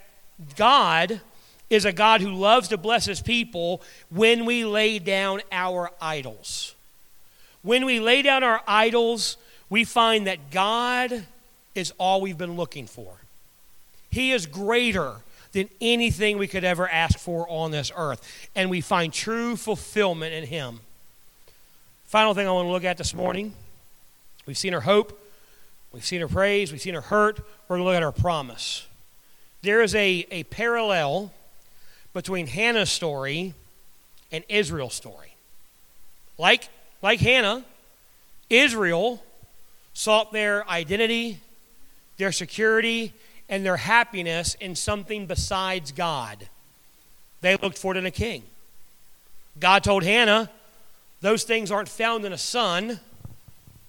God 0.57 1.21
is 1.69 1.85
a 1.85 1.93
God 1.93 2.21
who 2.21 2.31
loves 2.31 2.69
to 2.69 2.77
bless 2.77 3.05
his 3.05 3.21
people 3.21 3.83
when 4.11 4.45
we 4.45 4.65
lay 4.65 4.99
down 4.99 5.41
our 5.51 5.91
idols. 6.01 6.75
When 7.63 7.85
we 7.85 7.99
lay 7.99 8.23
down 8.23 8.45
our 8.45 8.63
idols, 8.67 9.37
we 9.73 9.85
find 9.85 10.27
that 10.27 10.51
God 10.51 11.25
is 11.75 11.95
all 11.97 12.21
we've 12.21 12.37
been 12.37 12.57
looking 12.57 12.87
for. 12.87 13.15
He 14.11 14.33
is 14.33 14.45
greater 14.45 15.15
than 15.53 15.71
anything 15.81 16.37
we 16.37 16.47
could 16.47 16.63
ever 16.63 16.87
ask 16.87 17.19
for 17.19 17.49
on 17.49 17.71
this 17.71 17.91
earth, 17.97 18.51
and 18.55 18.69
we 18.69 18.83
find 18.83 19.15
true 19.15 19.57
fulfillment 19.57 20.35
in 20.35 20.45
Him. 20.45 20.81
Final 22.05 22.35
thing 22.35 22.47
I 22.47 22.51
want 22.51 22.67
to 22.67 22.71
look 22.71 22.85
at 22.85 22.99
this 22.99 23.15
morning 23.15 23.55
we've 24.45 24.59
seen 24.59 24.75
her 24.75 24.83
hope, 24.83 25.19
We've 25.91 26.05
seen 26.05 26.21
her 26.21 26.29
praise, 26.29 26.71
we've 26.71 26.81
seen 26.83 26.93
her 26.93 27.01
hurt. 27.01 27.39
We're 27.67 27.77
going 27.79 27.81
to 27.81 27.85
look 27.85 27.97
at 27.97 28.03
her 28.03 28.13
promise. 28.13 28.87
There 29.63 29.81
is 29.81 29.95
a, 29.95 30.27
a 30.31 30.45
parallel 30.45 31.33
between 32.13 32.47
Hannah's 32.47 32.91
story 32.91 33.55
and 34.31 34.45
Israel's 34.51 34.95
story. 34.95 35.35
Like, 36.37 36.69
like 37.01 37.21
Hannah, 37.21 37.65
Israel 38.51 39.23
sought 39.95 40.33
their 40.33 40.69
identity, 40.69 41.41
their 42.17 42.33
security, 42.33 43.13
and 43.49 43.65
their 43.65 43.77
happiness 43.77 44.55
in 44.61 44.75
something 44.75 45.27
besides 45.27 45.93
God. 45.93 46.49
They 47.41 47.57
looked 47.57 47.79
for 47.79 47.95
it 47.95 47.99
in 47.99 48.07
a 48.07 48.11
king. 48.11 48.43
God 49.59 49.85
told 49.85 50.03
Hannah, 50.03 50.51
Those 51.21 51.45
things 51.45 51.71
aren't 51.71 51.89
found 51.89 52.25
in 52.25 52.33
a 52.33 52.39
son, 52.39 53.01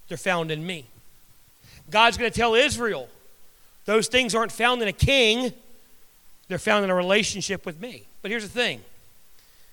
they're 0.08 0.18
found 0.18 0.52
in 0.52 0.66
me. 0.66 0.86
God's 1.90 2.18
going 2.18 2.30
to 2.32 2.38
tell 2.38 2.56
Israel, 2.56 3.08
Those 3.86 4.08
things 4.08 4.36
aren't 4.36 4.52
found 4.52 4.82
in 4.82 4.88
a 4.88 4.94
king, 4.94 5.54
they're 6.48 6.60
found 6.60 6.84
in 6.84 6.90
a 6.90 6.96
relationship 6.96 7.66
with 7.66 7.80
me. 7.80 8.04
But 8.22 8.32
here's 8.32 8.44
the 8.44 8.50
thing 8.50 8.82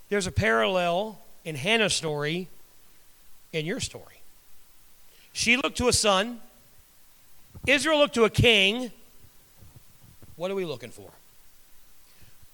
there's 0.08 0.26
a 0.26 0.32
parallel 0.32 1.18
in 1.44 1.56
Hannah's 1.56 1.94
story 1.94 2.48
in 3.52 3.66
your 3.66 3.80
story. 3.80 4.19
She 5.32 5.56
looked 5.56 5.78
to 5.78 5.88
a 5.88 5.92
son, 5.92 6.40
Israel 7.66 7.98
looked 7.98 8.14
to 8.14 8.24
a 8.24 8.30
king. 8.30 8.90
What 10.36 10.50
are 10.50 10.54
we 10.54 10.64
looking 10.64 10.90
for? 10.90 11.10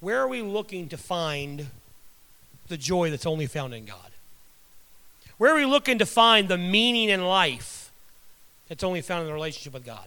Where 0.00 0.20
are 0.20 0.28
we 0.28 0.42
looking 0.42 0.88
to 0.88 0.96
find 0.96 1.66
the 2.68 2.76
joy 2.76 3.10
that's 3.10 3.26
only 3.26 3.46
found 3.46 3.74
in 3.74 3.84
God? 3.84 4.10
Where 5.38 5.52
are 5.52 5.56
we 5.56 5.64
looking 5.64 5.98
to 5.98 6.06
find 6.06 6.48
the 6.48 6.58
meaning 6.58 7.08
in 7.08 7.24
life 7.24 7.90
that's 8.68 8.82
only 8.82 9.02
found 9.02 9.22
in 9.22 9.26
the 9.28 9.34
relationship 9.34 9.74
with 9.74 9.84
God? 9.84 10.06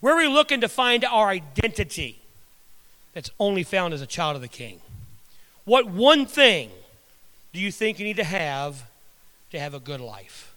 Where 0.00 0.14
are 0.14 0.18
we 0.18 0.28
looking 0.28 0.60
to 0.60 0.68
find 0.68 1.04
our 1.04 1.28
identity 1.28 2.18
that's 3.14 3.30
only 3.38 3.64
found 3.64 3.94
as 3.94 4.00
a 4.00 4.06
child 4.06 4.36
of 4.36 4.42
the 4.42 4.48
King? 4.48 4.80
What 5.64 5.86
one 5.86 6.24
thing 6.24 6.70
do 7.52 7.60
you 7.60 7.72
think 7.72 7.98
you 7.98 8.04
need 8.04 8.16
to 8.16 8.24
have 8.24 8.84
to 9.50 9.58
have 9.58 9.74
a 9.74 9.80
good 9.80 10.00
life? 10.00 10.54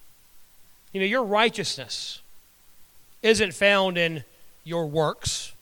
You 0.94 1.02
know, 1.02 1.08
your 1.08 1.24
righteousness 1.24 2.22
isn't 3.22 3.54
found 3.54 3.98
in 3.98 4.24
your 4.64 4.88
works. 4.88 5.54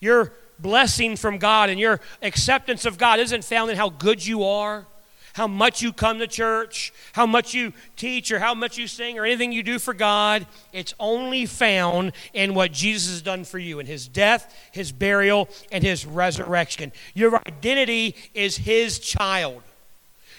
Your 0.00 0.32
blessing 0.58 1.16
from 1.16 1.38
God 1.38 1.70
and 1.70 1.78
your 1.78 2.00
acceptance 2.22 2.84
of 2.84 2.98
God 2.98 3.20
isn't 3.20 3.44
found 3.44 3.70
in 3.70 3.76
how 3.76 3.90
good 3.90 4.26
you 4.26 4.44
are, 4.44 4.86
how 5.34 5.46
much 5.46 5.82
you 5.82 5.92
come 5.92 6.18
to 6.18 6.26
church, 6.26 6.92
how 7.12 7.26
much 7.26 7.52
you 7.52 7.72
teach, 7.96 8.32
or 8.32 8.38
how 8.38 8.54
much 8.54 8.78
you 8.78 8.86
sing, 8.86 9.18
or 9.18 9.26
anything 9.26 9.52
you 9.52 9.62
do 9.62 9.78
for 9.78 9.92
God. 9.92 10.46
It's 10.72 10.94
only 10.98 11.44
found 11.44 12.12
in 12.32 12.54
what 12.54 12.72
Jesus 12.72 13.10
has 13.10 13.22
done 13.22 13.44
for 13.44 13.58
you 13.58 13.78
in 13.78 13.86
his 13.86 14.08
death, 14.08 14.54
his 14.72 14.92
burial, 14.92 15.48
and 15.70 15.84
his 15.84 16.06
resurrection. 16.06 16.90
Your 17.14 17.36
identity 17.46 18.16
is 18.32 18.56
his 18.56 18.98
child. 18.98 19.62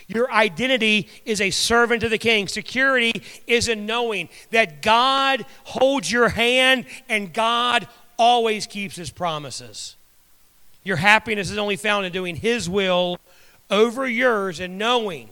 Your 0.07 0.31
identity 0.31 1.09
is 1.25 1.41
a 1.41 1.49
servant 1.49 2.01
to 2.01 2.09
the 2.09 2.17
king. 2.17 2.47
Security 2.47 3.21
is 3.45 3.67
in 3.67 3.85
knowing 3.85 4.29
that 4.51 4.81
God 4.81 5.45
holds 5.65 6.11
your 6.11 6.29
hand 6.29 6.85
and 7.09 7.33
God 7.33 7.87
always 8.17 8.65
keeps 8.65 8.95
his 8.95 9.09
promises. 9.09 9.95
Your 10.83 10.97
happiness 10.97 11.51
is 11.51 11.57
only 11.57 11.75
found 11.75 12.05
in 12.05 12.13
doing 12.13 12.37
his 12.37 12.69
will 12.69 13.19
over 13.69 14.07
yours 14.07 14.61
and 14.61 14.77
knowing 14.77 15.29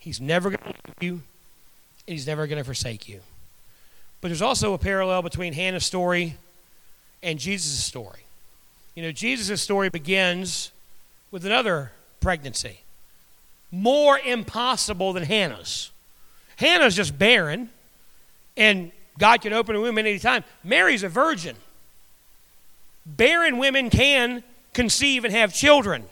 he's 0.00 0.20
never 0.20 0.50
going 0.50 0.60
to 0.60 0.66
leave 0.66 1.02
you 1.02 1.12
and 1.12 2.12
he's 2.16 2.26
never 2.26 2.48
going 2.48 2.58
to 2.58 2.64
forsake 2.64 3.08
you. 3.08 3.20
But 4.20 4.28
there's 4.28 4.42
also 4.42 4.74
a 4.74 4.78
parallel 4.78 5.22
between 5.22 5.52
Hannah's 5.52 5.86
story 5.86 6.34
and 7.22 7.38
Jesus' 7.38 7.84
story. 7.84 8.24
You 8.96 9.04
know, 9.04 9.12
Jesus' 9.12 9.62
story 9.62 9.88
begins 9.88 10.72
with 11.30 11.46
another 11.46 11.92
pregnancy 12.20 12.80
more 13.70 14.18
impossible 14.18 15.12
than 15.12 15.22
Hannah's. 15.22 15.90
Hannah's 16.56 16.94
just 16.94 17.18
barren, 17.18 17.70
and 18.56 18.92
God 19.18 19.40
can 19.40 19.52
open 19.52 19.76
a 19.76 19.80
womb 19.80 19.98
at 19.98 20.06
any 20.06 20.18
time. 20.18 20.44
Mary's 20.62 21.02
a 21.02 21.08
virgin. 21.08 21.56
Barren 23.06 23.58
women 23.58 23.90
can 23.90 24.42
conceive 24.72 25.24
and 25.24 25.34
have 25.34 25.52
children, 25.52 26.04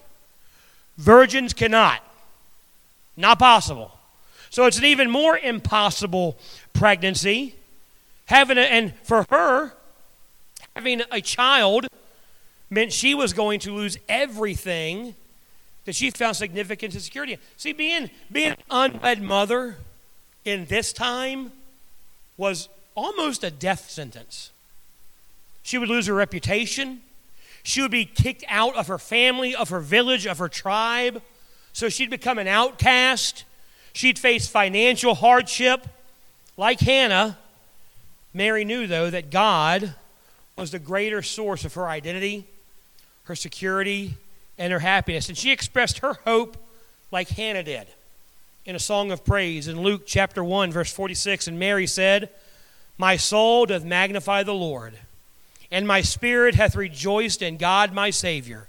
virgins 0.96 1.52
cannot. 1.52 2.02
Not 3.16 3.38
possible. 3.38 3.92
So 4.50 4.64
it's 4.66 4.78
an 4.78 4.84
even 4.84 5.10
more 5.10 5.36
impossible 5.36 6.38
pregnancy. 6.72 7.54
Having 8.26 8.58
a, 8.58 8.62
and 8.62 8.94
for 9.02 9.26
her, 9.30 9.72
having 10.76 11.02
a 11.10 11.20
child 11.20 11.88
meant 12.70 12.92
she 12.92 13.14
was 13.14 13.32
going 13.32 13.60
to 13.60 13.74
lose 13.74 13.98
everything 14.08 15.14
that 15.88 15.96
she 15.96 16.10
found 16.10 16.36
significance 16.36 16.92
and 16.92 17.02
security 17.02 17.38
See, 17.56 17.72
being, 17.72 18.10
being 18.30 18.50
an 18.50 18.56
unwed 18.70 19.22
mother 19.22 19.78
in 20.44 20.66
this 20.66 20.92
time 20.92 21.50
was 22.36 22.68
almost 22.94 23.42
a 23.42 23.50
death 23.50 23.88
sentence. 23.88 24.50
She 25.62 25.78
would 25.78 25.88
lose 25.88 26.06
her 26.06 26.12
reputation. 26.12 27.00
She 27.62 27.80
would 27.80 27.90
be 27.90 28.04
kicked 28.04 28.44
out 28.48 28.76
of 28.76 28.88
her 28.88 28.98
family, 28.98 29.54
of 29.54 29.70
her 29.70 29.80
village, 29.80 30.26
of 30.26 30.36
her 30.36 30.48
tribe. 30.50 31.22
So 31.72 31.88
she'd 31.88 32.10
become 32.10 32.36
an 32.36 32.48
outcast. 32.48 33.44
She'd 33.94 34.18
face 34.18 34.46
financial 34.46 35.14
hardship. 35.14 35.86
Like 36.58 36.80
Hannah, 36.80 37.38
Mary 38.34 38.66
knew, 38.66 38.86
though, 38.86 39.08
that 39.08 39.30
God 39.30 39.94
was 40.54 40.70
the 40.70 40.78
greater 40.78 41.22
source 41.22 41.64
of 41.64 41.72
her 41.72 41.88
identity, 41.88 42.44
her 43.24 43.34
security, 43.34 44.16
and 44.58 44.72
her 44.72 44.78
happiness. 44.80 45.28
And 45.28 45.38
she 45.38 45.52
expressed 45.52 45.98
her 45.98 46.14
hope 46.24 46.56
like 47.10 47.28
Hannah 47.28 47.62
did 47.62 47.86
in 48.64 48.76
a 48.76 48.80
song 48.80 49.10
of 49.10 49.24
praise 49.24 49.68
in 49.68 49.80
Luke 49.80 50.02
chapter 50.06 50.44
1, 50.44 50.72
verse 50.72 50.92
46. 50.92 51.48
And 51.48 51.58
Mary 51.58 51.86
said, 51.86 52.28
My 52.98 53.16
soul 53.16 53.66
doth 53.66 53.84
magnify 53.84 54.42
the 54.42 54.54
Lord, 54.54 54.94
and 55.70 55.86
my 55.86 56.02
spirit 56.02 56.54
hath 56.54 56.76
rejoiced 56.76 57.40
in 57.40 57.56
God 57.56 57.92
my 57.92 58.10
Savior 58.10 58.68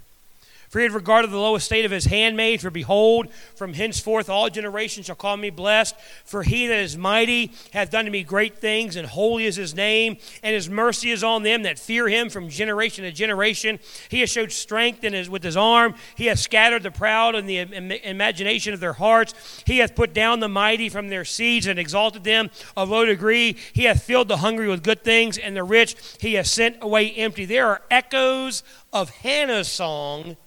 for 0.69 0.79
he 0.79 0.83
had 0.83 0.93
regarded 0.93 1.31
the 1.31 1.37
low 1.37 1.55
estate 1.55 1.83
of 1.83 1.91
his 1.91 2.05
handmaid. 2.05 2.61
For 2.61 2.69
behold, 2.69 3.31
from 3.55 3.73
henceforth 3.73 4.29
all 4.29 4.49
generations 4.49 5.07
shall 5.07 5.15
call 5.15 5.35
me 5.35 5.49
blessed. 5.49 5.95
For 6.25 6.43
he 6.43 6.67
that 6.67 6.77
is 6.77 6.97
mighty 6.97 7.51
hath 7.73 7.89
done 7.89 8.05
to 8.05 8.11
me 8.11 8.23
great 8.23 8.59
things, 8.59 8.95
and 8.95 9.07
holy 9.07 9.45
is 9.45 9.55
his 9.55 9.75
name, 9.75 10.17
and 10.43 10.53
his 10.53 10.69
mercy 10.69 11.11
is 11.11 11.23
on 11.23 11.43
them 11.43 11.63
that 11.63 11.79
fear 11.79 12.07
him 12.07 12.29
from 12.29 12.49
generation 12.49 13.03
to 13.03 13.11
generation. 13.11 13.79
He 14.09 14.19
has 14.19 14.29
showed 14.29 14.51
strength 14.51 15.03
in 15.03 15.13
his, 15.13 15.29
with 15.29 15.43
his 15.43 15.57
arm. 15.57 15.95
He 16.15 16.27
hath 16.27 16.39
scattered 16.39 16.83
the 16.83 16.91
proud 16.91 17.35
in 17.35 17.47
the 17.47 18.07
imagination 18.07 18.73
of 18.73 18.79
their 18.79 18.93
hearts. 18.93 19.33
He 19.65 19.79
hath 19.79 19.95
put 19.95 20.13
down 20.13 20.39
the 20.39 20.47
mighty 20.47 20.87
from 20.87 21.09
their 21.09 21.25
seats 21.25 21.65
and 21.65 21.79
exalted 21.79 22.23
them 22.23 22.51
of 22.77 22.89
low 22.89 23.05
degree. 23.05 23.57
He 23.73 23.85
hath 23.85 24.03
filled 24.03 24.27
the 24.27 24.37
hungry 24.37 24.67
with 24.67 24.83
good 24.83 25.03
things, 25.03 25.37
and 25.37 25.55
the 25.55 25.63
rich 25.63 25.95
he 26.19 26.35
hath 26.35 26.47
sent 26.47 26.77
away 26.81 27.11
empty. 27.11 27.45
There 27.45 27.67
are 27.67 27.81
echoes 27.89 28.61
of 28.93 29.09
Hannah's 29.09 29.67
song 29.67 30.37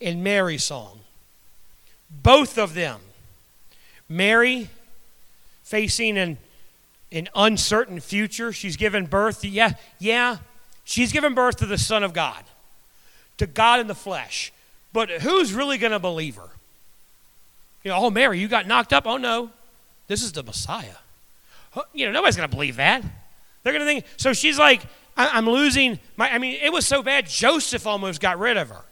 in 0.00 0.22
Mary's 0.22 0.64
song. 0.64 1.00
Both 2.10 2.58
of 2.58 2.74
them. 2.74 3.00
Mary 4.08 4.68
facing 5.62 6.18
an, 6.18 6.38
an 7.10 7.28
uncertain 7.34 8.00
future. 8.00 8.52
She's 8.52 8.76
given 8.76 9.06
birth 9.06 9.40
to, 9.40 9.48
yeah, 9.48 9.72
yeah, 9.98 10.38
she's 10.84 11.12
given 11.12 11.34
birth 11.34 11.56
to 11.56 11.66
the 11.66 11.78
Son 11.78 12.02
of 12.02 12.12
God, 12.12 12.44
to 13.38 13.46
God 13.46 13.80
in 13.80 13.86
the 13.86 13.94
flesh. 13.94 14.52
But 14.92 15.10
who's 15.10 15.52
really 15.52 15.78
going 15.78 15.92
to 15.92 15.98
believe 15.98 16.36
her? 16.36 16.50
You 17.82 17.90
know, 17.90 17.96
oh, 17.98 18.10
Mary, 18.10 18.38
you 18.38 18.48
got 18.48 18.66
knocked 18.66 18.92
up? 18.92 19.06
Oh, 19.06 19.16
no. 19.16 19.50
This 20.06 20.22
is 20.22 20.32
the 20.32 20.42
Messiah. 20.42 20.96
You 21.92 22.06
know, 22.06 22.12
nobody's 22.12 22.36
going 22.36 22.48
to 22.48 22.54
believe 22.54 22.76
that. 22.76 23.02
They're 23.62 23.72
going 23.72 23.84
to 23.84 23.90
think, 23.90 24.04
so 24.16 24.32
she's 24.32 24.58
like, 24.58 24.82
I'm 25.16 25.48
losing 25.48 25.98
my, 26.16 26.30
I 26.30 26.38
mean, 26.38 26.58
it 26.62 26.72
was 26.72 26.86
so 26.86 27.02
bad, 27.02 27.26
Joseph 27.26 27.86
almost 27.86 28.20
got 28.20 28.38
rid 28.38 28.56
of 28.56 28.68
her. 28.68 28.82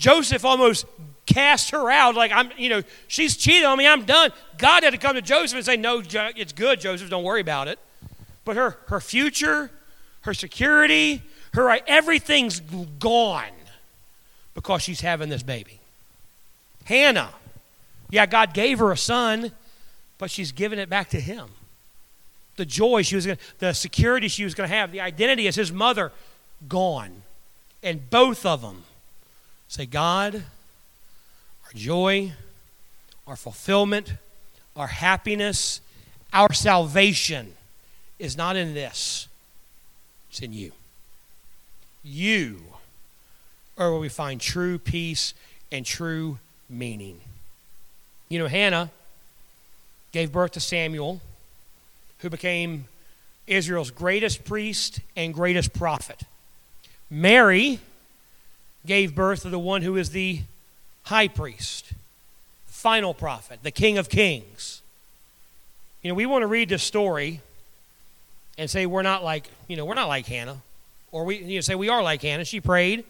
Joseph 0.00 0.46
almost 0.46 0.86
cast 1.26 1.70
her 1.70 1.90
out 1.90 2.16
like 2.16 2.32
i'm 2.32 2.50
you 2.56 2.68
know 2.68 2.82
she's 3.06 3.36
cheated 3.36 3.62
on 3.62 3.78
me 3.78 3.86
i'm 3.86 4.04
done. 4.04 4.32
God 4.58 4.82
had 4.82 4.90
to 4.90 4.98
come 4.98 5.14
to 5.14 5.22
joseph 5.22 5.56
and 5.56 5.64
say 5.64 5.76
no 5.76 6.02
it's 6.04 6.52
good 6.52 6.80
joseph 6.80 7.08
don't 7.08 7.22
worry 7.22 7.40
about 7.40 7.68
it. 7.68 7.78
But 8.44 8.56
her 8.56 8.78
her 8.88 9.00
future 9.00 9.70
her 10.22 10.34
security 10.34 11.22
her 11.52 11.70
uh, 11.70 11.78
everything's 11.86 12.58
gone 12.98 13.44
because 14.54 14.82
she's 14.82 15.02
having 15.02 15.28
this 15.28 15.44
baby. 15.44 15.78
Hannah 16.84 17.30
yeah 18.10 18.26
god 18.26 18.54
gave 18.54 18.80
her 18.80 18.90
a 18.90 18.96
son 18.96 19.52
but 20.18 20.30
she's 20.30 20.50
given 20.50 20.78
it 20.80 20.88
back 20.88 21.10
to 21.10 21.20
him. 21.20 21.48
The 22.56 22.64
joy 22.64 23.02
she 23.02 23.14
was 23.14 23.26
going 23.26 23.38
the 23.60 23.72
security 23.72 24.26
she 24.26 24.42
was 24.42 24.54
going 24.54 24.68
to 24.68 24.74
have 24.74 24.90
the 24.90 25.00
identity 25.00 25.46
as 25.46 25.54
his 25.54 25.70
mother 25.70 26.10
gone. 26.68 27.22
And 27.82 28.10
both 28.10 28.44
of 28.44 28.62
them 28.62 28.82
Say, 29.70 29.86
God, 29.86 30.34
our 30.34 31.72
joy, 31.76 32.32
our 33.28 33.36
fulfillment, 33.36 34.14
our 34.74 34.88
happiness, 34.88 35.80
our 36.32 36.52
salvation 36.52 37.52
is 38.18 38.36
not 38.36 38.56
in 38.56 38.74
this, 38.74 39.28
it's 40.28 40.40
in 40.40 40.52
you. 40.52 40.72
You 42.02 42.62
are 43.78 43.92
where 43.92 44.00
we 44.00 44.08
find 44.08 44.40
true 44.40 44.76
peace 44.76 45.34
and 45.70 45.86
true 45.86 46.38
meaning. 46.68 47.20
You 48.28 48.40
know, 48.40 48.48
Hannah 48.48 48.90
gave 50.10 50.32
birth 50.32 50.50
to 50.52 50.60
Samuel, 50.60 51.20
who 52.18 52.28
became 52.28 52.86
Israel's 53.46 53.92
greatest 53.92 54.44
priest 54.44 54.98
and 55.14 55.32
greatest 55.32 55.72
prophet. 55.72 56.24
Mary 57.08 57.78
gave 58.86 59.14
birth 59.14 59.42
to 59.42 59.50
the 59.50 59.58
one 59.58 59.82
who 59.82 59.96
is 59.96 60.10
the 60.10 60.42
high 61.04 61.28
priest, 61.28 61.92
final 62.66 63.14
prophet, 63.14 63.60
the 63.62 63.70
king 63.70 63.98
of 63.98 64.08
kings. 64.08 64.80
You 66.02 66.10
know, 66.10 66.14
we 66.14 66.26
want 66.26 66.42
to 66.42 66.46
read 66.46 66.68
this 66.68 66.82
story 66.82 67.40
and 68.56 68.70
say 68.70 68.86
we're 68.86 69.02
not 69.02 69.22
like, 69.22 69.48
you 69.68 69.76
know, 69.76 69.84
we're 69.84 69.94
not 69.94 70.08
like 70.08 70.26
Hannah. 70.26 70.58
Or 71.12 71.24
we 71.24 71.38
you 71.38 71.56
know, 71.56 71.60
say 71.60 71.74
we 71.74 71.88
are 71.88 72.02
like 72.02 72.22
Hannah. 72.22 72.44
She 72.44 72.60
prayed, 72.60 73.04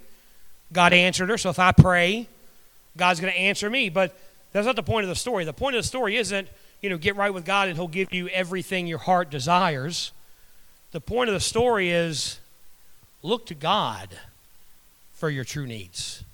God 0.73 0.93
answered 0.93 1.29
her. 1.29 1.39
So 1.39 1.51
if 1.51 1.59
I 1.59 1.73
pray, 1.73 2.27
God's 2.97 3.21
going 3.21 3.33
to 3.33 3.39
answer 3.39 3.68
me. 3.71 3.89
But 3.91 4.18
that's 4.53 4.66
not 4.66 4.77
the 4.77 4.83
point 4.83 5.05
of 5.05 5.09
the 5.09 5.16
story. 5.16 5.45
The 5.45 5.53
point 5.53 5.77
of 5.77 5.83
the 5.83 5.89
story 5.89 6.16
isn't, 6.16 6.49
you 6.81 6.91
know, 6.91 6.99
get 6.99 7.16
right 7.16 7.33
with 7.33 7.45
God 7.45 7.68
and 7.68 7.77
He'll 7.77 7.89
give 7.89 8.12
you 8.12 8.29
everything 8.29 8.87
your 8.87 8.99
heart 8.99 9.31
desires. 9.31 10.12
The 10.93 11.01
point 11.01 11.29
of 11.29 11.35
the 11.35 11.41
story 11.41 11.91
is 11.91 12.41
look 13.23 13.47
to 13.47 13.55
God 13.55 14.09
for 15.21 15.29
your 15.29 15.45
true 15.45 15.66
needs. 15.66 16.25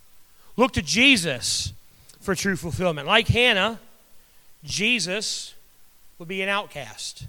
Look 0.57 0.73
to 0.75 0.83
Jesus 0.83 1.73
for 2.21 2.37
true 2.37 2.55
fulfillment. 2.55 3.09
Like 3.09 3.27
Hannah, 3.27 3.81
Jesus 4.63 5.55
would 6.21 6.29
be 6.29 6.41
an 6.41 6.49
outcast. 6.49 7.27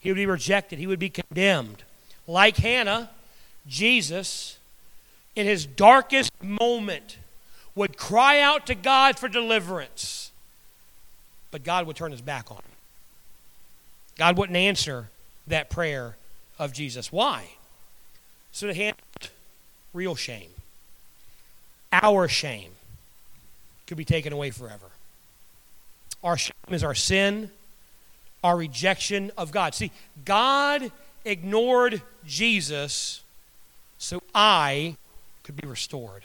He 0.00 0.10
would 0.10 0.16
be 0.16 0.26
rejected. 0.26 0.80
He 0.80 0.88
would 0.88 0.98
be 0.98 1.10
condemned. 1.10 1.84
Like 2.26 2.56
Hannah, 2.56 3.10
Jesus, 3.68 4.58
in 5.36 5.46
his 5.46 5.64
darkest 5.64 6.32
moment, 6.42 7.18
would 7.76 7.96
cry 7.96 8.40
out 8.40 8.66
to 8.66 8.74
God 8.74 9.16
for 9.16 9.28
deliverance. 9.28 10.32
But 11.52 11.62
God 11.62 11.86
would 11.86 11.94
turn 11.94 12.10
his 12.10 12.20
back 12.20 12.50
on 12.50 12.56
him. 12.56 12.64
God 14.18 14.36
wouldn't 14.36 14.56
answer 14.56 15.08
that 15.46 15.70
prayer 15.70 16.16
of 16.58 16.72
Jesus. 16.72 17.12
Why? 17.12 17.50
So 18.50 18.66
to 18.66 18.74
handle 18.74 18.98
real 19.92 20.16
shame, 20.16 20.50
our 22.02 22.28
shame, 22.28 22.70
could 23.86 23.96
be 23.96 24.04
taken 24.04 24.32
away 24.32 24.50
forever. 24.50 24.86
Our 26.22 26.36
shame 26.36 26.54
is 26.70 26.82
our 26.82 26.94
sin, 26.94 27.50
our 28.42 28.56
rejection 28.56 29.30
of 29.36 29.52
God. 29.52 29.74
See, 29.74 29.90
God 30.24 30.90
ignored 31.24 32.02
Jesus 32.26 33.22
so 33.98 34.22
I 34.34 34.96
could 35.42 35.56
be 35.56 35.66
restored. 35.68 36.24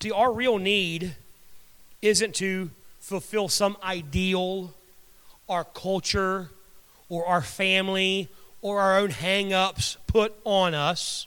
See, 0.00 0.10
our 0.10 0.32
real 0.32 0.58
need 0.58 1.14
isn't 2.02 2.34
to 2.36 2.70
fulfill 3.00 3.48
some 3.48 3.76
ideal, 3.82 4.72
our 5.48 5.64
culture, 5.64 6.50
or 7.08 7.26
our 7.26 7.42
family, 7.42 8.28
or 8.62 8.80
our 8.80 8.98
own 8.98 9.10
hang 9.10 9.52
ups 9.52 9.96
put 10.06 10.34
on 10.44 10.74
us. 10.74 11.26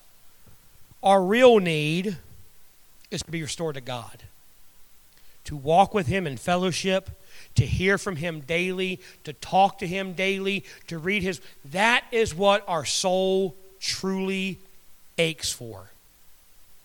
Our 1.02 1.24
real 1.24 1.60
need 1.60 2.18
is 3.14 3.24
to 3.24 3.32
be 3.32 3.42
restored 3.42 3.76
to 3.76 3.82
God, 3.82 4.24
to 5.46 5.56
walk 5.56 5.94
with 5.94 6.08
Him 6.08 6.28
in 6.28 6.38
fellowship, 6.38 7.10
to 7.56 7.66
hear 7.66 7.98
from 7.98 8.18
Him 8.18 8.42
daily, 8.42 9.00
to 9.24 9.34
talk 9.34 9.80
to 9.80 9.88
Him 9.88 10.14
daily, 10.14 10.64
to 10.88 10.98
read 10.98 11.24
His. 11.24 11.42
That 11.72 12.04
is 12.12 12.36
what 12.36 12.64
our 12.68 12.86
soul 12.86 13.56
truly 13.80 14.58
aches 15.18 15.52
for. 15.52 15.90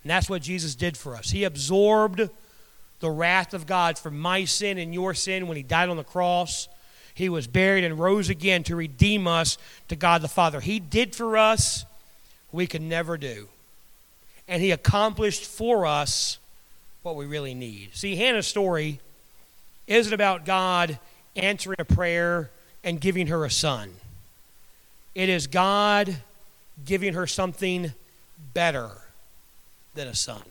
And 0.02 0.10
that's 0.10 0.30
what 0.30 0.42
Jesus 0.42 0.74
did 0.74 0.96
for 0.96 1.16
us. 1.16 1.30
He 1.30 1.44
absorbed 1.44 2.28
the 3.00 3.10
wrath 3.10 3.54
of 3.54 3.66
God 3.66 3.98
for 3.98 4.10
my 4.10 4.44
sin 4.44 4.78
and 4.78 4.92
your 4.92 5.14
sin 5.14 5.46
when 5.46 5.56
He 5.56 5.62
died 5.62 5.88
on 5.88 5.96
the 5.96 6.04
cross. 6.04 6.68
He 7.14 7.28
was 7.28 7.46
buried 7.46 7.84
and 7.84 7.98
rose 7.98 8.28
again 8.28 8.62
to 8.64 8.76
redeem 8.76 9.26
us 9.26 9.58
to 9.88 9.96
God 9.96 10.22
the 10.22 10.28
Father. 10.28 10.60
He 10.60 10.78
did 10.78 11.14
for 11.14 11.36
us 11.36 11.84
we 12.52 12.66
could 12.66 12.82
never 12.82 13.16
do. 13.16 13.48
And 14.48 14.62
He 14.62 14.70
accomplished 14.70 15.44
for 15.44 15.86
us 15.86 16.38
what 17.02 17.16
we 17.16 17.26
really 17.26 17.54
need. 17.54 17.90
See, 17.94 18.16
Hannah's 18.16 18.46
story 18.46 19.00
isn't 19.86 20.12
about 20.12 20.44
God 20.44 20.98
answering 21.36 21.76
a 21.78 21.84
prayer 21.84 22.50
and 22.82 23.00
giving 23.00 23.28
her 23.28 23.44
a 23.44 23.50
son, 23.50 23.92
it 25.14 25.28
is 25.28 25.46
God 25.46 26.16
giving 26.84 27.14
her 27.14 27.26
something 27.26 27.92
better 28.54 28.90
than 29.94 30.06
a 30.06 30.14
son. 30.14 30.42